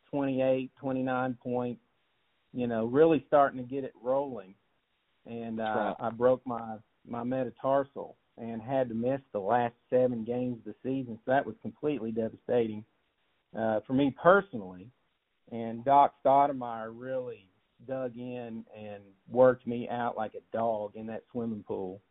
twenty 0.09 0.41
eight, 0.41 0.71
twenty 0.79 1.03
nine 1.03 1.37
points, 1.41 1.81
you 2.53 2.67
know, 2.67 2.85
really 2.85 3.23
starting 3.27 3.57
to 3.61 3.67
get 3.67 3.83
it 3.83 3.93
rolling, 4.01 4.55
and 5.25 5.59
uh, 5.59 5.63
right. 5.63 5.95
I 5.99 6.09
broke 6.09 6.45
my 6.45 6.77
my 7.07 7.23
metatarsal 7.23 8.15
and 8.37 8.61
had 8.61 8.89
to 8.89 8.95
miss 8.95 9.21
the 9.33 9.39
last 9.39 9.73
seven 9.89 10.23
games 10.23 10.57
of 10.59 10.73
the 10.73 10.75
season. 10.83 11.19
So 11.25 11.31
that 11.31 11.45
was 11.45 11.55
completely 11.61 12.11
devastating 12.11 12.83
uh, 13.57 13.81
for 13.85 13.93
me 13.93 14.15
personally. 14.21 14.89
And 15.51 15.83
Doc 15.83 16.13
Stoudemire 16.23 16.91
really 16.93 17.47
dug 17.87 18.15
in 18.15 18.63
and 18.77 19.03
worked 19.29 19.67
me 19.67 19.89
out 19.89 20.15
like 20.15 20.33
a 20.35 20.55
dog 20.57 20.95
in 20.95 21.07
that 21.07 21.23
swimming 21.31 21.63
pool 21.67 22.01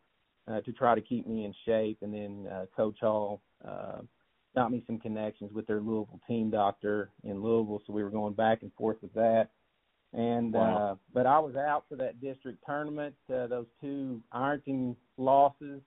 uh, 0.51 0.61
to 0.61 0.73
try 0.73 0.95
to 0.95 1.01
keep 1.01 1.27
me 1.27 1.45
in 1.45 1.55
shape. 1.64 1.99
And 2.03 2.12
then 2.12 2.47
uh, 2.53 2.66
Coach 2.77 2.99
Hall 3.01 3.41
uh, 3.66 4.01
got 4.55 4.71
me 4.71 4.83
some 4.87 4.99
connections 4.99 5.53
with 5.53 5.66
their 5.66 5.81
Louisville 5.81 6.21
team 6.27 6.51
doctor 6.51 7.11
in 7.25 7.43
Louisville, 7.43 7.81
so 7.87 7.93
we 7.93 8.03
were 8.03 8.11
going 8.11 8.35
back 8.35 8.62
and 8.62 8.73
forth 8.75 8.97
with 9.01 9.14
that. 9.14 9.49
And 10.12 10.53
Wow. 10.55 10.77
uh 10.77 10.95
but 11.14 11.27
I 11.27 11.39
was 11.39 11.55
out 11.55 11.85
for 11.89 11.95
that 11.97 12.21
district 12.21 12.59
tournament, 12.66 13.14
uh, 13.33 13.47
those 13.47 13.68
two 13.81 14.21
Ironton 14.33 14.97
losses. 15.16 15.81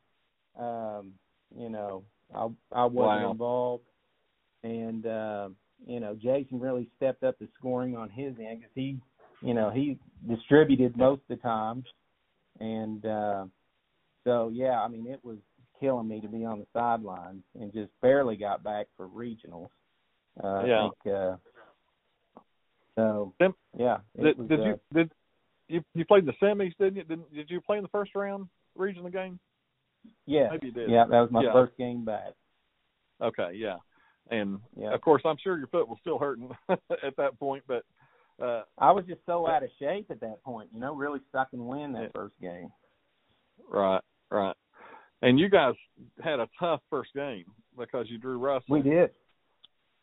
Um, 0.58 1.14
you 1.58 1.70
know, 1.70 2.04
I 2.34 2.48
I 2.72 2.86
wasn't 2.86 3.22
Wow. 3.24 3.32
involved. 3.32 3.84
And 4.64 5.06
uh, 5.06 5.50
you 5.86 6.00
know, 6.00 6.16
Jason 6.16 6.60
really 6.60 6.90
stepped 6.96 7.24
up 7.24 7.38
the 7.40 7.48
scoring 7.60 7.96
on 7.98 8.10
his 8.10 8.34
end 8.40 8.60
because 8.60 8.72
he, 8.76 8.98
you 9.42 9.54
know, 9.54 9.70
he 9.70 9.98
distributed 10.28 10.96
most 10.96 11.22
of 11.30 11.38
the 11.38 11.42
time. 11.42 11.84
And 12.60 13.06
uh 13.06 13.46
so 14.24 14.50
yeah, 14.54 14.82
I 14.82 14.88
mean, 14.88 15.08
it 15.08 15.20
was 15.24 15.38
killing 15.80 16.08
me 16.08 16.22
to 16.22 16.28
be 16.28 16.46
on 16.46 16.60
the 16.60 16.68
sidelines 16.72 17.44
and 17.60 17.74
just 17.74 17.92
barely 18.02 18.38
got 18.38 18.64
back 18.64 18.88
for 18.96 19.08
regionals. 19.08 19.70
Uh, 20.42 20.66
Yeah. 20.66 20.90
Think, 21.04 21.14
uh, 21.14 21.36
so 22.96 23.34
Sim- 23.42 23.56
yeah. 23.78 23.98
Did, 24.20 24.38
was, 24.38 24.48
did 24.48 24.60
uh, 24.60 24.64
you 24.64 24.80
did 24.94 25.12
you 25.68 25.84
you 25.94 26.06
played 26.06 26.26
the 26.26 26.34
semis? 26.42 26.74
Didn't 26.78 26.96
you? 26.96 27.04
Did, 27.04 27.34
did 27.34 27.50
you 27.50 27.60
play 27.60 27.78
in 27.78 27.84
the 27.84 27.90
first 27.90 28.16
round 28.16 28.48
regional 28.76 29.10
game? 29.10 29.40
Yeah. 30.26 30.50
Maybe 30.52 30.68
you 30.68 30.74
did. 30.74 30.90
Yeah, 30.90 31.06
that 31.10 31.20
was 31.22 31.32
my 31.32 31.44
Yeah. 31.44 31.54
first 31.54 31.78
game 31.78 32.04
back. 32.06 32.34
Okay, 33.22 33.52
yeah. 33.56 33.78
And 34.32 34.60
Yeah. 34.76 34.94
of 34.94 35.02
course, 35.02 35.22
I'm 35.26 35.38
sure 35.38 35.58
your 35.58 35.68
foot 35.68 35.88
was 35.88 35.98
still 36.02 36.18
hurting 36.18 36.50
at 36.70 37.16
that 37.18 37.38
point, 37.40 37.64
but 37.68 37.84
uh 38.42 38.64
I 38.78 38.92
was 38.92 39.06
just 39.06 39.24
so 39.26 39.48
out 39.48 39.64
of 39.64 39.70
shape 39.80 40.10
at 40.10 40.20
that 40.22 40.44
point, 40.44 40.70
you 40.74 40.80
know, 40.80 40.96
really 40.96 41.20
stuck 41.30 41.50
in 41.54 41.66
wind 41.68 41.96
that 41.96 42.04
Yeah. 42.04 42.08
first 42.14 42.40
game. 42.42 42.72
right, 43.70 44.02
right. 44.32 44.56
And 45.22 45.40
you 45.40 45.50
guys 45.50 45.76
had 46.22 46.40
a 46.40 46.50
tough 46.60 46.82
first 46.90 47.14
game 47.14 47.46
because 47.78 48.10
you 48.10 48.18
drew 48.18 48.38
Russell. 48.38 48.74
We 48.76 48.82
did. 48.82 49.12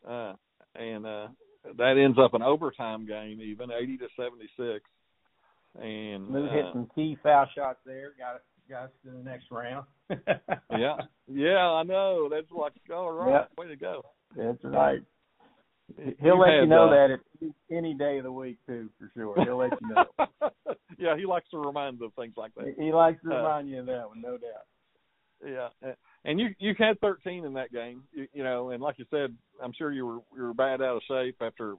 uh, 0.07 0.33
and 0.75 1.05
uh, 1.05 1.27
that 1.75 1.97
ends 1.97 2.17
up 2.17 2.33
an 2.33 2.41
overtime 2.41 3.05
game, 3.05 3.39
even 3.41 3.69
eighty 3.71 3.97
to 3.97 4.07
seventy 4.15 4.49
six. 4.57 4.83
And 5.79 6.33
hit 6.49 6.65
uh, 6.65 6.73
some 6.73 6.89
key 6.95 7.17
foul 7.21 7.47
shots 7.55 7.79
there, 7.85 8.13
got 8.17 8.35
us 8.35 8.41
us 8.73 8.89
to 9.03 9.11
the 9.11 9.23
next 9.23 9.45
round. 9.51 9.85
yeah, 10.71 10.97
yeah, 11.27 11.69
I 11.69 11.83
know. 11.83 12.27
That's 12.29 12.51
like, 12.51 12.73
all 12.93 13.11
right, 13.11 13.45
way 13.57 13.67
to 13.67 13.75
go. 13.75 14.03
That's 14.35 14.57
right. 14.63 15.01
He'll 16.21 16.39
let 16.39 16.61
you 16.61 16.67
know 16.67 16.87
uh, 16.87 16.91
that 16.91 17.11
at 17.11 17.49
any 17.69 17.93
day 17.93 18.17
of 18.17 18.23
the 18.23 18.31
week 18.31 18.57
too, 18.65 18.89
for 18.97 19.11
sure. 19.13 19.43
He'll 19.43 19.57
let 19.57 19.71
you 19.81 19.87
know. 19.89 20.05
yeah, 20.97 21.17
he 21.17 21.25
likes 21.25 21.49
to 21.51 21.57
remind 21.57 22.01
of 22.01 22.13
things 22.13 22.33
like 22.37 22.53
that. 22.55 22.75
He 22.77 22.93
likes 22.93 23.21
to 23.23 23.31
Uh, 23.31 23.37
remind 23.37 23.69
you 23.69 23.79
of 23.81 23.85
that 23.87 24.07
one, 24.07 24.21
no 24.21 24.37
doubt. 24.37 24.65
Yeah, 25.43 25.93
and 26.23 26.39
you 26.39 26.49
you 26.59 26.75
had 26.77 26.99
13 26.99 27.45
in 27.45 27.53
that 27.53 27.71
game, 27.71 28.03
you, 28.13 28.27
you 28.31 28.43
know, 28.43 28.69
and 28.69 28.81
like 28.81 28.99
you 28.99 29.05
said, 29.09 29.35
I'm 29.61 29.73
sure 29.73 29.91
you 29.91 30.05
were 30.05 30.19
you 30.35 30.43
were 30.43 30.53
bad 30.53 30.81
out 30.81 30.97
of 30.97 31.01
shape 31.07 31.37
after 31.41 31.75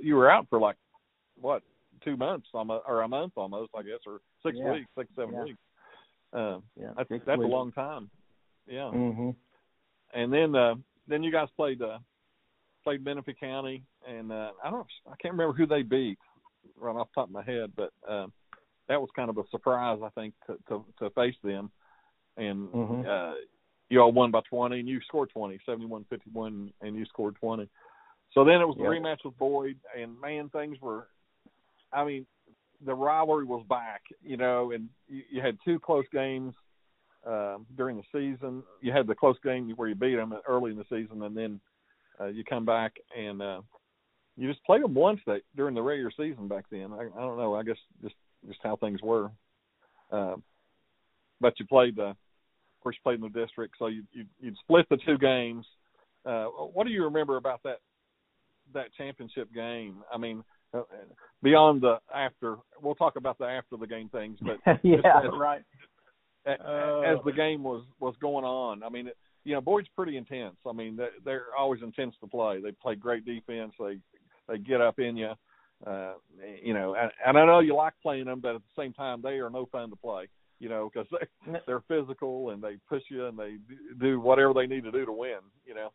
you 0.00 0.14
were 0.14 0.30
out 0.30 0.46
for 0.48 0.60
like 0.60 0.76
what 1.34 1.62
two 2.04 2.16
months 2.16 2.46
almost 2.54 2.84
or 2.86 3.02
a 3.02 3.08
month 3.08 3.32
almost, 3.36 3.72
I 3.76 3.82
guess, 3.82 3.98
or 4.06 4.20
six 4.46 4.56
Yeah. 4.58 4.72
weeks, 4.72 4.88
six 4.96 5.10
seven 5.16 5.34
Yeah. 5.34 5.42
weeks. 5.42 5.58
Um, 6.32 6.62
Yeah, 6.76 6.90
that's 6.96 7.08
that's 7.26 7.38
a 7.42 7.46
long 7.46 7.72
time. 7.72 8.10
Yeah, 8.66 8.90
Mm-hmm. 8.90 9.30
and 10.14 10.32
then 10.32 10.54
uh, 10.54 10.74
then 11.08 11.22
you 11.22 11.32
guys 11.32 11.48
played 11.56 11.82
uh, 11.82 11.98
played 12.84 13.04
Menifee 13.04 13.34
County, 13.34 13.82
and 14.06 14.30
uh, 14.30 14.52
I 14.64 14.70
don't 14.70 14.86
I 15.06 15.14
can't 15.20 15.34
remember 15.34 15.52
who 15.56 15.66
they 15.66 15.82
beat 15.82 16.18
right 16.76 16.94
off 16.94 17.08
the 17.14 17.20
top 17.20 17.28
of 17.28 17.32
my 17.32 17.42
head, 17.42 17.72
but 17.76 17.92
uh, 18.08 18.26
that 18.88 19.00
was 19.00 19.10
kind 19.16 19.30
of 19.30 19.38
a 19.38 19.42
surprise 19.50 19.98
I 20.04 20.08
think 20.10 20.34
to 20.46 20.56
to, 20.68 20.84
to 20.98 21.10
face 21.10 21.36
them, 21.42 21.70
and 22.36 22.68
Mhm. 22.68 23.06
uh, 23.06 23.34
you 23.88 24.00
all 24.00 24.12
won 24.12 24.30
by 24.30 24.40
20, 24.48 24.78
and 24.78 24.88
you 24.88 25.00
scored 25.00 25.30
20, 25.30 25.58
71-51, 25.66 26.72
and 26.80 26.96
you 26.96 27.04
scored 27.06 27.34
20. 27.36 27.68
So 28.32 28.44
then 28.44 28.60
it 28.60 28.64
was 28.68 28.76
the 28.76 28.84
Yep. 28.84 28.92
rematch 28.92 29.24
with 29.24 29.36
Boyd, 29.36 29.76
and 29.98 30.20
man, 30.20 30.48
things 30.50 30.80
were, 30.80 31.08
I 31.92 32.04
mean, 32.04 32.24
the 32.84 32.94
rivalry 32.94 33.44
was 33.44 33.64
back, 33.68 34.02
you 34.22 34.36
know, 34.36 34.72
and 34.72 34.88
you, 35.08 35.22
you 35.30 35.42
had 35.42 35.58
two 35.64 35.78
close 35.78 36.04
games 36.12 36.54
um, 37.26 37.66
during 37.76 37.96
the 37.96 38.02
season. 38.12 38.62
You 38.80 38.92
had 38.92 39.06
the 39.06 39.14
close 39.14 39.36
game 39.44 39.70
where 39.76 39.88
you 39.88 39.94
beat 39.94 40.16
them 40.16 40.34
early 40.48 40.70
in 40.70 40.78
the 40.78 40.84
season, 40.84 41.22
and 41.22 41.36
then 41.36 41.60
uh, 42.20 42.26
you 42.26 42.44
come 42.44 42.64
back 42.64 42.94
and 43.16 43.42
uh, 43.42 43.60
you 44.36 44.48
just 44.48 44.64
played 44.64 44.82
them 44.82 44.94
once 44.94 45.20
that 45.26 45.42
during 45.56 45.74
the 45.74 45.82
regular 45.82 46.10
season 46.16 46.48
back 46.48 46.64
then. 46.70 46.92
I, 46.92 47.02
I 47.16 47.20
don't 47.20 47.38
know. 47.38 47.54
I 47.54 47.62
guess 47.62 47.76
just 48.02 48.14
just 48.46 48.60
how 48.62 48.76
things 48.76 49.02
were. 49.02 49.30
Uh, 50.10 50.36
but 51.40 51.58
you 51.58 51.66
played 51.66 51.96
the, 51.96 52.08
of 52.08 52.16
course, 52.82 52.96
you 52.96 53.02
played 53.02 53.22
in 53.22 53.32
the 53.32 53.40
district, 53.40 53.74
so 53.78 53.86
you 53.86 54.04
you 54.12 54.24
you'd 54.40 54.56
split 54.58 54.86
the 54.88 54.98
two 55.06 55.18
games. 55.18 55.66
Uh, 56.24 56.44
what 56.46 56.86
do 56.86 56.92
you 56.92 57.04
remember 57.04 57.36
about 57.36 57.62
that 57.64 57.80
that 58.72 58.94
championship 58.96 59.52
game? 59.52 59.96
I 60.12 60.18
mean, 60.18 60.38
uh, 60.38 60.42
beyond 61.42 61.80
the 61.82 61.98
after, 62.14 62.56
we'll 62.82 62.94
talk 62.94 63.16
about 63.16 63.38
the 63.38 63.44
after 63.44 63.76
the 63.76 63.86
game 63.86 64.08
things, 64.08 64.38
but 64.42 64.58
yeah, 64.82 64.96
as- 64.96 65.30
right. 65.38 65.62
a- 66.46 66.50
Uh, 66.62 67.00
as 67.02 67.18
the 67.24 67.32
game 67.32 67.62
was 67.62 67.84
was 67.98 68.14
going 68.20 68.44
on. 68.44 68.82
I 68.82 68.88
mean, 68.88 69.08
it, 69.08 69.16
you 69.44 69.54
know, 69.54 69.60
Boyd's 69.60 69.88
pretty 69.96 70.16
intense. 70.16 70.56
I 70.68 70.72
mean, 70.72 70.96
they, 70.96 71.08
they're 71.24 71.46
always 71.58 71.82
intense 71.82 72.14
to 72.20 72.26
play. 72.26 72.60
They 72.60 72.72
play 72.72 72.94
great 72.94 73.24
defense. 73.24 73.72
They 73.78 73.98
they 74.48 74.58
get 74.58 74.80
up 74.80 74.98
in 74.98 75.16
you. 75.16 75.32
Uh, 75.86 76.12
you 76.62 76.74
know, 76.74 76.94
and, 76.94 77.10
and 77.26 77.38
I 77.38 77.46
know 77.46 77.60
you 77.60 77.74
like 77.74 77.94
playing 78.02 78.26
them, 78.26 78.40
but 78.40 78.54
at 78.56 78.60
the 78.60 78.82
same 78.82 78.92
time, 78.92 79.22
they 79.22 79.38
are 79.38 79.48
no 79.48 79.64
fun 79.72 79.88
to 79.90 79.96
play. 79.96 80.28
You 80.58 80.68
know, 80.68 80.90
because 80.92 81.08
they 81.46 81.58
they're 81.66 81.82
physical 81.88 82.50
and 82.50 82.62
they 82.62 82.76
push 82.88 83.02
you 83.08 83.26
and 83.26 83.38
they 83.38 83.56
do 83.98 84.20
whatever 84.20 84.52
they 84.52 84.66
need 84.66 84.84
to 84.84 84.90
do 84.92 85.06
to 85.06 85.12
win. 85.12 85.38
You 85.66 85.74
know. 85.74 85.88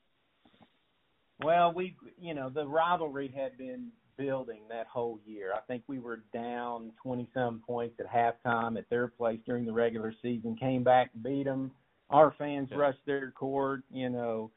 Well, 1.43 1.73
we, 1.73 1.95
you 2.19 2.34
know, 2.34 2.49
the 2.49 2.65
rivalry 2.65 3.32
had 3.36 3.57
been 3.57 3.89
building 4.18 4.61
that 4.70 4.88
whole 4.88 5.20
year. 5.26 5.53
I 5.53 5.59
think 5.61 5.84
we 5.88 5.99
were 5.99 6.24
down 6.34 6.91
20 7.03 7.28
some 7.34 7.61
points 7.66 7.99
at 7.99 8.07
halftime 8.07 8.78
at 8.78 8.89
their 8.89 9.07
place 9.07 9.39
during 9.45 9.66
the 9.66 9.74
regular 9.74 10.13
season, 10.22 10.55
came 10.55 10.84
back 10.84 11.11
beat 11.24 11.43
them. 11.45 11.72
Our 12.09 12.32
fans 12.38 12.70
Yeah. 12.72 12.78
rushed 12.78 13.05
their 13.05 13.32
court, 13.32 13.82
you 13.89 14.09
know. 14.09 14.51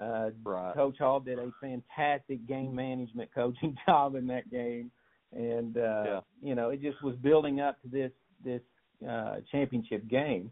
Uh, 0.00 0.30
Right. 0.42 0.74
Coach 0.74 0.98
Hall 0.98 1.20
did 1.20 1.38
a 1.38 1.50
fantastic 1.60 2.46
game 2.46 2.74
management 2.74 3.30
coaching 3.34 3.76
job 3.86 4.14
in 4.14 4.26
that 4.28 4.50
game. 4.50 4.90
And 5.32 5.76
uh 5.76 6.04
Yeah. 6.06 6.20
you 6.42 6.54
know, 6.54 6.70
it 6.70 6.80
just 6.80 7.02
was 7.02 7.16
building 7.16 7.60
up 7.60 7.80
to 7.82 7.88
this 7.88 8.12
this 8.44 8.62
uh 9.06 9.40
championship 9.50 10.06
game. 10.08 10.50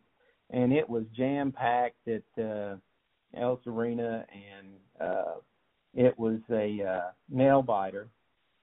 And 0.50 0.72
it 0.72 0.88
was 0.88 1.04
jam 1.16 1.52
packed 1.52 2.08
at 2.08 2.24
uh 2.42 2.76
El 3.34 3.60
Serena 3.62 4.26
and 4.32 4.68
uh 5.00 5.34
it 5.94 6.16
was 6.18 6.38
a 6.50 6.82
uh, 6.82 7.10
nail 7.28 7.62
biter. 7.62 8.08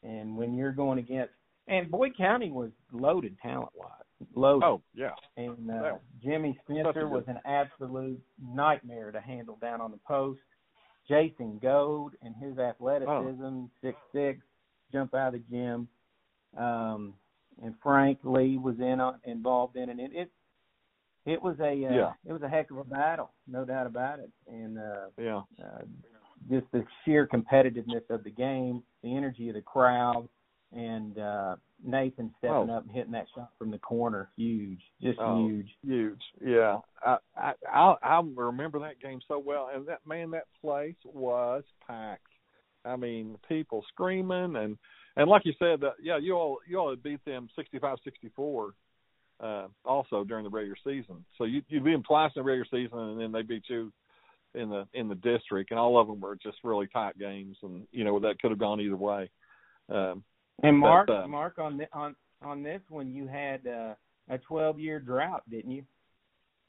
And 0.03 0.37
when 0.37 0.53
you're 0.55 0.71
going 0.71 0.99
against, 0.99 1.33
and 1.67 1.91
Boyd 1.91 2.15
County 2.17 2.51
was 2.51 2.71
loaded 2.91 3.37
talent 3.41 3.71
wise, 3.75 3.89
loaded. 4.35 4.65
Oh 4.65 4.81
yeah. 4.93 5.11
and 5.35 5.69
uh. 5.69 5.95
Jimmy 6.23 6.57
Spencer 6.63 7.07
was 7.07 7.23
an 7.27 7.39
absolute 7.45 8.21
nightmare 8.41 9.11
to 9.11 9.19
handle 9.21 9.57
down 9.61 9.81
on 9.81 9.91
the 9.91 9.99
post. 10.07 10.39
Jason 11.07 11.59
Gold 11.61 12.13
and 12.21 12.35
his 12.35 12.57
athleticism, 12.57 13.65
six 13.81 13.97
six, 14.11 14.39
jump 14.91 15.13
out 15.13 15.33
of 15.33 15.41
the 15.41 15.43
gym. 15.49 15.87
Um, 16.57 17.13
and 17.63 17.75
Frank 17.81 18.19
Lee 18.23 18.57
was 18.57 18.75
in 18.79 18.99
on, 18.99 19.19
involved 19.25 19.75
in 19.77 19.89
it. 19.89 19.99
It 19.99 20.11
it, 20.13 20.31
it 21.25 21.41
was 21.41 21.57
a 21.59 21.63
uh, 21.69 21.95
Yeah. 21.95 22.11
it 22.25 22.33
was 22.33 22.41
a 22.41 22.49
heck 22.49 22.71
of 22.71 22.77
a 22.77 22.83
battle, 22.83 23.31
no 23.47 23.65
doubt 23.65 23.87
about 23.87 24.19
it. 24.19 24.31
And 24.47 24.77
uh, 24.77 25.07
Yeah. 25.17 25.41
uh, 25.61 25.81
just 26.49 26.65
the 26.71 26.83
sheer 27.03 27.27
competitiveness 27.27 28.09
of 28.09 28.23
the 28.23 28.29
game, 28.31 28.83
the 29.03 29.15
energy 29.15 29.49
of 29.49 29.55
the 29.55 29.61
crowd, 29.61 30.27
and 30.71 31.17
uh, 31.17 31.55
Nathan 31.83 32.33
stepping 32.39 32.69
Oh. 32.69 32.77
up 32.77 32.83
and 32.83 32.91
hitting 32.91 33.11
that 33.13 33.27
shot 33.33 33.51
from 33.57 33.71
the 33.71 33.77
corner, 33.79 34.29
huge, 34.35 34.81
just 35.01 35.19
Oh. 35.19 35.47
huge. 35.47 35.69
Huge, 35.81 36.21
yeah. 36.43 36.79
I, 37.05 37.17
I 37.35 37.53
I 37.71 37.95
I 38.01 38.21
remember 38.35 38.79
that 38.79 38.99
game 38.99 39.21
so 39.27 39.39
well, 39.39 39.69
and 39.73 39.85
that 39.87 40.05
man, 40.05 40.31
that 40.31 40.47
place 40.61 40.95
was 41.05 41.63
packed. 41.85 42.23
I 42.85 42.95
mean, 42.95 43.37
people 43.47 43.83
screaming 43.89 44.55
and 44.55 44.77
and 45.15 45.29
like 45.29 45.45
you 45.45 45.53
said, 45.57 45.83
uh, 45.83 45.91
yeah, 46.01 46.17
you 46.17 46.33
all 46.35 46.59
you 46.67 46.77
all 46.77 46.89
had 46.91 47.01
beat 47.03 47.23
them 47.25 47.49
sixty 47.55 47.79
five 47.79 47.97
sixty 48.03 48.29
four, 48.35 48.73
uh, 49.39 49.67
also 49.85 50.23
during 50.23 50.43
the 50.43 50.49
regular 50.49 50.77
season. 50.83 51.23
So 51.37 51.45
you 51.45 51.61
you 51.69 51.79
beat 51.81 51.93
them 51.93 52.03
twice 52.03 52.31
in 52.35 52.41
the 52.41 52.45
regular 52.45 52.67
season, 52.69 52.99
and 52.99 53.19
then 53.21 53.31
they 53.31 53.41
beat 53.41 53.63
you 53.67 53.91
in 54.53 54.69
the 54.69 54.87
in 54.93 55.07
the 55.07 55.15
district, 55.15 55.71
and 55.71 55.79
all 55.79 55.99
of 55.99 56.07
them 56.07 56.19
were 56.19 56.35
just 56.35 56.57
really 56.63 56.87
tight 56.87 57.17
games, 57.17 57.57
and 57.63 57.87
you 57.91 58.03
know 58.03 58.19
that 58.19 58.39
could 58.41 58.51
have 58.51 58.59
gone 58.59 58.81
either 58.81 58.95
way. 58.95 59.29
Um, 59.89 60.23
And 60.63 60.77
Mark, 60.77 61.07
But, 61.07 61.23
uh, 61.23 61.27
Mark 61.27 61.59
on 61.59 61.77
the, 61.77 61.87
on 61.93 62.15
on 62.41 62.63
this 62.63 62.81
one, 62.89 63.11
you 63.11 63.27
had 63.27 63.65
uh, 63.67 63.93
a 64.29 64.37
12 64.37 64.79
year 64.79 64.99
drought, 64.99 65.43
didn't 65.49 65.71
you, 65.71 65.83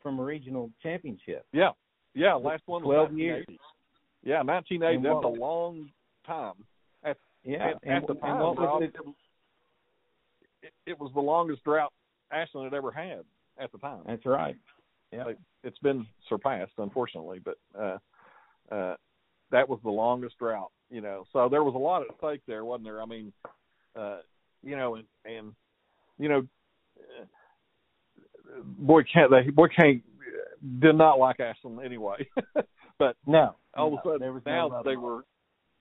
from 0.03 0.19
a 0.19 0.23
regional 0.23 0.71
championship? 0.83 1.45
Yeah, 1.53 1.71
yeah. 2.15 2.35
Last 2.35 2.63
one 2.67 2.83
was 2.83 3.09
12 3.09 3.19
years. 3.19 3.47
Yeah, 4.23 4.43
1980. 4.43 4.97
And 4.97 5.05
That's 5.05 5.25
a 5.25 5.41
long 5.41 5.91
time. 6.27 6.55
Yeah, 7.45 7.69
At, 7.69 7.77
and, 7.85 8.03
at 8.03 8.07
the 8.07 8.13
and 8.15 8.21
time, 8.21 8.39
Rob, 8.39 8.83
it? 8.83 8.93
it, 8.95 9.07
was, 9.07 9.15
it, 10.63 10.73
it 10.87 11.01
was 11.01 11.11
the 11.15 11.21
longest 11.21 11.65
drought 11.65 11.93
Ashland 12.33 12.65
had 12.65 12.77
ever 12.77 12.91
had 12.91 13.23
at 13.59 13.73
the 13.73 13.79
time. 13.79 14.01
That's 14.07 14.27
right. 14.27 14.57
Yeah, 15.13 15.25
Like, 15.25 15.39
It's 15.65 15.79
been 15.79 16.07
surpassed, 16.29 16.73
unfortunately, 16.79 17.41
but 17.45 17.59
uh, 17.79 17.99
uh, 18.71 18.95
that 19.51 19.69
was 19.69 19.81
the 19.83 19.91
longest 19.91 20.39
drought. 20.39 20.71
You 20.91 21.03
know, 21.03 21.25
so 21.33 21.49
there 21.51 21.65
was 21.65 21.75
a 21.75 21.79
lot 21.79 22.03
at 22.03 22.09
stake 22.17 22.41
there, 22.47 22.65
wasn't 22.65 22.85
there? 22.85 23.03
I 23.03 23.07
mean, 23.07 23.33
uh, 23.95 24.19
you 24.63 24.77
know, 24.77 24.95
and 24.95 25.05
and 25.27 25.53
you 26.19 26.29
know, 26.31 26.47
boy 28.65 29.03
can't 29.03 29.31
they 29.31 29.51
boy 29.51 29.69
can't 29.69 30.03
did 30.81 30.97
not 30.97 31.19
like 31.19 31.41
Ashland 31.41 31.81
anyway. 31.85 32.27
but 32.99 33.17
no, 33.27 33.55
all 33.77 33.91
no, 33.91 33.99
of 33.99 34.05
a 34.05 34.19
sudden 34.19 34.43
now 34.47 34.69
no 34.69 34.83
they 34.83 34.97
were 34.97 35.25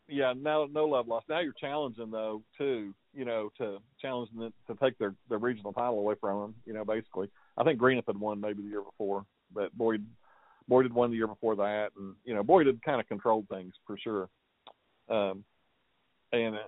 yeah, 0.10 0.34
now 0.36 0.68
no 0.72 0.86
love 0.86 1.08
lost. 1.08 1.28
Now 1.30 1.40
you're 1.40 1.54
challenging 1.54 2.12
though 2.12 2.42
too, 2.58 2.94
you 3.14 3.26
know, 3.26 3.50
to 3.58 3.78
challenge 4.02 4.30
them 4.36 4.54
to 4.68 4.76
take 4.76 4.98
their 4.98 5.14
their 5.30 5.38
regional 5.38 5.74
title 5.74 6.00
away 6.00 6.16
from 6.20 6.42
them. 6.42 6.56
You 6.66 6.74
know, 6.74 6.86
basically, 6.86 7.30
I 7.58 7.64
think 7.64 7.80
Greenup 7.80 8.08
had 8.08 8.20
won 8.20 8.39
maybe 8.39 8.62
the 8.62 8.70
year 8.70 8.84
before, 8.84 9.26
but 9.53 9.76
Boyd 9.76 10.05
Boyd 10.68 10.86
had 10.86 10.93
won 10.93 11.12
the 11.12 11.18
year 11.18 11.28
before 11.28 11.55
that, 11.58 11.89
and 11.97 12.16
you 12.24 12.36
know 12.36 12.43
Boyd 12.43 12.68
had 12.68 12.82
kind 12.84 12.99
of 12.99 13.08
controlled 13.08 13.47
things 13.49 13.74
for 13.86 13.97
sure. 13.97 14.30
Um, 15.10 15.43
and 16.32 16.55
uh, 16.55 16.60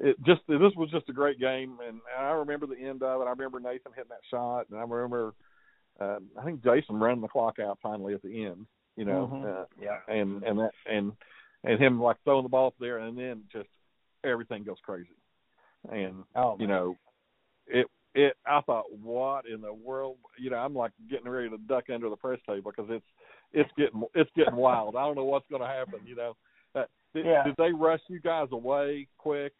it 0.00 0.16
just 0.24 0.40
this 0.48 0.74
was 0.76 0.90
just 0.90 1.08
a 1.08 1.12
great 1.12 1.38
game, 1.38 1.78
and 1.86 2.00
I 2.18 2.30
remember 2.32 2.66
the 2.66 2.78
end 2.78 3.02
of 3.02 3.20
it. 3.20 3.24
I 3.24 3.30
remember 3.30 3.60
Nathan 3.60 3.92
hitting 3.94 4.10
that 4.10 4.20
shot, 4.30 4.66
and 4.70 4.78
I 4.78 4.82
remember 4.82 5.34
uh, 6.00 6.18
I 6.38 6.44
think 6.44 6.64
Jason 6.64 6.98
ran 6.98 7.20
the 7.20 7.28
clock 7.28 7.58
out 7.58 7.78
finally 7.82 8.14
at 8.14 8.22
the 8.22 8.44
end. 8.44 8.66
You 8.96 9.04
know, 9.04 9.30
mm-hmm. 9.32 9.46
uh, 9.46 9.64
yeah, 9.80 9.98
and 10.08 10.42
and 10.42 10.58
that 10.58 10.70
and 10.90 11.12
and 11.64 11.80
him 11.80 12.00
like 12.00 12.16
throwing 12.24 12.44
the 12.44 12.48
ball 12.48 12.68
up 12.68 12.74
there, 12.80 12.98
and 12.98 13.16
then 13.16 13.42
just 13.52 13.68
everything 14.24 14.64
goes 14.64 14.78
crazy, 14.82 15.08
and 15.90 16.24
oh, 16.34 16.56
you 16.58 16.66
know, 16.66 16.96
it 17.66 17.86
it. 18.16 18.36
I 18.46 18.60
thought, 18.62 18.86
what 19.02 19.46
in 19.46 19.60
the 19.60 19.72
world? 19.72 20.16
You 20.38 20.50
know, 20.50 20.56
I'm 20.56 20.74
like 20.74 20.92
getting 21.08 21.28
ready 21.28 21.48
to 21.50 21.58
duck 21.58 21.84
under 21.92 22.08
the 22.08 22.16
press 22.16 22.40
table 22.46 22.72
because 22.74 22.90
it's 22.90 23.04
it's 23.52 23.70
getting 23.76 24.02
it's 24.14 24.30
getting 24.34 24.56
wild. 24.56 24.96
I 24.96 25.04
don't 25.04 25.16
know 25.16 25.24
what's 25.24 25.48
going 25.48 25.62
to 25.62 25.68
happen. 25.68 26.00
You 26.06 26.16
know, 26.16 26.36
uh, 26.74 26.84
did, 27.14 27.26
yeah. 27.26 27.44
did 27.44 27.54
they 27.58 27.72
rush 27.72 28.00
you 28.08 28.20
guys 28.20 28.48
away 28.50 29.06
quick? 29.18 29.52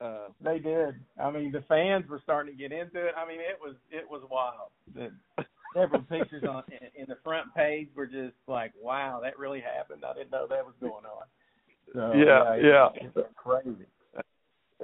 Uh, 0.00 0.28
they 0.40 0.58
did. 0.58 0.94
I 1.20 1.30
mean, 1.30 1.52
the 1.52 1.64
fans 1.68 2.08
were 2.08 2.20
starting 2.22 2.56
to 2.56 2.58
get 2.58 2.72
into 2.72 3.04
it. 3.04 3.14
I 3.16 3.26
mean, 3.28 3.40
it 3.40 3.58
was 3.60 3.76
it 3.90 4.04
was 4.08 4.22
wild. 4.30 4.70
The, 4.94 5.44
several 5.74 6.02
pictures 6.02 6.44
on 6.48 6.62
in, 6.70 7.02
in 7.02 7.06
the 7.08 7.18
front 7.22 7.54
page 7.54 7.88
were 7.94 8.06
just 8.06 8.34
like, 8.46 8.72
wow, 8.80 9.20
that 9.22 9.38
really 9.38 9.60
happened. 9.60 10.04
I 10.08 10.14
didn't 10.14 10.30
know 10.30 10.46
that 10.48 10.64
was 10.64 10.74
going 10.80 11.04
on. 11.04 11.26
So, 11.94 12.12
yeah, 12.14 12.56
yeah, 12.56 12.88
it's, 12.94 13.16
it's 13.16 13.28
crazy. 13.36 13.86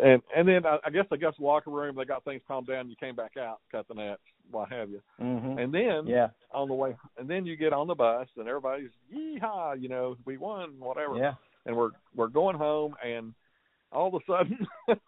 And 0.03 0.21
and 0.37 0.49
then 0.49 0.67
I, 0.67 0.79
I 0.85 0.91
guess 0.91 1.07
I 1.13 1.17
guess 1.17 1.35
locker 1.39 1.71
room 1.71 1.95
they 1.97 2.05
got 2.05 2.25
things 2.25 2.43
calmed 2.49 2.67
down. 2.67 2.91
You 2.91 2.97
came 2.97 3.15
back 3.15 3.37
out, 3.39 3.61
cut 3.71 3.87
the 3.87 3.95
nets, 3.95 4.21
what 4.51 4.73
have 4.73 4.91
you. 4.91 5.01
Mm-hmm. 5.21 5.59
And 5.59 5.73
then 5.73 6.07
yeah, 6.07 6.29
on 6.53 6.69
the 6.69 6.75
way, 6.75 6.97
and 7.17 7.29
then 7.29 7.47
you 7.47 7.57
get 7.57 7.73
on 7.73 7.87
the 7.87 7.95
bus 7.95 8.27
and 8.37 8.49
everybody's 8.49 8.91
yeehaw, 9.15 9.81
you 9.81 9.89
know, 9.89 10.17
we 10.25 10.37
won, 10.37 10.75
whatever. 10.81 11.17
Yeah. 11.17 11.35
And 11.67 11.77
we're 11.77 11.91
we're 12.15 12.29
going 12.29 12.57
home, 12.57 12.95
and 13.05 13.35
all 13.93 14.09
of 14.09 14.15
a 14.15 14.19
sudden 14.27 14.67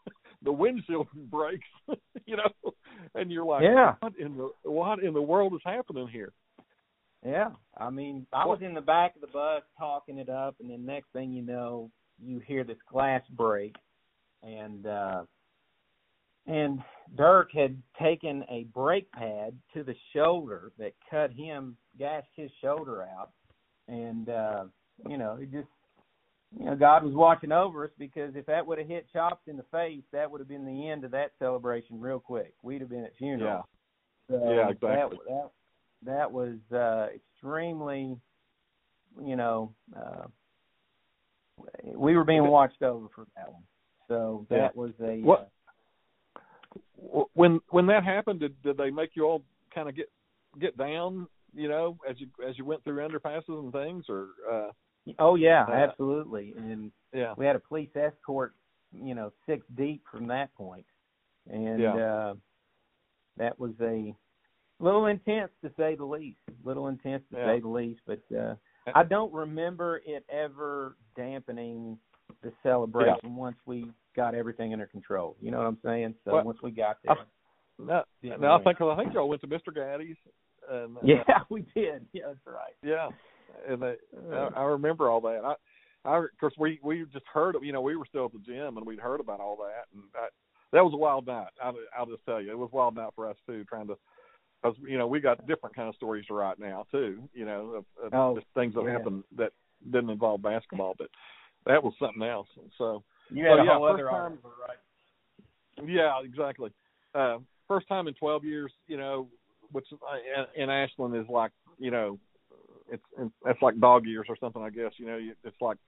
the 0.43 0.53
windshield 0.53 1.09
breaks, 1.31 1.69
you 2.27 2.37
know, 2.37 2.73
and 3.15 3.31
you're 3.31 3.45
like, 3.45 3.65
yeah, 3.65 3.95
what 4.01 4.13
in 4.19 4.37
the 4.37 4.51
what 4.63 5.03
in 5.03 5.13
the 5.13 5.23
world 5.23 5.53
is 5.55 5.61
happening 5.65 6.09
here? 6.09 6.33
Yeah, 7.25 7.51
I 7.77 7.91
mean, 7.91 8.27
I 8.33 8.47
was 8.47 8.61
in 8.63 8.75
the 8.75 8.81
back 8.81 9.17
of 9.17 9.21
the 9.21 9.27
bus 9.27 9.63
talking 9.79 10.19
it 10.19 10.29
up, 10.29 10.55
and 10.61 10.71
then 10.71 10.87
next 10.87 11.09
thing 11.13 11.33
you 11.33 11.43
know, 11.43 11.91
you 12.23 12.39
hear 12.39 12.63
this 12.63 12.79
glass 12.91 13.23
break, 13.31 13.75
and 14.43 14.87
uh 14.87 15.23
and 16.47 16.81
Dirk 17.17 17.51
had 17.53 17.81
taken 18.01 18.45
a 18.49 18.65
brake 18.73 19.11
pad 19.13 19.59
to 19.75 19.83
the 19.83 19.95
shoulder 20.15 20.73
that 20.79 20.93
cut 21.11 21.33
him, 21.33 21.77
gashed 21.99 22.29
his 22.37 22.51
shoulder 22.63 23.03
out, 23.03 23.31
and 23.89 24.29
uh, 24.29 24.65
you 25.09 25.19
know, 25.19 25.39
it 25.41 25.51
just, 25.51 25.69
you 26.57 26.67
know, 26.67 26.77
God 26.77 27.05
was 27.05 27.15
watching 27.15 27.53
over 27.53 27.85
us 27.85 27.91
because 27.99 28.35
if 28.37 28.47
that 28.47 28.67
would 28.67 28.79
have 28.79 28.87
hit 28.87 29.07
Chops 29.13 29.43
in 29.49 29.57
the 29.57 29.65
face, 29.73 30.05
that 30.13 30.31
would 30.31 30.41
have 30.41 30.49
been 30.49 30.65
the 30.65 30.89
end 30.89 31.05
of 31.05 31.11
that 31.11 31.33
celebration 31.39 32.01
real 32.01 32.21
quick. 32.21 32.55
We'd 32.63 32.81
have 32.81 32.91
been 32.91 33.05
at 33.05 33.17
funeral. 33.17 33.67
Yeah. 34.31 34.37
So 34.39 34.53
yeah, 34.53 34.69
exactly. 34.71 35.19
That, 35.29 35.51
that, 36.03 36.11
that 36.13 36.33
was 36.33 36.57
uh, 36.73 37.09
extremely, 37.15 38.17
you 39.23 39.37
know, 39.37 39.75
uh, 39.97 40.27
we 41.95 42.17
were 42.17 42.25
being 42.25 42.47
watched 42.47 42.83
over 42.83 43.07
for 43.15 43.27
that 43.37 43.51
one. 43.51 43.63
So 44.09 44.47
that 44.51 44.57
yeah. 44.57 44.69
was 44.75 44.93
a. 45.03 45.19
What, 45.21 45.51
uh, 46.37 47.25
when 47.35 47.61
when 47.71 47.87
that 47.87 48.05
happened, 48.05 48.41
did 48.41 48.61
did 48.63 48.77
they 48.77 48.91
make 48.91 49.11
you 49.15 49.25
all 49.25 49.43
kind 49.75 49.89
of 49.89 49.97
get 49.97 50.11
get 50.61 50.77
down? 50.77 51.27
You 51.55 51.69
know, 51.69 51.99
as 52.09 52.17
you 52.21 52.29
as 52.47 52.59
you 52.59 52.65
went 52.65 52.85
through 52.85 53.07
underpasses 53.07 53.49
and 53.49 53.73
things, 53.73 54.05
or. 54.09 54.29
uh 54.51 54.71
Oh 55.21 55.37
yeah, 55.37 55.65
uh, 55.69 55.73
absolutely, 55.73 56.53
and 56.57 56.91
yeah, 57.15 57.33
we 57.37 57.47
had 57.47 57.55
a 57.55 57.61
police 57.61 57.91
escort, 57.95 58.55
you 58.93 59.15
know, 59.15 59.33
six 59.47 59.65
deep 59.77 60.03
from 60.11 60.27
that 60.27 60.53
point, 60.57 60.85
and 61.49 61.81
yeah. 61.81 61.95
uh 61.95 62.35
that 63.37 63.57
was 63.57 63.71
a 63.81 64.13
little 64.81 65.07
intense 65.07 65.53
to 65.63 65.71
say 65.77 65.95
the 65.95 66.05
least. 66.05 66.41
Little 66.65 66.89
intense 66.89 67.23
to 67.31 67.39
yeah. 67.39 67.47
say 67.47 67.61
the 67.61 67.69
least, 67.69 68.01
but 68.05 68.21
uh 68.37 68.57
I 68.97 69.05
don't 69.05 69.33
remember 69.33 70.03
it 70.05 70.25
ever 70.29 70.97
dampening 71.15 71.99
the 72.43 72.53
celebration 72.63 73.17
yeah. 73.23 73.31
once 73.31 73.57
we 73.67 73.87
got 74.15 74.35
everything 74.35 74.73
under 74.73 74.87
control. 74.87 75.37
You 75.41 75.51
know 75.51 75.59
what 75.59 75.67
I'm 75.67 75.79
saying? 75.85 76.15
So 76.25 76.35
well, 76.35 76.45
once 76.45 76.59
we 76.63 76.71
got 76.71 76.99
there. 77.05 77.17
I, 77.17 77.25
no, 77.79 78.03
no, 78.23 78.53
I 78.55 78.63
think 78.63 78.81
I 78.81 78.97
think 78.97 79.15
y'all 79.15 79.29
went 79.29 79.43
to 79.43 79.47
Mr. 79.47 79.69
Gatti's. 79.69 80.17
And, 80.71 80.97
yeah, 81.05 81.23
uh, 81.29 81.41
we 81.51 81.65
did. 81.75 82.07
Yeah, 82.13 82.25
that's 82.29 82.39
right. 82.47 82.75
Yeah, 82.83 83.09
and 83.69 83.83
they, 83.83 83.95
I, 84.33 84.49
I 84.57 84.63
remember 84.65 85.11
all 85.11 85.21
that. 85.23 85.43
I, 85.45 85.55
I, 86.09 86.19
of 86.19 86.25
course, 86.41 86.55
we 86.59 86.81
we 86.83 87.05
just 87.13 87.27
heard. 87.33 87.57
You 87.63 87.73
know, 87.73 87.83
we 87.83 87.97
were 87.97 88.07
still 88.07 88.27
at 88.27 88.33
the 88.33 88.39
gym, 88.39 88.77
and 88.77 88.87
we'd 88.87 88.99
heard 88.99 89.21
about 89.21 89.41
all 89.41 89.57
that, 89.57 89.85
and 89.93 90.03
I, 90.15 90.29
that 90.73 90.85
was 90.85 90.95
a 90.95 90.97
wild 90.97 91.27
night. 91.27 91.49
I, 91.63 91.73
I'll 91.97 92.07
just 92.07 92.25
tell 92.25 92.41
you, 92.41 92.51
it 92.51 92.59
was 92.59 92.71
a 92.73 92.77
wild 92.77 92.97
night 92.97 93.11
for 93.15 93.29
us 93.29 93.37
too, 93.47 93.65
trying 93.65 93.89
to 93.89 93.97
because 94.63 94.77
you 94.87 94.99
know 94.99 95.07
we 95.07 95.21
got 95.21 95.47
different 95.47 95.77
kind 95.77 95.89
of 95.89 95.95
stories 95.95 96.27
to 96.27 96.35
write 96.35 96.59
now 96.59 96.87
too. 96.91 97.29
You 97.33 97.45
know, 97.45 97.85
of, 98.01 98.07
of 98.07 98.15
oh, 98.15 98.35
just 98.37 98.47
things 98.55 98.75
that 98.75 98.85
yeah. 98.85 98.93
happened 98.93 99.25
that 99.37 99.53
didn't 99.85 100.11
involve 100.11 100.43
basketball, 100.43 100.95
but 100.99 101.09
that 101.67 101.83
was 101.83 101.93
something 101.99 102.23
else. 102.23 102.49
So 102.79 103.03
you 103.31 103.45
had 103.45 103.57
so, 103.57 103.61
a 103.61 103.65
yeah, 103.65 103.75
whole 103.75 103.89
other 103.89 104.05
time, 104.05 104.15
article, 104.15 104.51
right? 104.61 105.89
Yeah, 105.89 106.21
exactly. 106.25 106.71
Uh, 107.15 107.39
first 107.69 107.89
time 107.89 108.09
in 108.09 108.15
12 108.15 108.45
years, 108.45 108.73
you 108.87 108.97
know, 108.97 109.29
which 109.73 109.87
in 110.57 110.71
Ashland 110.71 111.17
is 111.17 111.29
like, 111.29 111.53
you 111.79 111.91
know, 111.91 112.19
it's 112.91 113.03
that's 113.45 113.61
like 113.61 113.79
dog 113.81 114.07
years 114.07 114.27
or 114.29 114.37
something, 114.39 114.63
I 114.63 114.71
guess. 114.71 114.93
You 114.97 115.07
know, 115.07 115.19
it's 115.45 115.61
like 115.61 115.79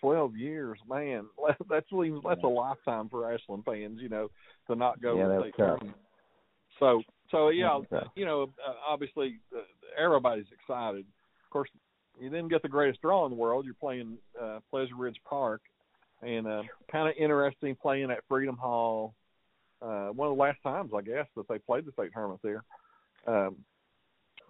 12 0.00 0.36
years, 0.36 0.78
man. 0.88 1.26
That's 1.70 1.86
really 1.90 2.12
that's 2.24 2.42
a 2.42 2.48
lifetime 2.48 3.08
for 3.08 3.32
Ashland 3.32 3.64
fans, 3.64 4.00
you 4.02 4.08
know, 4.08 4.28
to 4.68 4.74
not 4.74 5.00
go 5.00 5.16
yeah, 5.16 5.22
to 5.22 5.28
that 5.28 5.40
state 5.40 5.54
tough. 5.56 5.78
tournament. 5.78 5.96
So, 6.78 7.02
so 7.30 7.48
yeah, 7.48 7.78
you 8.16 8.26
know, 8.26 8.50
uh, 8.66 8.74
obviously 8.86 9.38
uh, 9.56 9.60
everybody's 10.02 10.46
excited. 10.52 11.06
Of 11.44 11.50
course, 11.50 11.70
you 12.20 12.30
didn't 12.30 12.48
get 12.48 12.62
the 12.62 12.68
greatest 12.68 13.00
draw 13.02 13.24
in 13.24 13.30
the 13.30 13.36
world. 13.36 13.64
You're 13.64 13.74
playing 13.74 14.18
uh, 14.40 14.60
Pleasure 14.70 14.96
Ridge 14.96 15.20
Park, 15.28 15.62
and 16.22 16.46
uh, 16.46 16.62
kind 16.90 17.08
of 17.08 17.14
interesting 17.18 17.76
playing 17.80 18.10
at 18.10 18.20
Freedom 18.28 18.56
Hall. 18.56 19.14
Uh, 19.80 20.08
one 20.08 20.28
of 20.28 20.36
the 20.36 20.40
last 20.40 20.62
times, 20.62 20.92
I 20.96 21.02
guess, 21.02 21.26
that 21.36 21.48
they 21.48 21.58
played 21.58 21.84
the 21.84 21.92
state 21.92 22.10
tournament 22.12 22.40
there. 22.42 22.62
Um, 23.26 23.56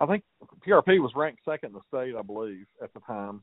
I 0.00 0.06
think 0.06 0.24
PRP 0.66 1.00
was 1.00 1.12
ranked 1.14 1.40
second 1.44 1.70
in 1.70 1.74
the 1.74 1.80
state, 1.88 2.14
I 2.16 2.22
believe, 2.22 2.66
at 2.82 2.92
the 2.92 3.00
time, 3.00 3.42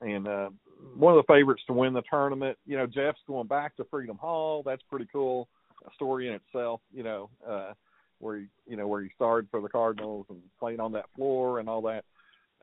and 0.00 0.26
uh, 0.26 0.48
one 0.96 1.16
of 1.16 1.24
the 1.24 1.32
favorites 1.32 1.62
to 1.66 1.72
win 1.72 1.92
the 1.92 2.02
tournament. 2.10 2.58
You 2.66 2.78
know, 2.78 2.86
Jeff's 2.86 3.20
going 3.26 3.46
back 3.46 3.76
to 3.76 3.84
Freedom 3.90 4.16
Hall. 4.16 4.62
That's 4.64 4.82
pretty 4.90 5.06
cool, 5.12 5.48
a 5.86 5.94
story 5.94 6.28
in 6.28 6.34
itself. 6.34 6.80
You 6.92 7.02
know, 7.02 7.30
uh, 7.48 7.72
where 8.18 8.38
he, 8.38 8.46
you 8.66 8.76
know 8.76 8.88
where 8.88 9.02
he 9.02 9.10
started 9.14 9.48
for 9.50 9.60
the 9.60 9.68
Cardinals 9.68 10.26
and 10.30 10.40
played 10.58 10.80
on 10.80 10.92
that 10.92 11.06
floor 11.14 11.60
and 11.60 11.68
all 11.68 11.82
that. 11.82 12.04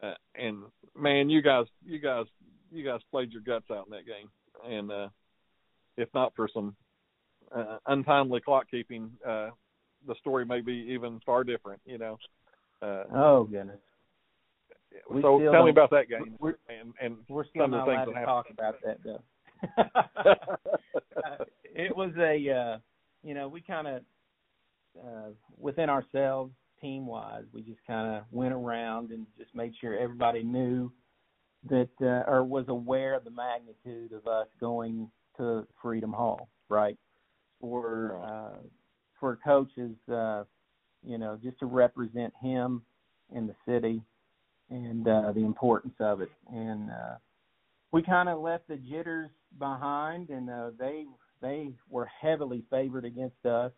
Uh, 0.01 0.13
and 0.35 0.63
man, 0.97 1.29
you 1.29 1.41
guys, 1.41 1.65
you 1.85 1.99
guys, 1.99 2.25
you 2.71 2.83
guys 2.83 3.01
played 3.11 3.31
your 3.31 3.41
guts 3.41 3.65
out 3.71 3.85
in 3.87 3.91
that 3.91 4.05
game. 4.05 4.29
And 4.65 4.91
uh, 4.91 5.09
if 5.97 6.09
not 6.13 6.33
for 6.35 6.47
some 6.53 6.75
uh, 7.55 7.77
untimely 7.87 8.41
clock 8.41 8.65
keeping, 8.69 9.11
uh, 9.27 9.49
the 10.07 10.15
story 10.19 10.45
may 10.45 10.61
be 10.61 10.87
even 10.91 11.19
far 11.25 11.43
different. 11.43 11.81
You 11.85 11.97
know. 11.97 12.17
Uh, 12.81 13.03
oh 13.13 13.43
goodness. 13.43 13.79
We 15.09 15.21
so 15.21 15.39
tell 15.51 15.65
me 15.65 15.71
about 15.71 15.91
that 15.91 16.09
game 16.09 16.35
we're, 16.39 16.55
and 16.67 16.93
and 17.01 17.17
we're 17.27 17.45
still 17.45 17.63
some 17.63 17.71
not 17.71 17.81
of 17.81 17.85
the 17.85 17.91
things 17.91 18.07
allowed 18.07 18.15
that 18.15 18.19
to 18.19 18.25
talk 18.25 18.49
about 18.49 18.75
that 18.83 18.97
though. 19.03 19.21
uh, 21.25 21.43
it 21.75 21.95
was 21.95 22.11
a 22.17 22.49
uh, 22.49 22.77
you 23.23 23.33
know 23.33 23.47
we 23.47 23.61
kind 23.61 23.87
of 23.87 24.01
uh, 25.03 25.29
within 25.57 25.89
ourselves 25.89 26.53
team 26.81 27.05
wise 27.05 27.43
we 27.53 27.61
just 27.61 27.79
kind 27.85 28.15
of 28.15 28.23
went 28.31 28.53
around 28.53 29.11
and 29.11 29.25
just 29.37 29.53
made 29.55 29.73
sure 29.79 29.97
everybody 29.97 30.43
knew 30.43 30.91
that 31.69 31.89
uh, 32.01 32.29
or 32.29 32.43
was 32.43 32.65
aware 32.69 33.15
of 33.15 33.23
the 33.23 33.31
magnitude 33.31 34.13
of 34.13 34.27
us 34.27 34.47
going 34.59 35.09
to 35.37 35.65
Freedom 35.81 36.11
Hall 36.11 36.49
right 36.69 36.97
for 37.59 38.21
uh, 38.23 38.59
for 39.19 39.37
coaches 39.43 39.95
uh, 40.11 40.43
you 41.03 41.17
know, 41.17 41.37
just 41.41 41.59
to 41.59 41.65
represent 41.65 42.33
him 42.41 42.81
in 43.33 43.47
the 43.47 43.55
city 43.65 44.01
and 44.69 45.07
uh, 45.07 45.31
the 45.31 45.43
importance 45.43 45.95
of 45.99 46.21
it. 46.21 46.31
And 46.51 46.89
uh, 46.89 47.15
we 47.91 48.01
kind 48.03 48.29
of 48.29 48.39
left 48.39 48.67
the 48.67 48.77
jitters 48.77 49.29
behind, 49.57 50.29
and 50.29 50.49
uh, 50.49 50.71
they 50.77 51.05
they 51.41 51.73
were 51.89 52.05
heavily 52.21 52.63
favored 52.69 53.05
against 53.05 53.45
us. 53.45 53.71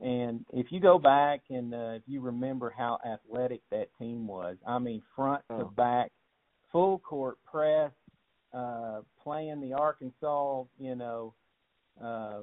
And 0.00 0.44
if 0.52 0.70
you 0.70 0.80
go 0.80 0.98
back 0.98 1.40
and 1.48 1.74
uh, 1.74 1.92
if 1.96 2.02
you 2.06 2.20
remember 2.20 2.72
how 2.76 2.98
athletic 3.06 3.62
that 3.70 3.88
team 3.98 4.26
was, 4.26 4.56
I 4.66 4.78
mean, 4.78 5.02
front 5.14 5.42
to 5.48 5.64
Oh. 5.64 5.72
back, 5.76 6.12
full 6.70 6.98
court 6.98 7.38
press, 7.50 7.92
uh, 8.52 9.00
playing 9.22 9.60
the 9.60 9.72
Arkansas, 9.72 10.64
you 10.78 10.94
know, 10.94 11.32
uh, 12.02 12.42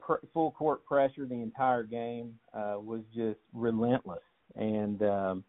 pr- 0.00 0.24
full 0.32 0.52
court 0.52 0.84
pressure 0.86 1.26
the 1.26 1.34
entire 1.34 1.82
game 1.82 2.38
uh, 2.54 2.76
was 2.78 3.02
just 3.14 3.40
relentless. 3.52 4.22
And 4.54 5.02
um, 5.02 5.44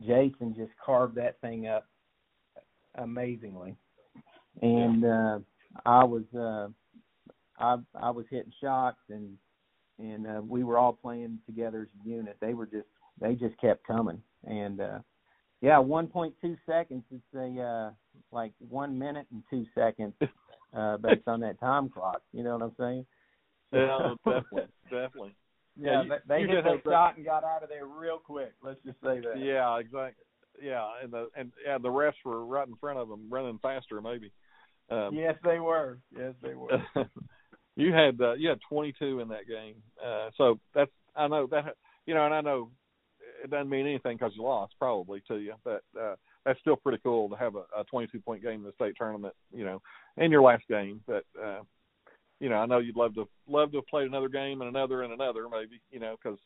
Jason 0.00 0.54
just 0.56 0.72
carved 0.84 1.14
that 1.16 1.40
thing 1.40 1.68
up 1.68 1.86
amazingly. 2.96 3.76
And 4.62 5.04
uh, 5.04 5.38
I 5.86 6.02
was 6.02 6.24
uh, 6.34 6.68
I 7.60 7.76
I 7.94 8.10
was 8.10 8.26
hitting 8.30 8.52
shots 8.60 8.98
and 9.10 9.36
and 9.98 10.26
uh, 10.26 10.40
we 10.46 10.64
were 10.64 10.78
all 10.78 10.92
playing 10.92 11.38
together 11.46 11.82
as 11.82 12.06
a 12.06 12.08
unit. 12.08 12.36
They 12.40 12.54
were 12.54 12.66
just 12.66 12.86
they 13.20 13.34
just 13.34 13.58
kept 13.60 13.86
coming 13.86 14.22
and 14.44 14.80
uh, 14.80 14.98
yeah, 15.60 15.76
1.2 15.76 16.32
seconds. 16.66 17.02
It's 17.10 17.34
a 17.34 17.60
uh, 17.60 17.90
like 18.30 18.52
one 18.68 18.96
minute 18.98 19.26
and 19.32 19.42
two 19.50 19.66
seconds 19.74 20.14
uh, 20.76 20.96
based 20.98 21.26
on 21.26 21.40
that 21.40 21.58
time 21.58 21.88
clock. 21.88 22.22
You 22.32 22.44
know 22.44 22.56
what 22.56 22.62
I'm 22.62 22.74
saying? 22.78 23.06
Yeah, 23.72 24.14
definitely, 24.24 24.68
definitely. 24.90 25.34
Yeah, 25.78 25.92
Yeah, 25.92 26.02
you- 26.02 26.08
they, 26.08 26.16
they 26.26 26.40
you 26.42 26.48
hit 26.62 26.82
shot 26.84 27.16
and 27.16 27.24
got 27.26 27.44
out 27.44 27.62
of 27.62 27.68
there 27.68 27.86
real 27.86 28.18
quick. 28.18 28.54
Let's 28.62 28.80
just 28.82 28.98
say 29.02 29.20
that. 29.20 29.38
Yeah, 29.38 29.78
exactly. 29.78 30.24
Yeah, 30.62 30.88
and 31.02 31.12
the 31.12 31.28
and 31.36 31.52
yeah, 31.64 31.76
the 31.78 31.88
refs 31.88 32.14
were 32.24 32.44
right 32.46 32.66
in 32.66 32.76
front 32.76 32.98
of 32.98 33.08
them, 33.08 33.26
running 33.28 33.58
faster 33.60 34.00
maybe. 34.00 34.32
Um, 34.90 35.14
Yes, 35.14 35.34
they 35.44 35.58
were. 35.60 35.98
Yes, 36.16 36.32
they 36.42 36.54
were. 36.54 36.82
you 37.78 37.92
had 37.92 38.20
uh, 38.20 38.34
you 38.34 38.48
had 38.48 38.58
22 38.68 39.20
in 39.20 39.28
that 39.28 39.46
game, 39.48 39.76
uh, 40.04 40.30
so 40.36 40.58
that's 40.74 40.90
I 41.16 41.28
know 41.28 41.46
that 41.46 41.76
you 42.06 42.14
know, 42.14 42.24
and 42.24 42.34
I 42.34 42.40
know 42.40 42.70
it 43.44 43.50
doesn't 43.50 43.68
mean 43.70 43.86
anything 43.86 44.16
because 44.16 44.32
you 44.34 44.42
lost 44.42 44.74
probably 44.78 45.22
to 45.28 45.36
you, 45.36 45.54
but 45.64 45.82
uh, 45.98 46.16
that's 46.44 46.58
still 46.60 46.76
pretty 46.76 46.98
cool 47.02 47.28
to 47.28 47.36
have 47.36 47.54
a, 47.54 47.64
a 47.76 47.84
22 47.90 48.20
point 48.20 48.42
game 48.42 48.60
in 48.60 48.62
the 48.64 48.72
state 48.72 48.94
tournament, 48.98 49.34
you 49.52 49.64
know, 49.64 49.80
in 50.16 50.30
your 50.30 50.42
last 50.42 50.64
game. 50.68 51.00
But 51.06 51.24
uh, 51.40 51.60
you 52.40 52.48
know, 52.48 52.56
I 52.56 52.66
know 52.66 52.78
you'd 52.78 52.96
love 52.96 53.14
to 53.14 53.28
love 53.48 53.70
to 53.72 53.78
have 53.78 53.86
played 53.86 54.06
another 54.08 54.28
game 54.28 54.60
and 54.60 54.68
another 54.68 55.02
and 55.02 55.12
another 55.12 55.48
maybe, 55.50 55.80
you 55.90 56.00
know, 56.00 56.16
because 56.22 56.38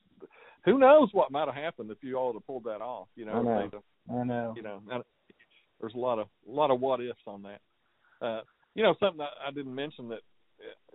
who 0.64 0.78
knows 0.78 1.08
what 1.12 1.30
might 1.30 1.46
have 1.46 1.54
happened 1.54 1.90
if 1.90 1.98
you 2.02 2.16
all 2.16 2.32
had 2.32 2.46
pulled 2.46 2.64
that 2.64 2.80
off, 2.80 3.08
you 3.16 3.24
know. 3.24 3.32
I 3.32 3.42
know. 3.42 3.60
have- 3.72 3.82
I 4.10 4.24
know. 4.24 4.52
you 4.56 4.62
know, 4.62 4.82
and 4.90 5.04
there's 5.80 5.94
a 5.94 5.98
lot 5.98 6.18
of 6.18 6.26
a 6.48 6.52
lot 6.52 6.70
of 6.70 6.80
what 6.80 7.00
ifs 7.00 7.18
on 7.26 7.42
that. 7.42 7.60
Uh, 8.24 8.40
you 8.74 8.82
know, 8.82 8.94
something 9.00 9.20
I, 9.20 9.48
I 9.48 9.50
didn't 9.52 9.74
mention 9.74 10.08
that 10.08 10.20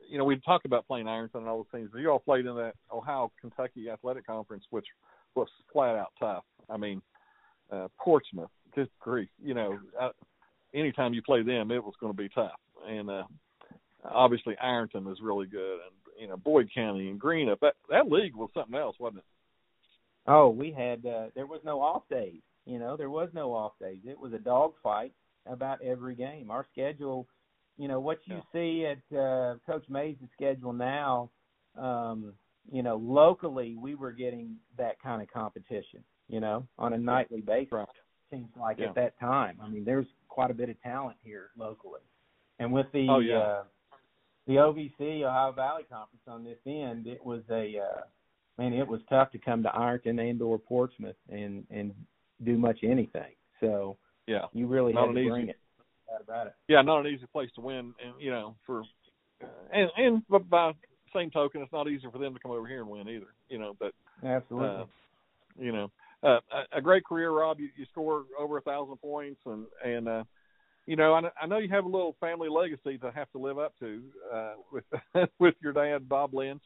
you 0.07 0.17
know 0.17 0.23
we 0.23 0.37
talked 0.37 0.65
about 0.65 0.87
playing 0.87 1.07
Ironton 1.07 1.41
and 1.41 1.49
all 1.49 1.57
those 1.57 1.71
things. 1.71 1.89
You 1.95 2.09
all 2.09 2.19
played 2.19 2.45
in 2.45 2.55
that 2.55 2.73
Ohio 2.91 3.31
Kentucky 3.39 3.89
Athletic 3.89 4.25
Conference, 4.25 4.63
which 4.69 4.85
was 5.35 5.47
flat 5.71 5.95
out 5.95 6.13
tough. 6.19 6.43
I 6.69 6.77
mean, 6.77 7.01
uh, 7.71 7.87
Portsmouth, 7.99 8.49
good 8.73 8.89
grief, 8.99 9.29
you 9.43 9.53
know, 9.53 9.79
uh, 9.99 10.09
anytime 10.73 11.13
you 11.13 11.21
play 11.21 11.43
them, 11.43 11.71
it 11.71 11.83
was 11.83 11.93
going 11.99 12.13
to 12.13 12.17
be 12.17 12.29
tough. 12.29 12.59
And 12.87 13.09
uh, 13.09 13.23
obviously 14.03 14.55
Ironton 14.61 15.05
was 15.05 15.19
really 15.21 15.47
good, 15.47 15.73
and 15.73 16.19
you 16.19 16.27
know 16.27 16.37
Boyd 16.37 16.69
County 16.73 17.09
and 17.09 17.19
Greenup. 17.19 17.59
That 17.61 17.75
that 17.89 18.11
league 18.11 18.35
was 18.35 18.49
something 18.53 18.75
else, 18.75 18.95
wasn't 18.99 19.19
it? 19.19 19.25
Oh, 20.27 20.49
we 20.49 20.71
had 20.71 21.05
uh 21.05 21.27
there 21.35 21.47
was 21.47 21.61
no 21.63 21.81
off 21.81 22.03
days. 22.09 22.41
You 22.65 22.79
know, 22.79 22.97
there 22.97 23.09
was 23.09 23.29
no 23.33 23.53
off 23.53 23.73
days. 23.79 23.99
It 24.05 24.19
was 24.19 24.33
a 24.33 24.39
dogfight 24.39 25.13
about 25.45 25.81
every 25.81 26.15
game. 26.15 26.51
Our 26.51 26.65
schedule, 26.71 27.27
you 27.77 27.87
know, 27.87 27.99
what 27.99 28.19
you 28.25 28.41
see 28.53 28.85
at 28.85 29.17
uh 29.17 29.55
Coach 29.65 29.85
Mays' 29.89 30.17
schedule 30.33 30.73
now, 30.73 31.29
um, 31.77 32.33
you 32.71 32.83
know, 32.83 32.97
locally 32.97 33.75
we 33.79 33.95
were 33.95 34.11
getting 34.11 34.55
that 34.77 34.99
kind 35.01 35.21
of 35.21 35.29
competition, 35.31 36.03
you 36.27 36.39
know, 36.39 36.65
on 36.77 36.93
a 36.93 36.97
nightly 36.97 37.41
basis. 37.41 37.71
Right. 37.71 37.87
Seems 38.31 38.49
like 38.59 38.79
Yeah. 38.79 38.87
at 38.89 38.95
that 38.95 39.19
time. 39.19 39.57
I 39.61 39.69
mean, 39.69 39.85
there's 39.85 40.07
quite 40.27 40.51
a 40.51 40.53
bit 40.53 40.69
of 40.69 40.81
talent 40.81 41.17
here 41.23 41.49
locally. 41.57 42.01
And 42.59 42.73
with 42.73 42.87
the 42.91 43.07
Oh, 43.09 43.19
yeah. 43.19 43.37
uh 43.39 43.63
the 44.47 44.53
OVC 44.59 45.23
Ohio 45.23 45.51
Valley 45.51 45.83
Conference 45.89 46.23
on 46.27 46.43
this 46.43 46.57
end, 46.65 47.05
it 47.05 47.23
was 47.25 47.43
a 47.49 47.79
uh 47.79 48.01
man, 48.57 48.73
it 48.73 48.87
was 48.87 49.01
tough 49.09 49.31
to 49.31 49.37
come 49.37 49.61
to 49.63 49.69
Ironton 49.75 50.17
and 50.19 50.41
or 50.41 50.57
Portsmouth 50.57 51.15
and 51.29 51.65
and 51.69 51.93
do 52.43 52.57
much 52.57 52.79
anything. 52.83 53.33
So 53.59 53.97
Yeah. 54.25 54.45
you 54.53 54.67
really 54.67 54.93
Not 54.93 55.07
had 55.07 55.13
to 55.13 55.19
an 55.21 55.27
bring 55.29 55.41
easy- 55.43 55.51
it. 55.51 55.59
Doubt 56.17 56.23
about 56.27 56.47
it. 56.47 56.53
yeah, 56.67 56.81
not 56.81 57.05
an 57.05 57.07
easy 57.07 57.25
place 57.31 57.49
to 57.55 57.61
win, 57.61 57.93
and 58.03 58.13
you 58.19 58.31
know, 58.31 58.55
for 58.65 58.83
and 59.71 59.89
and 59.97 60.23
but 60.29 60.49
by 60.49 60.71
same 61.13 61.29
token, 61.29 61.61
it's 61.61 61.71
not 61.71 61.87
easy 61.87 62.07
for 62.11 62.17
them 62.17 62.33
to 62.33 62.39
come 62.39 62.51
over 62.51 62.67
here 62.67 62.81
and 62.81 62.89
win 62.89 63.07
either. 63.07 63.27
You 63.49 63.59
know, 63.59 63.75
but 63.79 63.93
Absolutely. 64.23 64.67
uh, 64.67 64.85
you 65.59 65.71
know, 65.71 65.91
uh, 66.23 66.39
a, 66.73 66.77
a 66.77 66.81
great 66.81 67.05
career, 67.05 67.31
Rob. 67.31 67.59
You, 67.59 67.69
you 67.75 67.85
score 67.91 68.25
over 68.39 68.57
a 68.57 68.61
thousand 68.61 68.97
points, 68.97 69.41
and 69.45 69.65
and 69.83 70.07
uh, 70.07 70.23
you 70.85 70.95
know, 70.95 71.13
I, 71.13 71.21
I 71.41 71.47
know 71.47 71.57
you 71.57 71.69
have 71.69 71.85
a 71.85 71.89
little 71.89 72.15
family 72.19 72.49
legacy 72.49 72.97
to 72.99 73.11
have 73.11 73.31
to 73.31 73.37
live 73.37 73.59
up 73.59 73.73
to 73.79 74.01
uh, 74.33 74.53
with 74.71 74.85
with 75.39 75.55
your 75.61 75.73
dad, 75.73 76.09
Bob 76.09 76.33
Lynch, 76.33 76.63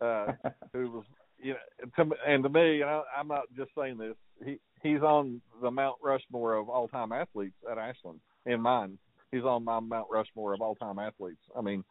uh, 0.00 0.28
who 0.72 0.90
was 0.90 1.04
you 1.38 1.54
know, 1.54 2.04
to, 2.04 2.10
and 2.26 2.42
to 2.42 2.48
me, 2.48 2.80
and 2.80 2.90
I, 2.90 3.02
I'm 3.18 3.28
not 3.28 3.44
just 3.56 3.70
saying 3.76 3.98
this. 3.98 4.14
He 4.44 4.58
he's 4.82 5.02
on 5.02 5.40
the 5.62 5.70
Mount 5.70 5.96
Rushmore 6.02 6.54
of 6.54 6.68
all 6.68 6.88
time 6.88 7.12
athletes 7.12 7.56
at 7.70 7.78
Ashland. 7.78 8.20
In 8.46 8.60
mine, 8.60 8.98
he's 9.32 9.42
on 9.44 9.64
my 9.64 9.80
Mount 9.80 10.08
Rushmore 10.10 10.54
of 10.54 10.60
all 10.60 10.74
time 10.76 10.98
athletes. 10.98 11.42
I 11.56 11.60
mean, 11.60 11.84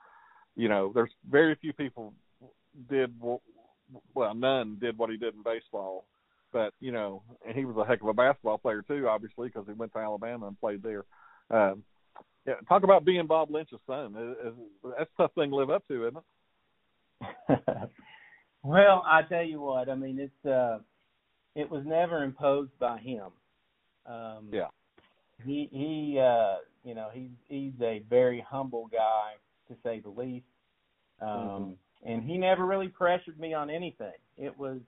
you 0.56 0.70
know, 0.70 0.92
there's 0.94 1.12
very 1.30 1.56
few 1.56 1.74
people 1.74 2.14
did 2.90 3.14
well, 4.14 4.34
none 4.34 4.78
did 4.80 4.98
what 4.98 5.10
he 5.10 5.18
did 5.18 5.36
in 5.36 5.44
baseball. 5.44 6.06
But 6.52 6.74
you 6.80 6.92
know, 6.92 7.22
and 7.46 7.56
he 7.56 7.66
was 7.66 7.76
a 7.78 7.86
heck 7.86 8.02
of 8.02 8.08
a 8.08 8.14
basketball 8.14 8.58
player 8.58 8.82
too, 8.82 9.08
obviously, 9.10 9.50
because 9.50 9.66
he 9.68 9.74
went 9.74 9.92
to 9.94 10.00
Alabama 10.00 10.48
and 10.48 10.60
played 10.60 10.82
there. 10.82 11.04
Um, 11.50 11.84
yeah, 12.48 12.54
talk 12.70 12.84
about 12.84 13.04
being 13.04 13.28
Bob 13.28 13.52
Lynch's 13.52 13.80
son. 13.86 14.16
It- 14.16 14.48
it- 14.48 14.54
That's 14.98 15.12
a 15.14 15.22
tough 15.24 15.34
thing 15.34 15.50
to 15.50 15.56
live 15.56 15.70
up 15.70 15.86
to, 15.88 16.08
isn't 16.08 16.18
it? 17.50 17.70
well, 18.64 19.04
I 19.06 19.24
tell 19.24 19.44
you 19.44 19.60
what, 19.62 19.90
I 19.90 19.96
mean 19.96 20.20
it's 20.20 20.46
uh 20.46 20.80
it 21.56 21.70
was 21.70 21.84
never 21.86 22.24
imposed 22.24 22.78
by 22.80 23.00
him. 23.00 23.32
Um 24.06 24.50
Yeah. 24.52 24.68
He 25.44 25.70
he 25.72 26.20
uh 26.20 26.58
you 26.84 26.94
know, 26.96 27.10
he's 27.14 27.32
he's 27.48 27.74
a 27.82 28.04
very 28.10 28.42
humble 28.48 28.88
guy 28.88 29.34
to 29.68 29.76
say 29.84 30.00
the 30.00 30.10
least. 30.10 30.46
Um 31.22 31.28
Mhm. 31.30 31.78
and 32.04 32.24
he 32.24 32.38
never 32.38 32.66
really 32.66 32.88
pressured 32.90 33.40
me 33.40 33.54
on 33.54 33.70
anything. 33.70 34.14
It 34.38 34.58
was 34.58 34.80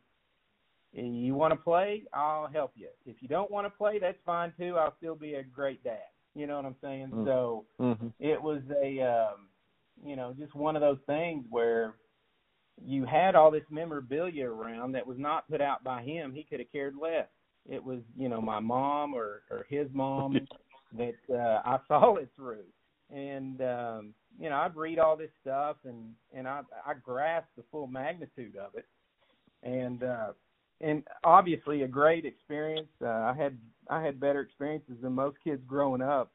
you 0.93 1.35
want 1.35 1.51
to 1.51 1.57
play, 1.57 2.03
I'll 2.13 2.47
help 2.47 2.71
you. 2.75 2.89
If 3.05 3.21
you 3.21 3.27
don't 3.27 3.51
want 3.51 3.65
to 3.65 3.69
play, 3.69 3.99
that's 3.99 4.17
fine 4.25 4.53
too. 4.57 4.77
I'll 4.77 4.95
still 4.97 5.15
be 5.15 5.35
a 5.35 5.43
great 5.43 5.83
dad. 5.83 6.07
You 6.33 6.47
know 6.47 6.55
what 6.55 6.65
I'm 6.65 6.75
saying? 6.81 7.11
Mm. 7.13 7.25
So 7.25 7.65
Mm-hmm. 7.79 8.07
it 8.19 8.41
was 8.41 8.61
a 8.81 9.01
um 9.01 9.49
you 10.03 10.15
know 10.15 10.33
just 10.37 10.55
one 10.55 10.75
of 10.75 10.81
those 10.81 10.99
things 11.05 11.45
where 11.49 11.95
you 12.85 13.05
had 13.05 13.35
all 13.35 13.49
this 13.51 13.65
memorabilia 13.69 14.47
around 14.47 14.91
that 14.93 15.05
was 15.07 15.17
not 15.17 15.49
put 15.49 15.61
out 15.61 15.83
by 15.83 16.03
him 16.03 16.31
he 16.31 16.43
could 16.43 16.59
have 16.59 16.71
cared 16.71 16.95
less 16.95 17.27
it 17.69 17.83
was 17.83 17.99
you 18.17 18.29
know 18.29 18.41
my 18.41 18.59
mom 18.59 19.13
or 19.13 19.43
or 19.51 19.65
his 19.69 19.87
mom 19.93 20.39
that 20.97 21.15
uh 21.31 21.61
i 21.65 21.77
saw 21.87 22.15
it 22.15 22.29
through 22.35 22.63
and 23.13 23.61
um 23.61 24.13
you 24.39 24.49
know 24.49 24.55
i'd 24.57 24.75
read 24.75 24.99
all 24.99 25.17
this 25.17 25.31
stuff 25.41 25.77
and 25.85 26.13
and 26.33 26.47
i 26.47 26.61
i 26.85 26.93
grasped 26.93 27.55
the 27.55 27.63
full 27.71 27.87
magnitude 27.87 28.55
of 28.55 28.75
it 28.75 28.85
and 29.63 30.03
uh 30.03 30.31
and 30.79 31.03
obviously 31.23 31.83
a 31.83 31.87
great 31.87 32.25
experience 32.25 32.89
uh, 33.01 33.07
i 33.07 33.33
had 33.37 33.57
i 33.89 34.01
had 34.01 34.19
better 34.19 34.41
experiences 34.41 34.95
than 35.01 35.13
most 35.13 35.37
kids 35.43 35.61
growing 35.67 36.01
up 36.01 36.31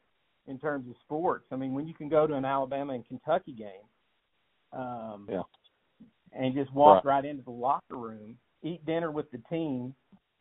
in 0.47 0.59
terms 0.59 0.89
of 0.89 0.97
sports. 1.05 1.47
I 1.53 1.57
mean, 1.57 1.73
when 1.73 1.87
you 1.87 1.95
can 1.95 2.09
go 2.09 2.27
to 2.27 2.35
an 2.35 2.45
Alabama 2.45 2.95
and 2.95 3.07
Kentucky 3.07 3.53
game, 3.53 3.87
um, 4.73 5.27
Yeah. 5.31 5.43
and 6.33 6.55
just 6.55 6.73
walk 6.73 7.05
Right. 7.05 7.17
right. 7.17 7.25
into 7.25 7.43
the 7.43 7.51
locker 7.51 7.97
room, 7.97 8.39
eat 8.63 8.85
dinner 8.85 9.11
with 9.11 9.31
the 9.31 9.39
team, 9.39 9.95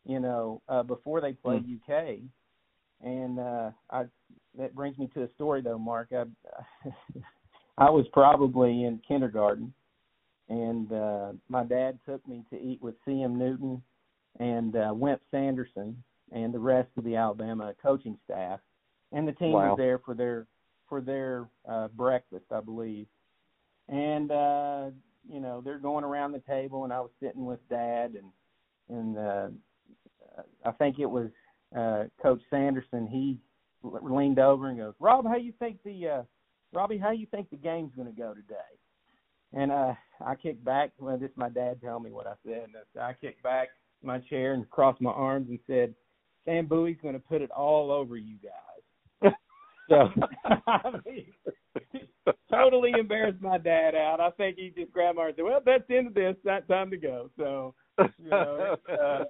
you 0.06 0.20
know, 0.20 0.60
uh, 0.68 0.82
before 0.82 1.20
they 1.20 1.32
play 1.32 1.58
Mm. 1.58 1.80
UK, 1.80 2.20
and 3.00 3.38
uh, 3.38 3.70
I 3.90 4.04
that 4.58 4.74
brings 4.74 4.98
me 4.98 5.08
to 5.14 5.22
a 5.22 5.32
story 5.34 5.62
though, 5.62 5.78
Mark. 5.78 6.12
I 6.12 6.24
I 7.78 7.90
was 7.90 8.06
probably 8.12 8.84
in 8.84 8.98
kindergarten, 9.06 9.72
and 10.48 10.92
uh, 10.92 11.32
my 11.48 11.64
dad 11.64 11.98
took 12.06 12.26
me 12.28 12.44
to 12.50 12.60
eat 12.60 12.80
with 12.82 12.94
C.M. 13.04 13.38
Newton 13.38 13.82
and 14.38 14.76
uh, 14.76 14.92
Wimp 14.94 15.20
Sanderson 15.30 16.02
and 16.32 16.52
the 16.54 16.58
rest 16.58 16.88
of 16.96 17.04
the 17.04 17.16
Alabama 17.16 17.74
coaching 17.82 18.18
staff 18.24 18.60
and 19.12 19.28
the 19.28 19.32
team 19.32 19.52
Wow. 19.52 19.70
was 19.70 19.76
there 19.76 19.98
for 19.98 20.14
their 20.14 20.46
for 20.88 21.00
their 21.00 21.48
uh 21.68 21.88
breakfast 21.88 22.44
i 22.50 22.60
believe 22.60 23.06
and 23.88 24.30
uh 24.30 24.86
you 25.28 25.40
know 25.40 25.60
they're 25.60 25.78
going 25.78 26.04
around 26.04 26.32
the 26.32 26.40
table 26.40 26.84
and 26.84 26.92
i 26.92 27.00
was 27.00 27.10
sitting 27.20 27.44
with 27.44 27.60
dad 27.68 28.14
and 28.14 28.30
and 28.98 29.18
uh 29.18 29.48
i 30.64 30.70
think 30.72 30.98
it 30.98 31.06
was 31.06 31.28
uh 31.76 32.04
coach 32.20 32.40
sanderson 32.50 33.06
he 33.06 33.38
leaned 33.82 34.38
over 34.38 34.68
and 34.68 34.78
goes 34.78 34.94
rob 35.00 35.26
how 35.26 35.36
you 35.36 35.52
think 35.58 35.78
the 35.84 36.08
uh 36.08 36.22
robbie 36.72 36.98
how 36.98 37.10
you 37.10 37.26
think 37.30 37.50
the 37.50 37.56
game's 37.56 37.94
going 37.94 38.08
to 38.08 38.18
go 38.18 38.34
today 38.34 38.56
and 39.54 39.70
uh, 39.70 39.94
I 40.24 40.34
kicked 40.34 40.64
back. 40.64 40.92
Well, 40.98 41.18
this 41.18 41.30
my 41.36 41.48
dad 41.48 41.80
telling 41.82 42.04
me 42.04 42.10
what 42.10 42.26
I 42.26 42.34
said. 42.44 42.64
And 42.64 43.02
I 43.02 43.12
kicked 43.12 43.42
back 43.42 43.68
my 44.02 44.18
chair 44.18 44.54
and 44.54 44.68
crossed 44.70 45.00
my 45.00 45.10
arms 45.10 45.48
and 45.50 45.58
said, 45.66 45.94
"Sam 46.44 46.66
Bowie's 46.66 46.96
going 47.02 47.14
to 47.14 47.20
put 47.20 47.42
it 47.42 47.50
all 47.50 47.90
over 47.90 48.16
you 48.16 48.36
guys." 48.42 49.32
so 49.88 50.08
I 50.66 50.90
mean, 51.04 51.26
totally 52.50 52.92
embarrassed 52.98 53.42
my 53.42 53.58
dad 53.58 53.94
out. 53.94 54.20
I 54.20 54.30
think 54.30 54.56
he 54.56 54.72
just 54.76 54.92
grabbed 54.92 55.16
my 55.16 55.22
arm 55.22 55.28
and 55.30 55.36
said, 55.36 55.44
"Well, 55.44 55.60
that's 55.64 55.84
the 55.88 55.96
end 55.98 56.08
of 56.08 56.14
this. 56.14 56.36
It's 56.44 56.68
time 56.68 56.90
to 56.90 56.96
go." 56.96 57.30
So 57.36 57.74
you 57.98 58.30
know, 58.30 58.76
it's, 58.88 59.00
uh, 59.00 59.24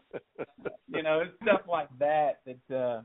you 0.89 1.03
know, 1.03 1.21
it's 1.21 1.33
stuff 1.43 1.63
like 1.69 1.89
that 1.99 2.41
that 2.47 2.77
uh, 2.77 3.03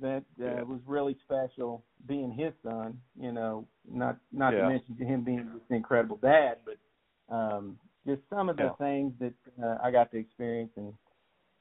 that 0.00 0.24
uh, 0.40 0.44
yeah. 0.44 0.62
was 0.62 0.80
really 0.86 1.16
special. 1.24 1.84
Being 2.06 2.32
his 2.32 2.52
son, 2.62 2.98
you 3.18 3.32
know, 3.32 3.66
not 3.90 4.16
not 4.32 4.52
yeah. 4.52 4.62
to 4.62 4.68
mention 4.68 4.96
to 4.96 5.04
him 5.04 5.22
being 5.22 5.50
this 5.52 5.62
incredible 5.76 6.16
dad, 6.16 6.58
but 6.64 7.34
um, 7.34 7.78
just 8.06 8.22
some 8.30 8.48
of 8.48 8.56
the 8.56 8.64
yeah. 8.64 8.86
things 8.86 9.12
that 9.20 9.34
uh, 9.62 9.76
I 9.82 9.90
got 9.90 10.10
to 10.12 10.18
experience 10.18 10.72
and 10.76 10.92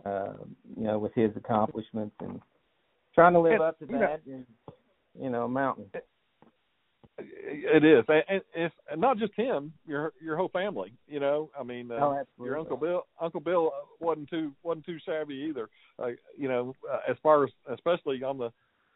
uh, 0.05 0.33
you 0.77 0.85
know 0.85 0.97
with 0.97 1.13
his 1.13 1.31
accomplishments 1.35 2.15
and 2.21 2.39
trying 3.13 3.33
to 3.33 3.39
live 3.39 3.53
and, 3.53 3.63
up 3.63 3.79
to 3.79 3.85
that 3.87 4.21
is 4.25 4.45
you 5.19 5.29
know 5.29 5.43
a 5.43 5.49
mountain. 5.49 5.85
It 7.21 7.83
is, 7.83 8.03
and 8.07 8.41
it's 8.53 8.75
not 8.97 9.17
just 9.17 9.33
him. 9.35 9.73
Your 9.85 10.13
your 10.21 10.37
whole 10.37 10.49
family. 10.49 10.93
You 11.07 11.19
know, 11.19 11.49
I 11.59 11.63
mean, 11.63 11.91
uh, 11.91 11.95
oh, 11.95 12.23
your 12.43 12.57
Uncle 12.57 12.77
Bill. 12.77 13.05
Uncle 13.19 13.39
Bill 13.39 13.71
wasn't 13.99 14.29
too 14.29 14.53
wasn't 14.63 14.85
too 14.85 14.97
shabby 15.05 15.47
either. 15.49 15.69
Uh, 15.97 16.09
you 16.37 16.47
know, 16.47 16.75
uh, 16.91 16.99
as 17.09 17.17
far 17.21 17.43
as 17.43 17.49
especially 17.71 18.23
on 18.23 18.37
the 18.37 18.51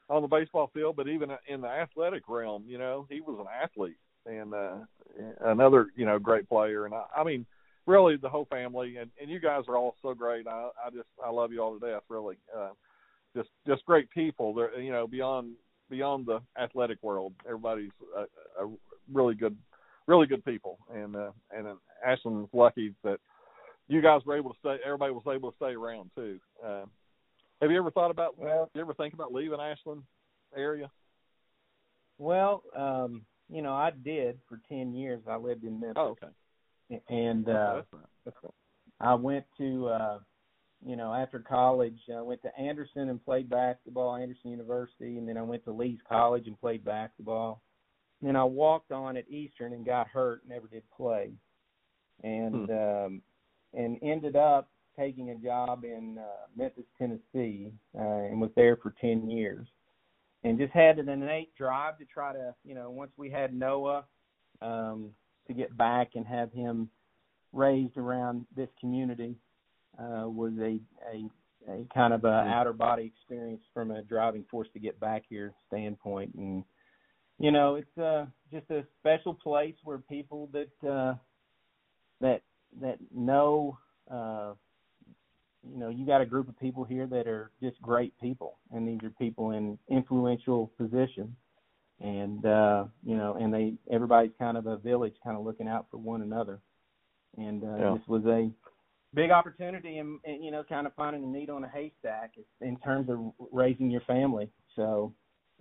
on 0.09 0.21
the 0.21 0.27
baseball 0.27 0.69
field, 0.73 0.95
but 0.95 1.07
even 1.07 1.29
in 1.47 1.61
the 1.61 1.67
athletic 1.67 2.23
realm, 2.27 2.63
you 2.67 2.77
know, 2.77 3.05
he 3.09 3.21
was 3.21 3.37
an 3.39 3.47
athlete 3.61 3.97
and 4.25 4.53
uh 4.53 4.75
another 5.41 5.87
you 5.95 6.05
know 6.05 6.19
great 6.19 6.47
player. 6.47 6.85
And 6.85 6.93
I, 6.93 7.03
I 7.17 7.23
mean, 7.23 7.45
really 7.85 8.15
the 8.17 8.29
whole 8.29 8.45
family 8.45 8.97
and 8.97 9.09
and 9.21 9.29
you 9.29 9.39
guys 9.39 9.63
are 9.67 9.77
all 9.77 9.95
so 10.01 10.13
great. 10.13 10.47
I 10.47 10.69
I 10.85 10.89
just 10.89 11.07
I 11.23 11.29
love 11.29 11.51
you 11.51 11.61
all 11.61 11.77
to 11.77 11.85
death. 11.85 12.03
Really, 12.09 12.37
uh, 12.55 12.69
just 13.35 13.49
just 13.67 13.85
great 13.85 14.09
people. 14.11 14.53
They're 14.53 14.79
you 14.79 14.91
know 14.91 15.07
beyond 15.07 15.53
beyond 15.93 16.25
the 16.25 16.41
athletic 16.59 16.97
world. 17.03 17.33
Everybody's 17.45 17.91
a, 18.17 18.21
a 18.63 18.69
really 19.11 19.35
good, 19.35 19.55
really 20.07 20.25
good 20.25 20.43
people, 20.43 20.79
and 20.91 21.15
uh, 21.15 21.31
and 21.55 21.67
Ashland's 22.05 22.49
lucky 22.51 22.95
that 23.03 23.19
you 23.87 24.01
guys 24.01 24.21
were 24.25 24.35
able 24.35 24.51
to 24.51 24.59
stay. 24.59 24.77
Everybody 24.83 25.13
was 25.13 25.23
able 25.31 25.51
to 25.51 25.57
stay 25.57 25.73
around 25.73 26.09
too. 26.15 26.39
Uh, 26.65 26.85
have 27.61 27.69
you 27.69 27.77
ever 27.77 27.91
thought 27.91 28.09
about? 28.09 28.39
Well, 28.39 28.69
you 28.73 28.81
ever 28.81 28.95
think 28.95 29.13
about 29.13 29.31
leaving 29.31 29.59
Ashland 29.59 30.01
area? 30.57 30.89
Well, 32.17 32.63
um, 32.75 33.21
you 33.49 33.61
know, 33.61 33.73
I 33.73 33.91
did 33.91 34.39
for 34.49 34.59
ten 34.67 34.93
years. 34.95 35.21
I 35.29 35.37
lived 35.37 35.63
in 35.63 35.79
Memphis. 35.79 35.97
Oh, 35.97 36.15
okay. 36.17 37.01
And 37.09 37.47
uh, 37.47 37.75
that's 37.75 37.93
right. 37.93 38.05
That's 38.25 38.37
right. 38.43 38.53
I 38.99 39.13
went 39.13 39.45
to 39.59 39.87
uh, 39.87 40.19
you 40.85 40.95
know, 40.95 41.13
after 41.13 41.39
college, 41.39 41.97
I 42.13 42.21
went 42.21 42.41
to 42.43 42.59
Anderson 42.59 43.09
and 43.09 43.23
played 43.23 43.49
basketball, 43.49 44.15
Anderson 44.15 44.51
University, 44.51 45.17
and 45.17 45.27
then 45.27 45.37
I 45.37 45.41
went 45.41 45.63
to 45.65 45.71
Lee's 45.71 45.99
College 46.07 46.47
and 46.47 46.59
played 46.59 46.83
basketball. 46.83 47.61
And 48.19 48.27
then 48.27 48.35
I 48.35 48.43
walked 48.43 48.91
on 48.91 49.17
at 49.17 49.29
Eastern 49.29 49.73
and 49.73 49.85
got 49.85 50.07
hurt, 50.07 50.41
never 50.47 50.67
did 50.67 50.83
play, 50.95 51.31
and 52.23 52.67
hmm. 52.67 52.71
um, 52.71 53.21
and 53.73 53.97
ended 54.03 54.35
up 54.35 54.69
taking 54.97 55.31
a 55.31 55.35
job 55.35 55.83
in 55.83 56.17
uh, 56.19 56.47
Memphis, 56.55 56.85
Tennessee, 56.97 57.71
uh, 57.97 58.01
and 58.01 58.39
was 58.39 58.51
there 58.55 58.77
for 58.77 58.93
ten 59.01 59.29
years, 59.29 59.67
and 60.43 60.59
just 60.59 60.73
had 60.73 60.99
an 60.99 61.09
innate 61.09 61.55
drive 61.55 61.97
to 61.97 62.05
try 62.05 62.33
to, 62.33 62.53
you 62.63 62.75
know, 62.75 62.91
once 62.91 63.11
we 63.17 63.29
had 63.29 63.53
Noah, 63.53 64.05
um, 64.61 65.11
to 65.47 65.53
get 65.53 65.75
back 65.75 66.11
and 66.15 66.25
have 66.25 66.51
him 66.51 66.89
raised 67.51 67.97
around 67.97 68.45
this 68.55 68.69
community 68.79 69.35
uh, 69.99 70.27
was 70.27 70.53
a, 70.59 70.79
a 71.13 71.29
a 71.69 71.85
kind 71.93 72.13
of 72.13 72.23
a 72.25 72.27
outer 72.27 72.73
body 72.73 73.11
experience 73.15 73.61
from 73.73 73.91
a 73.91 74.01
driving 74.03 74.45
force 74.49 74.67
to 74.73 74.79
get 74.79 74.99
back 74.99 75.23
here 75.29 75.53
standpoint. 75.67 76.33
And 76.35 76.63
you 77.39 77.51
know 77.51 77.75
it's 77.75 77.97
uh 77.97 78.25
just 78.51 78.69
a 78.69 78.83
special 78.99 79.33
place 79.33 79.75
where 79.83 79.97
people 79.97 80.49
that 80.53 80.89
uh 80.89 81.15
that 82.21 82.41
that 82.81 82.97
know 83.13 83.77
uh 84.11 84.53
you 85.63 85.77
know 85.79 85.89
you 85.89 86.05
got 86.05 86.21
a 86.21 86.25
group 86.25 86.49
of 86.49 86.59
people 86.59 86.83
here 86.83 87.07
that 87.07 87.27
are 87.27 87.51
just 87.61 87.81
great 87.81 88.13
people. 88.19 88.57
And 88.71 88.87
these 88.87 88.99
are 89.03 89.11
people 89.11 89.51
in 89.51 89.77
influential 89.89 90.71
positions. 90.77 91.35
And 92.01 92.45
uh 92.45 92.85
you 93.05 93.15
know 93.15 93.37
and 93.39 93.53
they 93.53 93.73
everybody's 93.91 94.33
kind 94.37 94.57
of 94.57 94.67
a 94.67 94.77
village 94.77 95.15
kind 95.23 95.37
of 95.37 95.43
looking 95.43 95.67
out 95.67 95.87
for 95.89 95.97
one 95.97 96.21
another. 96.21 96.59
And 97.37 97.63
uh 97.63 97.77
yeah. 97.77 97.93
this 97.97 98.07
was 98.07 98.25
a 98.25 98.51
big 99.13 99.31
opportunity 99.31 99.97
and, 99.97 100.19
and 100.25 100.43
you 100.43 100.51
know 100.51 100.63
kind 100.63 100.87
of 100.87 100.93
finding 100.95 101.23
a 101.23 101.27
needle 101.27 101.57
in 101.57 101.63
a 101.63 101.69
haystack 101.69 102.33
in 102.61 102.77
terms 102.77 103.09
of 103.09 103.19
raising 103.51 103.89
your 103.89 104.01
family. 104.01 104.49
So 104.75 105.13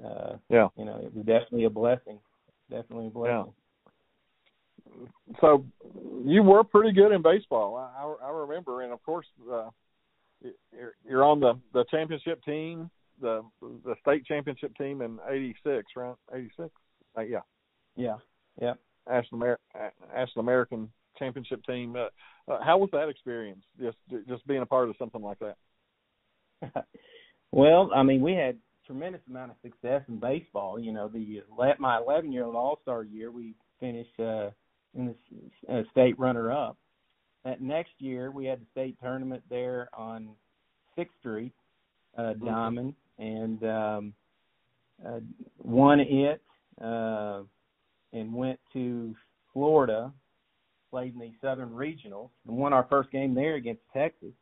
uh 0.05 0.37
yeah, 0.49 0.69
you 0.77 0.85
know 0.85 0.97
it 0.97 1.15
was 1.15 1.25
definitely 1.25 1.65
a 1.65 1.71
blessing, 1.71 2.19
definitely 2.71 3.09
a 3.09 3.11
blessing. 3.11 3.47
Yeah. 3.47 3.53
So 5.41 5.65
you 6.25 6.43
were 6.43 6.65
pretty 6.65 6.93
good 6.93 7.13
in 7.13 7.23
baseball. 7.23 7.77
I, 7.77 8.27
I 8.27 8.31
remember, 8.31 8.83
and 8.83 8.93
of 8.93 9.03
course, 9.03 9.27
uh, 9.51 9.71
you're, 10.43 10.95
you're 11.09 11.25
on 11.25 11.41
the 11.41 11.55
the 11.73 11.85
championship 11.91 12.43
team, 12.45 12.91
the 13.21 13.43
the 13.63 13.95
state 14.01 14.27
championship 14.27 14.77
team 14.77 15.03
in 15.03 15.19
'86, 15.29 15.85
right? 15.97 16.15
'86, 16.35 16.71
uh, 17.17 17.21
yeah, 17.23 17.39
yeah, 17.97 18.17
yeah. 18.61 18.75
Ashland, 19.09 19.43
Amer- 19.43 19.61
Ashland 20.15 20.47
American 20.47 20.91
championship 21.19 21.65
team. 21.65 21.97
Uh, 21.97 22.53
uh, 22.53 22.59
how 22.65 22.79
was 22.79 22.91
that 22.93 23.09
experience? 23.09 23.63
Just 23.81 23.97
just 24.29 24.47
being 24.47 24.63
a 24.63 24.67
part 24.67 24.89
of 24.89 24.97
something 24.99 25.23
like 25.23 25.39
that. 25.41 25.57
well, 27.53 27.91
I 27.95 28.03
mean, 28.03 28.21
we 28.21 28.33
had 28.33 28.57
tremendous 28.87 29.21
amount 29.29 29.53
of 29.53 29.57
success 29.63 30.03
in 30.09 30.19
baseball. 30.19 30.79
You 30.79 30.93
know, 30.93 31.09
the 31.09 31.43
my 31.79 31.99
11 31.99 32.33
year 32.33 32.45
old 32.45 32.57
All 32.57 32.79
Star 32.83 33.05
year, 33.05 33.31
we 33.31 33.55
finished 33.81 34.19
uh, 34.19 34.51
in 34.95 35.15
the 35.69 35.73
uh, 35.73 35.83
state 35.91 36.19
runner 36.19 36.53
up. 36.53 36.77
That 37.45 37.61
next 37.61 37.93
year, 37.99 38.31
we 38.31 38.47
had 38.47 38.61
the 38.61 38.67
state 38.71 38.97
tournament 39.03 39.43
there 39.51 39.89
on 39.95 40.29
Sixth 40.97 41.15
Street, 41.21 41.53
uh, 42.17 42.23
mm-hmm. 42.23 42.47
Diamond, 42.47 42.95
and 43.19 43.65
um, 43.65 44.15
uh, 45.05 45.21
won 45.59 46.01
it, 46.01 46.41
uh, 46.81 47.43
and 48.13 48.33
went 48.33 48.61
to 48.73 49.15
Florida 49.53 50.13
played 50.93 51.15
in 51.15 51.21
the 51.21 51.33
Southern 51.41 51.71
Regionals 51.71 52.29
and 52.47 52.57
won 52.57 52.75
our 52.75 52.87
first 52.89 53.11
game 53.11 53.35
there 53.35 53.55
against 53.55 53.81
Texas. 53.95 54.35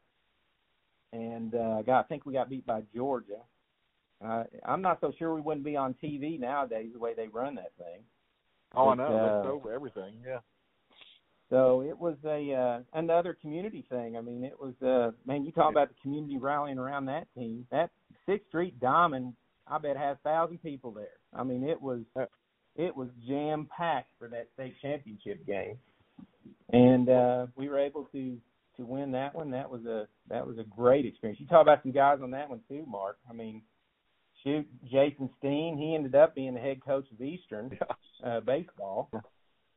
And 1.13 1.55
uh, 1.55 1.83
got, 1.83 2.01
I 2.01 2.03
think 2.09 2.27
we 2.27 2.33
got 2.33 2.51
beat 2.51 2.67
by 2.67 2.83
Georgia. 2.95 3.39
Uh, 4.23 4.45
I'm 4.65 4.83
not 4.83 4.99
so 5.01 5.13
sure 5.17 5.33
we 5.33 5.41
wouldn't 5.41 5.65
be 5.65 5.77
on 5.77 5.95
TV 6.03 6.39
nowadays 6.39 6.91
the 6.93 6.99
way 6.99 7.15
they 7.15 7.29
run 7.29 7.55
that 7.55 7.73
thing. 7.79 8.03
Oh, 8.75 8.87
but, 8.87 8.91
I 8.91 8.95
know. 8.97 9.17
Uh, 9.17 9.37
That's 9.37 9.53
over 9.53 9.73
everything. 9.73 10.15
Yeah. 10.27 10.41
So 11.51 11.83
it 11.83 11.99
was 11.99 12.17
a 12.25 12.53
uh, 12.53 12.99
another 12.99 13.37
community 13.41 13.85
thing. 13.89 14.17
I 14.17 14.21
mean, 14.21 14.45
it 14.45 14.55
was 14.61 14.75
uh, 14.83 15.11
man. 15.27 15.45
You 15.45 15.51
talk 15.51 15.73
about 15.73 15.89
the 15.89 15.95
community 16.01 16.39
rallying 16.39 16.79
around 16.79 17.07
that 17.07 17.27
team. 17.37 17.67
That 17.73 17.91
Sixth 18.25 18.47
Street 18.49 18.79
Diamond, 18.79 19.35
I 19.67 19.79
bet 19.79 19.97
has 19.97 20.17
thousand 20.23 20.63
people 20.63 20.93
there. 20.93 21.19
I 21.35 21.43
mean, 21.43 21.65
it 21.65 21.81
was 21.81 22.03
it 22.77 22.95
was 22.95 23.09
jam 23.27 23.69
packed 23.77 24.11
for 24.17 24.29
that 24.29 24.47
state 24.55 24.77
championship 24.81 25.45
game 25.45 25.77
and 26.73 27.09
uh, 27.09 27.47
we 27.57 27.69
were 27.69 27.79
able 27.79 28.05
to 28.13 28.39
to 28.77 28.85
win 28.85 29.13
that 29.13 29.35
one. 29.35 29.51
That 29.51 29.71
was 29.71 29.85
a 29.85 30.07
that 30.29 30.47
was 30.47 30.59
a 30.59 30.65
great 30.65 31.07
experience. 31.07 31.41
You 31.41 31.47
talk 31.47 31.63
about 31.63 31.83
some 31.83 31.93
guys 31.93 32.19
on 32.23 32.31
that 32.33 32.49
one 32.49 32.61
too, 32.69 32.85
Mark. 32.89 33.19
I 33.29 33.33
mean, 33.33 33.63
shoot, 34.43 34.67
Jason 34.85 35.31
Steen. 35.39 35.77
He 35.79 35.95
ended 35.95 36.15
up 36.15 36.35
being 36.35 36.55
the 36.55 36.61
head 36.61 36.85
coach 36.85 37.07
of 37.13 37.21
Eastern 37.21 37.79
uh, 38.25 38.41
baseball, 38.41 39.11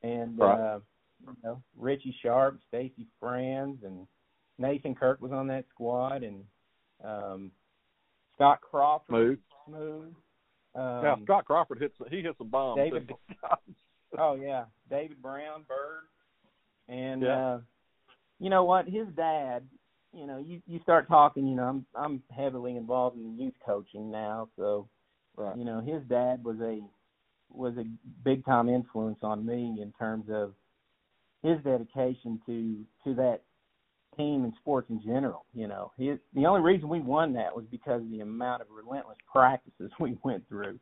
and 0.02 0.38
right. 0.38 0.74
uh, 0.74 0.78
you 1.20 1.36
know 1.42 1.62
Richie 1.76 2.16
Sharp, 2.22 2.58
Stacy 2.68 3.06
Franz, 3.20 3.78
and 3.84 4.06
Nathan 4.58 4.94
Kirk 4.94 5.20
was 5.20 5.32
on 5.32 5.48
that 5.48 5.64
squad, 5.70 6.22
and 6.22 6.44
um, 7.04 7.50
Scott 8.34 8.60
Crawford. 8.60 9.06
Smooth. 9.08 9.38
Smooth. 9.66 10.14
Um, 10.74 11.04
yeah, 11.04 11.14
Scott 11.24 11.44
Crawford 11.44 11.78
hits 11.80 11.94
he 12.10 12.22
hits 12.22 12.38
some 12.38 12.48
bombs. 12.48 12.80
David, 12.82 13.10
oh 14.18 14.34
yeah, 14.34 14.64
David 14.90 15.22
Brown, 15.22 15.64
Bird, 15.68 16.04
and 16.88 17.22
yeah. 17.22 17.46
uh 17.46 17.60
you 18.40 18.50
know 18.50 18.64
what, 18.64 18.86
his 18.86 19.06
dad, 19.16 19.62
you 20.12 20.26
know, 20.26 20.38
you 20.38 20.60
you 20.66 20.80
start 20.82 21.08
talking, 21.08 21.46
you 21.46 21.56
know, 21.56 21.64
I'm 21.64 21.86
I'm 21.94 22.22
heavily 22.34 22.76
involved 22.76 23.16
in 23.16 23.38
youth 23.38 23.54
coaching 23.64 24.10
now, 24.10 24.48
so 24.56 24.88
right. 25.36 25.56
you 25.56 25.64
know, 25.64 25.80
his 25.80 26.02
dad 26.08 26.44
was 26.44 26.56
a 26.60 26.80
was 27.50 27.74
a 27.76 27.84
big 28.24 28.44
time 28.44 28.68
influence 28.68 29.18
on 29.22 29.46
me 29.46 29.78
in 29.80 29.92
terms 29.98 30.26
of 30.30 30.54
his 31.42 31.58
dedication 31.62 32.40
to 32.46 32.84
to 33.04 33.14
that 33.14 33.40
team 34.16 34.44
and 34.44 34.52
sports 34.60 34.90
in 34.90 35.00
general. 35.02 35.44
You 35.54 35.68
know, 35.68 35.92
his 35.96 36.18
the 36.34 36.46
only 36.46 36.60
reason 36.60 36.88
we 36.88 37.00
won 37.00 37.32
that 37.34 37.54
was 37.54 37.64
because 37.70 38.02
of 38.02 38.10
the 38.10 38.20
amount 38.20 38.62
of 38.62 38.68
relentless 38.70 39.18
practices 39.30 39.90
we 40.00 40.18
went 40.22 40.46
through 40.48 40.78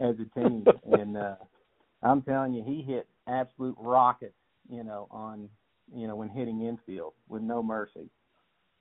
as 0.00 0.16
a 0.16 0.38
team. 0.38 0.64
and 0.92 1.16
uh 1.16 1.36
I'm 2.02 2.22
telling 2.22 2.52
you, 2.52 2.62
he 2.62 2.82
hit 2.82 3.08
absolute 3.26 3.76
rockets 3.78 4.34
you 4.68 4.84
know, 4.84 5.08
on 5.10 5.48
you 5.94 6.06
know 6.06 6.16
when 6.16 6.28
hitting 6.28 6.62
infield 6.62 7.14
with 7.28 7.42
no 7.42 7.62
mercy. 7.62 8.10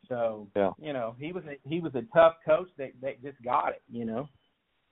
So 0.07 0.47
yeah. 0.55 0.71
you 0.79 0.93
know 0.93 1.15
he 1.19 1.31
was 1.31 1.43
a, 1.45 1.57
he 1.67 1.79
was 1.79 1.93
a 1.95 2.03
tough 2.13 2.35
coach 2.45 2.69
that 2.77 2.91
that 3.01 3.21
just 3.23 3.41
got 3.43 3.69
it. 3.69 3.81
You 3.91 4.05
know, 4.05 4.29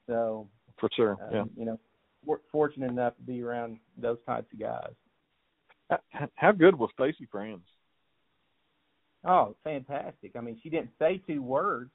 so 0.07 0.47
for 0.79 0.89
sure, 0.95 1.17
um, 1.21 1.29
yeah. 1.31 1.43
You 1.55 1.65
know, 1.65 2.39
fortunate 2.51 2.91
enough 2.91 3.15
to 3.17 3.23
be 3.23 3.41
around 3.41 3.77
those 3.97 4.17
types 4.25 4.47
of 4.53 4.59
guys. 4.59 5.99
How 6.35 6.51
good 6.51 6.77
was 6.77 6.89
Stacy 6.93 7.27
Franz? 7.31 7.61
Oh, 9.25 9.55
fantastic! 9.63 10.31
I 10.35 10.41
mean, 10.41 10.59
she 10.63 10.69
didn't 10.69 10.91
say 10.99 11.21
two 11.27 11.41
words, 11.41 11.91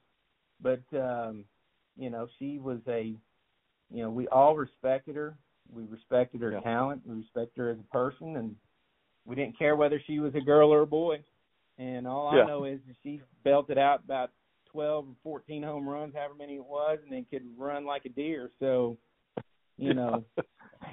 but 0.61 0.83
um, 0.95 1.45
you 1.97 2.11
know, 2.11 2.29
she 2.39 2.59
was 2.59 2.79
a, 2.89 3.15
you 3.91 4.03
know, 4.03 4.11
we 4.11 4.29
all 4.29 4.57
respected 4.57 5.17
her. 5.17 5.37
We 5.71 5.85
respected 5.85 6.41
her 6.41 6.53
yeah. 6.53 6.61
talent. 6.61 7.03
We 7.05 7.17
respected 7.17 7.59
her 7.59 7.71
as 7.71 7.79
a 7.79 7.93
person, 7.93 8.37
and 8.37 8.57
we 9.29 9.37
didn't 9.37 9.59
care 9.59 9.77
whether 9.77 10.03
she 10.07 10.19
was 10.19 10.35
a 10.35 10.41
girl 10.41 10.73
or 10.73 10.81
a 10.81 10.87
boy. 10.87 11.19
And 11.79 12.09
all 12.09 12.33
yeah. 12.35 12.43
I 12.43 12.47
know 12.47 12.65
is 12.65 12.81
that 12.89 12.97
she 13.03 13.21
belted 13.45 13.79
out 13.79 14.03
about 14.03 14.31
twelve 14.73 15.07
or 15.07 15.15
fourteen 15.23 15.63
home 15.63 15.89
runs, 15.89 16.15
however 16.15 16.35
many 16.37 16.57
it 16.57 16.65
was, 16.65 16.99
and 17.05 17.13
then 17.13 17.27
could 17.31 17.45
run 17.57 17.87
like 17.87 18.05
a 18.07 18.09
deer. 18.09 18.51
So, 18.59 18.97
you 19.77 19.95
know, 19.95 20.25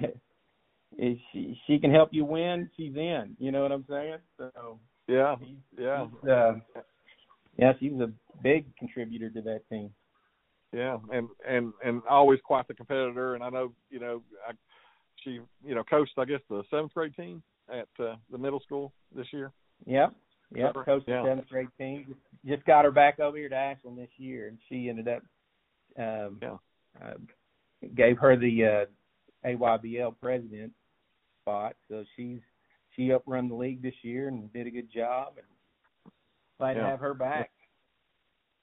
if 0.98 1.18
she 1.32 1.58
she 1.66 1.78
can 1.78 1.90
help 1.90 2.10
you 2.12 2.24
win, 2.24 2.70
she's 2.76 2.94
in. 2.94 3.34
You 3.40 3.50
know 3.50 3.62
what 3.62 3.72
I'm 3.72 3.86
saying? 3.88 4.18
So 4.38 4.78
yeah, 5.08 5.36
yeah, 5.76 6.06
uh, 6.30 6.54
yeah. 7.58 7.72
She 7.80 7.88
was 7.88 8.08
a 8.08 8.42
big 8.42 8.66
contributor 8.76 9.30
to 9.30 9.40
that 9.40 9.62
team. 9.70 9.90
Yeah, 10.72 10.98
and 11.10 11.28
and 11.48 11.72
and 11.82 12.02
always 12.08 12.38
quite 12.44 12.68
the 12.68 12.74
competitor. 12.74 13.34
And 13.34 13.42
I 13.42 13.48
know 13.48 13.72
you 13.90 13.98
know 13.98 14.22
I, 14.46 14.52
she 15.24 15.40
you 15.64 15.74
know 15.74 15.82
coached 15.82 16.12
I 16.16 16.26
guess 16.26 16.40
the 16.48 16.62
seventh 16.70 16.94
grade 16.94 17.16
team 17.16 17.42
at 17.70 17.88
uh, 18.04 18.16
the 18.30 18.38
middle 18.38 18.60
school 18.60 18.92
this 19.14 19.26
year. 19.32 19.52
Yep. 19.86 20.14
Yep, 20.54 20.74
coached 20.84 21.08
yeah. 21.08 21.22
the 21.22 21.28
seventh 21.28 21.48
grade 21.48 21.68
team. 21.76 22.14
Just 22.44 22.64
got 22.66 22.84
her 22.84 22.92
back 22.92 23.18
over 23.18 23.36
here 23.36 23.48
to 23.48 23.54
Ashland 23.54 23.98
this 23.98 24.08
year, 24.16 24.46
and 24.48 24.58
she 24.68 24.88
ended 24.88 25.08
up 25.08 25.22
um, 25.98 26.38
yeah. 26.40 26.56
uh, 27.02 27.14
gave 27.96 28.18
her 28.18 28.36
the 28.36 28.86
uh, 29.44 29.48
AYBL 29.48 30.14
president 30.22 30.72
spot. 31.42 31.74
So 31.88 32.04
she's 32.14 32.38
she 32.94 33.12
up 33.12 33.22
run 33.26 33.48
the 33.48 33.54
league 33.54 33.82
this 33.82 33.94
year 34.02 34.28
and 34.28 34.52
did 34.52 34.66
a 34.66 34.70
good 34.70 34.90
job. 34.92 35.34
And 35.36 36.12
glad 36.58 36.76
yeah. 36.76 36.82
to 36.82 36.88
have 36.90 37.00
her 37.00 37.14
back. 37.14 37.50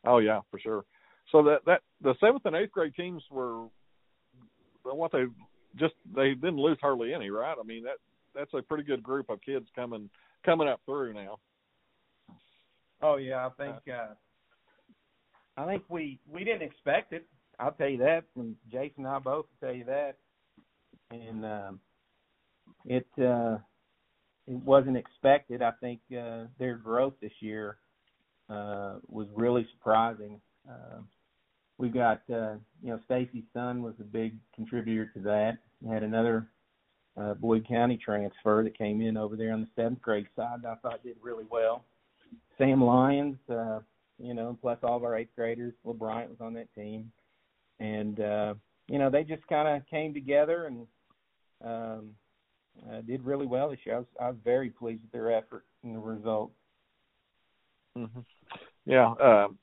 Oh 0.05 0.19
yeah, 0.19 0.39
for 0.51 0.59
sure. 0.59 0.85
So 1.31 1.43
that 1.43 1.59
that 1.65 1.81
the 2.01 2.15
seventh 2.19 2.45
and 2.45 2.55
eighth 2.55 2.71
grade 2.71 2.95
teams 2.95 3.23
were 3.29 3.67
what 4.83 5.11
they 5.11 5.25
just 5.77 5.93
they 6.15 6.29
didn't 6.33 6.57
lose 6.57 6.77
hardly 6.81 7.13
any, 7.13 7.29
right? 7.29 7.55
I 7.59 7.63
mean 7.63 7.83
that 7.83 7.97
that's 8.35 8.53
a 8.53 8.61
pretty 8.61 8.83
good 8.83 9.03
group 9.03 9.29
of 9.29 9.41
kids 9.41 9.67
coming 9.75 10.09
coming 10.45 10.67
up 10.67 10.81
through 10.85 11.13
now. 11.13 11.39
Oh 13.01 13.17
yeah, 13.17 13.47
I 13.47 13.49
think 13.57 13.75
uh, 13.87 14.13
I 15.57 15.65
think 15.65 15.83
we 15.89 16.19
we 16.31 16.43
didn't 16.43 16.63
expect 16.63 17.13
it. 17.13 17.25
I'll 17.59 17.71
tell 17.71 17.89
you 17.89 17.99
that, 17.99 18.23
and 18.35 18.55
Jason 18.71 19.05
and 19.05 19.07
I 19.07 19.19
both 19.19 19.45
will 19.45 19.67
tell 19.67 19.75
you 19.75 19.85
that. 19.85 20.17
And 21.11 21.45
um, 21.45 21.79
it 22.85 23.07
uh, 23.19 23.57
it 24.47 24.55
wasn't 24.63 24.97
expected. 24.97 25.61
I 25.61 25.71
think 25.79 25.99
uh, 26.17 26.45
their 26.59 26.75
growth 26.75 27.13
this 27.21 27.31
year 27.39 27.77
uh, 28.49 28.95
was 29.07 29.27
really 29.35 29.67
surprising. 29.73 30.41
Uh, 30.69 31.01
we 31.77 31.89
got 31.89 32.21
uh, 32.31 32.55
you 32.81 32.89
know 32.89 32.99
Stacy's 33.05 33.43
son 33.53 33.81
was 33.83 33.95
a 33.99 34.03
big 34.03 34.35
contributor 34.55 35.11
to 35.13 35.19
that. 35.21 35.57
We 35.81 35.93
had 35.93 36.03
another 36.03 36.47
uh, 37.15 37.33
Boyd 37.35 37.67
County 37.67 37.97
transfer 37.97 38.63
that 38.63 38.77
came 38.77 39.01
in 39.01 39.17
over 39.17 39.35
there 39.35 39.53
on 39.53 39.61
the 39.61 39.67
seventh 39.75 40.01
grade 40.01 40.27
side. 40.35 40.61
That 40.63 40.69
I 40.69 40.75
thought 40.75 41.03
did 41.03 41.17
really 41.21 41.45
well. 41.49 41.83
Sam 42.57 42.83
Lyons, 42.83 43.37
uh, 43.49 43.79
you 44.17 44.33
know, 44.33 44.57
plus 44.61 44.77
all 44.83 44.97
of 44.97 45.03
our 45.03 45.15
eighth 45.15 45.35
graders. 45.35 45.73
Will 45.83 45.93
Bryant 45.93 46.29
was 46.29 46.41
on 46.41 46.53
that 46.53 46.73
team, 46.73 47.11
and 47.79 48.19
uh, 48.19 48.53
you 48.87 48.97
know 48.99 49.09
they 49.09 49.23
just 49.23 49.45
kind 49.47 49.67
of 49.67 49.87
came 49.87 50.13
together 50.13 50.65
and 50.65 50.87
um, 51.63 52.09
uh, 52.89 53.01
did 53.01 53.23
really 53.23 53.45
well 53.45 53.69
this 53.69 53.79
year. 53.85 53.95
I 53.95 53.99
was, 53.99 54.07
I 54.19 54.27
was 54.29 54.37
very 54.43 54.69
pleased 54.69 55.03
with 55.03 55.11
their 55.11 55.31
effort 55.31 55.65
and 55.83 55.95
the 55.95 55.99
result. 55.99 56.51
Mm-hmm. 57.97 58.21
Yeah. 58.85 59.13
Um, 59.21 59.57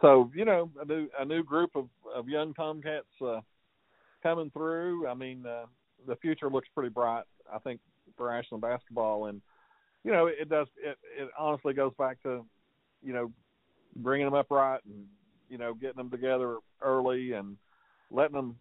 so 0.00 0.30
you 0.34 0.44
know, 0.44 0.70
a 0.80 0.84
new 0.84 1.08
a 1.18 1.24
new 1.24 1.42
group 1.42 1.70
of 1.74 1.88
of 2.14 2.28
young 2.28 2.54
Tomcats 2.54 3.06
uh, 3.24 3.40
coming 4.22 4.50
through. 4.50 5.06
I 5.06 5.14
mean, 5.14 5.44
uh, 5.46 5.66
the 6.06 6.16
future 6.16 6.50
looks 6.50 6.68
pretty 6.74 6.90
bright. 6.90 7.24
I 7.52 7.58
think 7.58 7.80
for 8.16 8.32
Ashland 8.32 8.62
basketball, 8.62 9.26
and 9.26 9.40
you 10.04 10.12
know, 10.12 10.26
it 10.26 10.48
does. 10.48 10.66
It 10.82 10.98
it 11.18 11.30
honestly 11.38 11.74
goes 11.74 11.92
back 11.98 12.22
to 12.22 12.44
you 13.02 13.12
know 13.12 13.32
bringing 13.96 14.26
them 14.26 14.34
up 14.34 14.50
right 14.50 14.80
and 14.84 15.04
you 15.48 15.58
know 15.58 15.74
getting 15.74 15.96
them 15.96 16.10
together 16.10 16.58
early 16.82 17.32
and 17.32 17.56
letting 18.10 18.36
them 18.36 18.56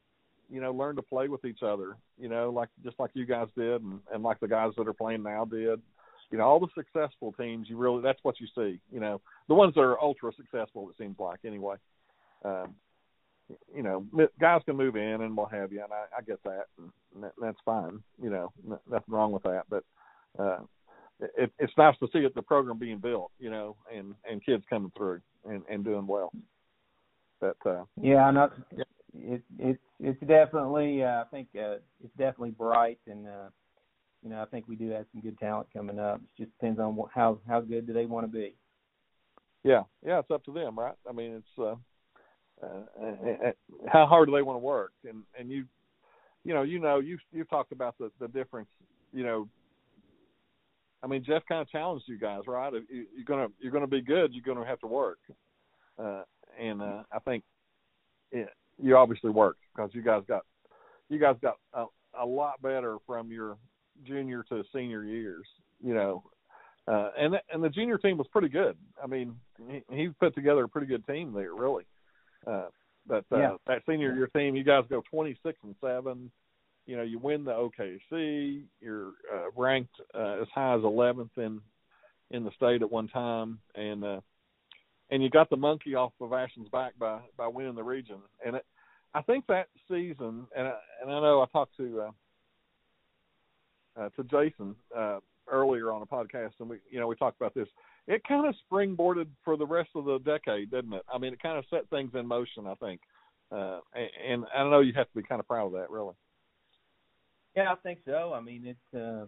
you 0.49 0.61
know 0.61 0.71
learn 0.71 0.95
to 0.95 1.01
play 1.01 1.27
with 1.27 1.45
each 1.45 1.63
other. 1.63 1.97
You 2.19 2.29
know, 2.29 2.49
like 2.49 2.69
just 2.83 2.99
like 2.99 3.11
you 3.13 3.25
guys 3.25 3.47
did, 3.57 3.81
and 3.81 3.99
and 4.13 4.23
like 4.23 4.39
the 4.39 4.47
guys 4.47 4.71
that 4.77 4.87
are 4.87 4.93
playing 4.93 5.23
now 5.23 5.45
did 5.45 5.81
you 6.31 6.37
know 6.37 6.43
all 6.45 6.59
the 6.59 6.67
successful 6.75 7.33
teams 7.33 7.69
you 7.69 7.77
really 7.77 8.01
that's 8.01 8.19
what 8.23 8.39
you 8.39 8.47
see 8.55 8.79
you 8.91 8.99
know 8.99 9.21
the 9.47 9.53
ones 9.53 9.73
that 9.75 9.81
are 9.81 10.01
ultra 10.01 10.31
successful 10.35 10.89
it 10.89 10.95
seems 10.97 11.15
like 11.19 11.39
anyway 11.45 11.75
um 12.43 12.73
you 13.73 13.83
know 13.83 14.05
guys 14.39 14.61
can 14.65 14.75
move 14.75 14.95
in 14.95 15.21
and 15.21 15.37
what 15.37 15.51
have 15.51 15.71
you 15.71 15.83
and 15.83 15.93
i, 15.93 16.17
I 16.17 16.21
get 16.21 16.41
that 16.43 16.65
and 16.77 17.23
that, 17.23 17.33
that's 17.39 17.57
fine 17.63 18.01
you 18.21 18.29
know 18.29 18.51
nothing 18.89 19.13
wrong 19.13 19.31
with 19.31 19.43
that 19.43 19.63
but 19.69 19.83
uh 20.39 20.59
it, 21.19 21.51
it's 21.59 21.73
nice 21.77 21.95
to 21.99 22.07
see 22.11 22.25
the 22.33 22.41
program 22.41 22.77
being 22.77 22.99
built 22.99 23.31
you 23.39 23.49
know 23.49 23.75
and 23.95 24.15
and 24.29 24.45
kids 24.45 24.63
coming 24.69 24.91
through 24.97 25.21
and 25.45 25.63
and 25.69 25.83
doing 25.83 26.07
well 26.07 26.31
but 27.39 27.57
uh 27.65 27.83
yeah 28.01 28.31
no 28.31 28.49
it 29.13 29.41
it's 29.59 29.79
it's 29.99 30.19
definitely 30.21 31.03
uh, 31.03 31.21
i 31.21 31.23
think 31.31 31.47
uh 31.55 31.75
it's 32.03 32.15
definitely 32.17 32.51
bright 32.51 32.99
and 33.07 33.27
uh 33.27 33.49
you 34.25 34.31
know, 34.31 34.41
I 34.41 34.45
think 34.45 34.67
we 34.67 34.75
do 34.75 34.89
have 34.89 35.05
some 35.13 35.21
good 35.21 35.37
talent 35.37 35.67
coming 35.71 35.99
up. 35.99 36.19
It 36.19 36.43
just 36.43 36.51
depends 36.57 36.79
on 36.79 36.95
what, 36.95 37.11
how 37.13 37.37
how 37.47 37.61
good 37.61 37.85
do 37.85 37.93
they 37.93 38.07
want 38.07 38.25
to 38.25 38.31
be. 38.31 38.55
Yeah, 39.63 39.83
yeah, 40.03 40.19
it's 40.19 40.31
up 40.31 40.43
to 40.45 40.51
them, 40.51 40.77
right? 40.77 40.95
I 41.07 41.13
mean, 41.13 41.33
it's 41.33 41.59
uh, 41.59 41.75
uh, 42.63 43.51
how 43.87 44.05
hard 44.05 44.27
do 44.27 44.35
they 44.35 44.41
want 44.41 44.55
to 44.55 44.65
work, 44.65 44.91
and 45.07 45.23
and 45.37 45.51
you, 45.51 45.65
you 46.43 46.53
know, 46.53 46.63
you 46.63 46.79
know, 46.79 46.99
you 46.99 47.17
you've 47.31 47.49
talked 47.49 47.71
about 47.71 47.95
the 47.97 48.11
the 48.19 48.27
difference. 48.27 48.69
You 49.11 49.23
know, 49.23 49.47
I 51.03 51.07
mean, 51.07 51.23
Jeff 51.23 51.43
kind 51.47 51.61
of 51.61 51.69
challenged 51.69 52.05
you 52.07 52.17
guys, 52.17 52.41
right? 52.47 52.73
You, 52.73 53.05
you're 53.15 53.25
gonna 53.25 53.47
you're 53.59 53.71
gonna 53.71 53.87
be 53.87 54.01
good. 54.01 54.33
You're 54.33 54.55
gonna 54.55 54.67
have 54.67 54.79
to 54.79 54.87
work, 54.87 55.19
uh, 55.99 56.23
and 56.59 56.81
uh, 56.81 57.03
I 57.11 57.19
think 57.19 57.43
it, 58.31 58.49
you 58.81 58.97
obviously 58.97 59.29
worked 59.29 59.61
because 59.75 59.91
you 59.93 60.01
guys 60.01 60.23
got 60.27 60.43
you 61.09 61.19
guys 61.19 61.35
got 61.41 61.57
a, 61.73 61.85
a 62.19 62.25
lot 62.25 62.61
better 62.61 62.97
from 63.05 63.31
your 63.31 63.57
junior 64.05 64.43
to 64.49 64.63
senior 64.73 65.03
years, 65.03 65.45
you 65.83 65.93
know. 65.93 66.23
Uh, 66.87 67.09
and 67.17 67.35
and 67.51 67.63
the 67.63 67.69
junior 67.69 67.97
team 67.97 68.17
was 68.17 68.27
pretty 68.31 68.49
good. 68.49 68.77
I 69.03 69.07
mean, 69.07 69.35
he, 69.69 69.83
he 69.89 70.09
put 70.19 70.35
together 70.35 70.63
a 70.63 70.69
pretty 70.69 70.87
good 70.87 71.05
team 71.07 71.33
there, 71.33 71.53
really. 71.53 71.85
Uh, 72.45 72.65
but 73.07 73.25
uh, 73.31 73.37
yeah. 73.37 73.51
that 73.67 73.81
senior 73.87 74.13
year 74.15 74.27
team, 74.27 74.55
you 74.55 74.63
guys 74.63 74.83
go 74.89 75.03
twenty 75.09 75.37
six 75.43 75.57
and 75.63 75.75
seven. 75.81 76.31
You 76.85 76.97
know, 76.97 77.03
you 77.03 77.17
win 77.19 77.43
the 77.43 77.51
OKC. 77.51 78.63
You're 78.79 79.13
uh, 79.33 79.49
ranked 79.55 79.95
uh, 80.13 80.41
as 80.41 80.47
high 80.53 80.75
as 80.75 80.83
eleventh 80.83 81.37
in 81.37 81.61
in 82.31 82.43
the 82.43 82.51
state 82.55 82.81
at 82.81 82.91
one 82.91 83.07
time, 83.07 83.59
and 83.75 84.03
uh, 84.03 84.21
and 85.09 85.23
you 85.23 85.29
got 85.29 85.49
the 85.49 85.57
monkey 85.57 85.95
off 85.95 86.13
of 86.21 86.33
Ashland's 86.33 86.71
back 86.71 86.93
by 86.99 87.19
by 87.37 87.47
winning 87.47 87.75
the 87.75 87.83
region. 87.83 88.17
And 88.45 88.55
it, 88.57 88.65
I 89.13 89.21
think 89.21 89.45
that 89.47 89.67
season, 89.87 90.47
and 90.55 90.67
I, 90.67 90.73
and 91.01 91.11
I 91.11 91.19
know 91.21 91.41
I 91.41 91.45
talked 91.51 91.77
to. 91.77 92.01
Uh, 92.01 92.11
uh, 93.97 94.09
to 94.09 94.23
Jason 94.23 94.75
uh, 94.95 95.19
earlier 95.51 95.91
on 95.91 96.01
a 96.01 96.05
podcast, 96.05 96.51
and 96.59 96.69
we, 96.69 96.77
you 96.89 96.99
know, 96.99 97.07
we 97.07 97.15
talked 97.15 97.39
about 97.39 97.53
this. 97.53 97.67
It 98.07 98.23
kind 98.27 98.47
of 98.47 98.55
springboarded 98.71 99.27
for 99.43 99.57
the 99.57 99.65
rest 99.65 99.89
of 99.95 100.05
the 100.05 100.19
decade, 100.19 100.71
didn't 100.71 100.93
it? 100.93 101.03
I 101.13 101.17
mean, 101.17 101.33
it 101.33 101.41
kind 101.41 101.57
of 101.57 101.65
set 101.69 101.89
things 101.89 102.11
in 102.13 102.27
motion. 102.27 102.67
I 102.67 102.75
think, 102.75 103.01
uh, 103.51 103.79
and, 103.95 104.09
and 104.33 104.45
I 104.55 104.69
know 104.69 104.79
you 104.81 104.93
have 104.93 105.09
to 105.09 105.15
be 105.15 105.23
kind 105.23 105.39
of 105.39 105.47
proud 105.47 105.67
of 105.67 105.71
that, 105.73 105.89
really. 105.89 106.13
Yeah, 107.55 107.71
I 107.71 107.75
think 107.75 107.99
so. 108.05 108.33
I 108.35 108.41
mean, 108.41 108.65
it's 108.65 108.93
uh, 108.93 109.25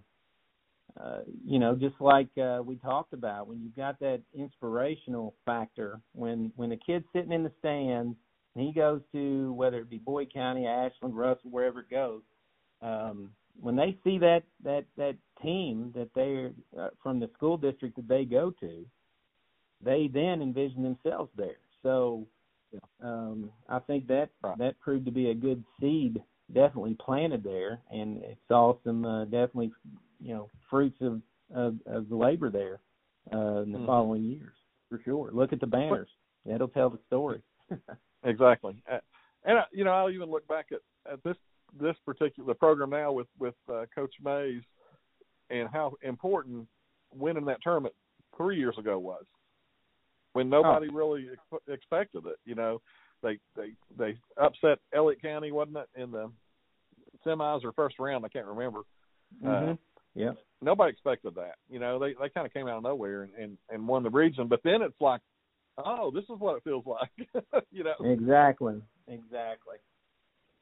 uh, 1.02 1.20
you 1.46 1.60
know, 1.60 1.76
just 1.76 1.96
like 2.00 2.30
uh, 2.38 2.62
we 2.64 2.76
talked 2.78 3.14
about, 3.14 3.48
when 3.48 3.62
you've 3.62 3.76
got 3.76 4.00
that 4.00 4.22
inspirational 4.34 5.36
factor, 5.46 6.00
when 6.14 6.52
when 6.56 6.72
a 6.72 6.78
kid's 6.78 7.06
sitting 7.14 7.32
in 7.32 7.44
the 7.44 7.52
stands 7.60 8.18
and 8.56 8.66
he 8.66 8.74
goes 8.74 9.02
to 9.12 9.54
whether 9.54 9.78
it 9.78 9.90
be 9.90 10.00
Boyd 10.00 10.34
County, 10.34 10.66
Ashland, 10.66 11.16
Russell, 11.16 11.52
wherever 11.52 11.82
it 11.82 11.90
goes. 11.92 12.22
Um, 12.82 13.32
when 13.60 13.76
they 13.76 13.98
see 14.04 14.18
that 14.20 14.44
that 14.64 14.86
that 14.98 15.16
team 15.42 15.92
that 15.96 16.10
they're 16.16 16.52
uh, 16.80 16.90
from 17.02 17.20
the 17.20 17.30
school 17.34 17.58
district 17.58 17.96
that 17.96 18.08
they 18.08 18.26
go 18.26 18.52
to, 18.60 18.86
they 19.84 20.10
then 20.12 20.42
envision 20.42 20.84
themselves 20.84 21.32
there. 21.36 21.58
So 21.84 22.28
um, 23.02 23.52
I 23.70 23.80
think 23.80 24.08
that 24.08 24.30
that 24.58 24.80
proved 24.80 25.06
to 25.06 25.12
be 25.12 25.30
a 25.30 25.36
good 25.36 25.64
seed, 25.80 26.22
definitely 26.54 26.98
planted 27.00 27.44
there, 27.44 27.80
and 27.92 28.22
it's 28.24 28.52
awesome. 28.52 29.06
Uh, 29.06 29.26
definitely, 29.26 29.72
you 30.20 30.34
know 30.34 30.50
fruits 30.70 30.98
of 31.02 31.22
of, 31.54 31.76
of 31.86 32.10
the 32.10 32.16
labor 32.16 32.50
there 32.50 32.80
uh, 33.34 33.62
in 33.62 33.72
the 33.72 33.80
mm. 33.80 33.86
following 33.86 34.24
years 34.24 34.54
for 34.90 35.00
sure. 35.04 35.32
Look 35.32 35.54
at 35.54 35.60
the 35.60 35.68
banners; 35.68 36.10
that'll 36.46 36.68
tell 36.68 36.90
the 36.90 37.00
story. 37.08 37.42
exactly, 38.24 38.82
and 39.46 39.60
you 39.72 39.84
know 39.84 39.92
I'll 39.92 40.12
even 40.12 40.30
look 40.30 40.48
back 40.48 40.68
at 40.72 41.12
at 41.12 41.24
this 41.24 41.38
this 41.80 41.96
particular 42.06 42.54
program 42.54 42.90
now 42.90 43.12
with 43.12 43.28
with 43.40 43.56
uh, 43.72 43.86
Coach 43.94 44.14
Mays 44.24 44.62
and 45.50 45.70
how 45.72 45.94
important 46.02 46.68
winning 47.14 47.46
that 47.46 47.62
tournament 47.62 47.96
three 48.36 48.58
years 48.58 48.76
ago 48.78 49.00
was 49.00 49.24
when 50.34 50.50
nobody 50.50 50.88
oh. 50.92 50.94
really 50.94 51.28
ex- 51.32 51.64
expected 51.68 52.26
it. 52.26 52.38
You 52.46 52.56
know, 52.56 52.82
they 53.24 53.40
they 53.56 53.72
they 53.98 54.18
upset 54.38 54.80
Elliott 54.94 55.22
County, 55.22 55.52
wasn't 55.52 55.78
it, 55.78 55.90
in 56.02 56.12
the 56.12 56.30
semis 57.26 57.64
or 57.64 57.72
first 57.74 57.98
round? 58.00 58.26
I 58.26 58.30
can't 58.30 58.46
remember. 58.46 58.82
Mm-hmm. 59.44 59.72
Uh, 59.72 59.76
yeah. 60.16 60.32
Nobody 60.62 60.92
expected 60.92 61.36
that. 61.36 61.56
You 61.70 61.80
know, 61.80 62.00
they 62.00 62.14
they 62.14 62.30
kind 62.30 62.46
of 62.46 62.54
came 62.54 62.68
out 62.68 62.78
of 62.78 62.84
nowhere 62.84 63.24
and, 63.24 63.34
and 63.36 63.58
and 63.70 63.88
won 63.88 64.04
the 64.04 64.10
region. 64.10 64.48
But 64.48 64.62
then 64.64 64.82
it's 64.82 65.00
like, 65.00 65.22
oh, 65.78 66.12
this 66.12 66.24
is 66.24 66.40
what 66.40 66.58
it 66.58 66.64
feels 66.64 66.86
like. 66.86 67.30
you 67.72 67.84
know. 67.84 67.96
Exactly. 68.04 68.82
Exactly. 69.08 69.78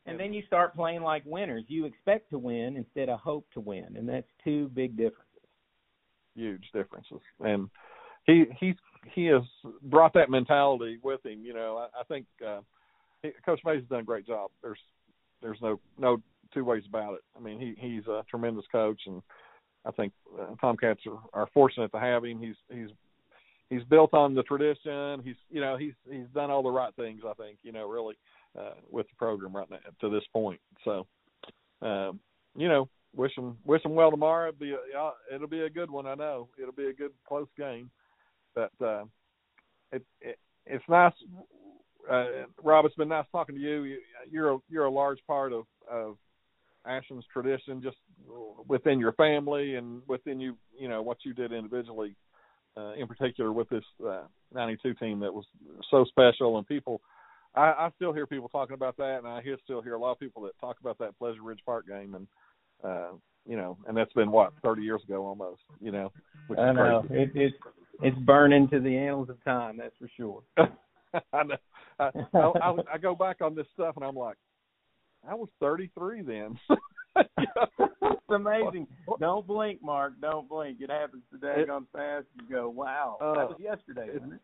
And 0.07 0.19
then 0.19 0.33
you 0.33 0.43
start 0.45 0.75
playing 0.75 1.01
like 1.01 1.23
winners. 1.25 1.63
You 1.67 1.85
expect 1.85 2.29
to 2.29 2.37
win 2.37 2.77
instead 2.77 3.09
of 3.09 3.19
hope 3.19 3.47
to 3.53 3.59
win, 3.59 3.95
and 3.97 4.07
that's 4.07 4.27
two 4.43 4.69
big 4.69 4.95
differences. 4.95 5.25
Huge 6.35 6.69
differences. 6.73 7.21
And 7.39 7.69
he 8.25 8.45
he's 8.59 8.75
he 9.13 9.25
has 9.25 9.41
brought 9.83 10.13
that 10.13 10.29
mentality 10.29 10.99
with 11.03 11.25
him. 11.25 11.43
You 11.43 11.53
know, 11.53 11.77
I, 11.77 12.01
I 12.01 12.03
think 12.03 12.25
uh, 12.45 12.59
he, 13.21 13.31
Coach 13.45 13.61
Mays 13.65 13.79
has 13.79 13.89
done 13.89 14.01
a 14.01 14.03
great 14.03 14.27
job. 14.27 14.51
There's 14.61 14.79
there's 15.41 15.57
no 15.61 15.79
no 15.97 16.21
two 16.53 16.63
ways 16.63 16.83
about 16.87 17.15
it. 17.15 17.21
I 17.35 17.39
mean, 17.39 17.59
he 17.59 17.75
he's 17.77 18.05
a 18.07 18.23
tremendous 18.29 18.65
coach, 18.71 19.01
and 19.07 19.21
I 19.85 19.91
think 19.91 20.13
uh, 20.39 20.55
Tomcats 20.61 21.01
are, 21.07 21.41
are 21.41 21.49
fortunate 21.53 21.91
to 21.91 21.99
have 21.99 22.25
him. 22.25 22.39
He's 22.39 22.55
he's 22.69 22.89
he's 23.69 23.83
built 23.83 24.13
on 24.13 24.35
the 24.35 24.43
tradition. 24.43 25.21
He's 25.23 25.35
you 25.49 25.61
know 25.61 25.77
he's 25.77 25.93
he's 26.09 26.27
done 26.33 26.51
all 26.51 26.63
the 26.63 26.69
right 26.69 26.95
things. 26.95 27.21
I 27.27 27.33
think 27.33 27.59
you 27.63 27.71
know 27.71 27.87
really 27.87 28.15
uh, 28.59 28.75
with 28.89 29.07
the 29.07 29.15
program 29.17 29.55
right 29.55 29.69
now 29.69 29.77
to 30.01 30.09
this 30.09 30.23
point. 30.31 30.59
So, 30.83 31.07
um, 31.81 32.19
you 32.55 32.67
know, 32.67 32.89
wish 33.15 33.37
him 33.37 33.57
wish 33.65 33.83
him 33.83 33.95
well 33.95 34.11
tomorrow. 34.11 34.49
It'll 34.49 34.59
be 34.59 34.71
a, 34.71 35.35
it'll 35.35 35.47
be 35.47 35.61
a 35.61 35.69
good 35.69 35.89
one. 35.89 36.05
I 36.05 36.15
know 36.15 36.49
it'll 36.59 36.73
be 36.73 36.87
a 36.87 36.93
good 36.93 37.11
close 37.27 37.47
game 37.57 37.89
but 38.55 38.71
uh, 38.81 39.03
it, 39.91 40.03
it 40.21 40.39
it's 40.65 40.83
nice. 40.89 41.13
Uh, 42.09 42.25
Rob, 42.63 42.85
it's 42.85 42.95
been 42.95 43.09
nice 43.09 43.25
talking 43.31 43.55
to 43.55 43.61
you. 43.61 43.97
You're 44.31 44.53
a, 44.53 44.57
you're 44.69 44.85
a 44.85 44.91
large 44.91 45.19
part 45.27 45.53
of 45.53 45.65
of 45.91 46.17
Ashland's 46.87 47.25
tradition, 47.31 47.83
just 47.83 47.97
within 48.67 48.99
your 48.99 49.11
family 49.13 49.75
and 49.75 50.01
within 50.07 50.39
you. 50.39 50.57
You 50.79 50.87
know 50.87 51.01
what 51.01 51.17
you 51.23 51.33
did 51.33 51.51
individually, 51.51 52.15
uh, 52.77 52.93
in 52.93 53.07
particular 53.07 53.51
with 53.51 53.69
this 53.69 53.83
uh, 54.07 54.23
'92 54.53 54.93
team 54.95 55.19
that 55.19 55.33
was 55.33 55.45
so 55.91 56.05
special, 56.05 56.57
and 56.57 56.65
people. 56.65 57.01
I, 57.55 57.85
I 57.85 57.89
still 57.95 58.13
hear 58.13 58.27
people 58.27 58.49
talking 58.49 58.73
about 58.73 58.97
that, 58.97 59.19
and 59.19 59.27
I 59.27 59.41
hear 59.41 59.57
still 59.63 59.81
hear 59.81 59.95
a 59.95 59.99
lot 59.99 60.11
of 60.11 60.19
people 60.19 60.41
that 60.43 60.59
talk 60.59 60.77
about 60.79 60.97
that 60.99 61.17
Pleasure 61.17 61.41
Ridge 61.41 61.61
Park 61.65 61.87
game, 61.87 62.15
and 62.15 62.27
uh, 62.83 63.11
you 63.47 63.55
know, 63.55 63.77
and 63.87 63.95
that's 63.95 64.13
been 64.13 64.31
what 64.31 64.53
30 64.63 64.81
years 64.81 65.01
ago 65.03 65.25
almost. 65.25 65.61
You 65.79 65.91
know, 65.91 66.11
which 66.47 66.59
I 66.59 66.71
know 66.71 67.05
it, 67.09 67.31
it 67.35 67.53
it's 68.01 68.17
burning 68.19 68.67
to 68.69 68.79
the 68.79 68.95
annals 68.97 69.29
of 69.29 69.43
time. 69.43 69.77
That's 69.77 69.95
for 69.97 70.09
sure. 70.17 70.43
I, 71.33 71.43
know. 71.43 71.55
I, 71.99 72.09
I, 72.33 72.75
I 72.93 72.97
go 72.97 73.15
back 73.15 73.41
on 73.41 73.55
this 73.55 73.67
stuff 73.73 73.95
and 73.95 74.03
I'm 74.03 74.15
like, 74.15 74.35
I 75.27 75.33
was 75.33 75.49
33 75.59 76.21
then. 76.23 76.59
it's 77.15 78.21
amazing. 78.29 78.87
Don't 79.19 79.47
blink, 79.47 79.81
Mark. 79.81 80.13
Don't 80.21 80.49
blink. 80.49 80.79
It 80.81 80.89
happens 80.89 81.23
today 81.31 81.61
it, 81.61 81.69
on 81.69 81.87
fast. 81.93 82.25
You 82.35 82.53
go, 82.53 82.69
wow, 82.69 83.17
uh, 83.21 83.33
that 83.35 83.49
was 83.49 83.59
yesterday, 83.59 84.07
it, 84.09 84.17
isn't 84.17 84.33
it? 84.33 84.41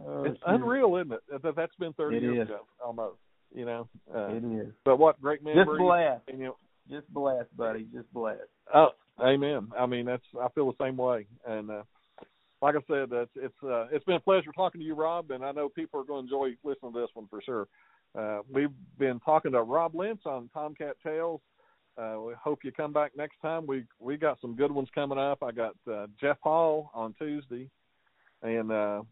Oh, 0.00 0.24
it's 0.24 0.38
shoot. 0.38 0.44
unreal, 0.46 0.96
isn't 0.96 1.12
it? 1.12 1.42
That 1.42 1.56
that's 1.56 1.74
been 1.76 1.92
30 1.92 2.16
it 2.16 2.22
years 2.22 2.36
is. 2.42 2.48
ago, 2.48 2.60
almost. 2.84 3.18
You 3.54 3.64
know. 3.64 3.88
Uh, 4.14 4.28
it 4.28 4.44
is. 4.44 4.72
But 4.84 4.98
what 4.98 5.20
great 5.20 5.42
memories. 5.44 5.66
Just 5.66 5.78
blessed. 5.78 6.22
And, 6.28 6.38
you 6.38 6.44
know, 6.46 6.56
Just 6.90 7.12
blessed, 7.14 7.56
buddy. 7.56 7.86
Just 7.94 8.12
blessed. 8.12 8.40
Oh, 8.74 8.88
amen. 9.20 9.68
I 9.78 9.86
mean, 9.86 10.06
that's 10.06 10.24
I 10.40 10.48
feel 10.48 10.70
the 10.72 10.84
same 10.84 10.96
way, 10.96 11.26
and 11.46 11.70
uh, 11.70 11.82
like 12.60 12.74
I 12.74 12.80
said, 12.88 13.08
it's 13.12 13.30
it's 13.36 13.62
uh, 13.62 13.86
it's 13.92 14.04
been 14.04 14.16
a 14.16 14.20
pleasure 14.20 14.50
talking 14.52 14.80
to 14.80 14.84
you, 14.84 14.94
Rob, 14.94 15.30
and 15.30 15.44
I 15.44 15.52
know 15.52 15.68
people 15.68 16.00
are 16.00 16.04
going 16.04 16.26
to 16.26 16.34
enjoy 16.34 16.56
listening 16.64 16.92
to 16.94 17.00
this 17.00 17.10
one 17.14 17.28
for 17.28 17.40
sure. 17.42 17.68
Uh, 18.18 18.40
we've 18.52 18.70
been 18.98 19.20
talking 19.20 19.52
to 19.52 19.62
Rob 19.62 19.94
Lentz 19.94 20.22
on 20.24 20.48
Tomcat 20.52 20.96
Tales. 21.04 21.40
Uh, 21.96 22.16
we 22.26 22.32
hope 22.42 22.60
you 22.64 22.72
come 22.72 22.92
back 22.92 23.12
next 23.16 23.36
time. 23.40 23.66
We 23.66 23.84
we 24.00 24.16
got 24.16 24.40
some 24.40 24.56
good 24.56 24.72
ones 24.72 24.88
coming 24.94 25.18
up. 25.18 25.42
I 25.42 25.52
got 25.52 25.74
uh, 25.90 26.06
Jeff 26.20 26.38
Hall 26.42 26.90
on 26.94 27.14
Tuesday, 27.18 27.68
and 28.42 28.72
uh, 28.72 29.02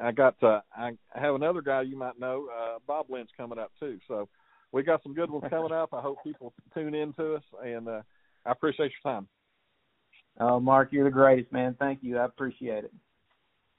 I 0.00 0.12
got 0.12 0.42
uh, 0.42 0.60
I 0.76 0.92
have 1.14 1.34
another 1.34 1.62
guy 1.62 1.82
you 1.82 1.96
might 1.96 2.18
know, 2.18 2.48
uh, 2.52 2.78
Bob 2.86 3.06
Lentz, 3.08 3.32
coming 3.36 3.58
up 3.58 3.72
too. 3.78 3.98
So 4.08 4.28
we 4.72 4.82
got 4.82 5.02
some 5.02 5.14
good 5.14 5.30
ones 5.30 5.44
coming 5.50 5.72
up. 5.72 5.92
I 5.92 6.00
hope 6.00 6.18
people 6.24 6.52
tune 6.74 6.94
in 6.94 7.12
to 7.14 7.34
us, 7.34 7.42
and 7.64 7.88
uh, 7.88 8.02
I 8.46 8.52
appreciate 8.52 8.92
your 9.04 9.12
time. 9.12 9.28
Oh, 10.40 10.58
Mark, 10.58 10.88
you're 10.92 11.04
the 11.04 11.10
greatest, 11.10 11.52
man. 11.52 11.76
Thank 11.78 12.02
you. 12.02 12.18
I 12.18 12.24
appreciate 12.24 12.84
it. 12.84 12.92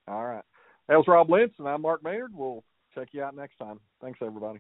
All 0.07 0.25
right. 0.25 0.43
That 0.87 0.97
was 0.97 1.07
Rob 1.07 1.29
Lentz, 1.29 1.55
and 1.57 1.67
I'm 1.67 1.81
Mark 1.81 2.03
Maynard. 2.03 2.31
We'll 2.33 2.63
check 2.93 3.09
you 3.11 3.23
out 3.23 3.35
next 3.35 3.57
time. 3.57 3.79
Thanks, 4.01 4.19
everybody. 4.21 4.59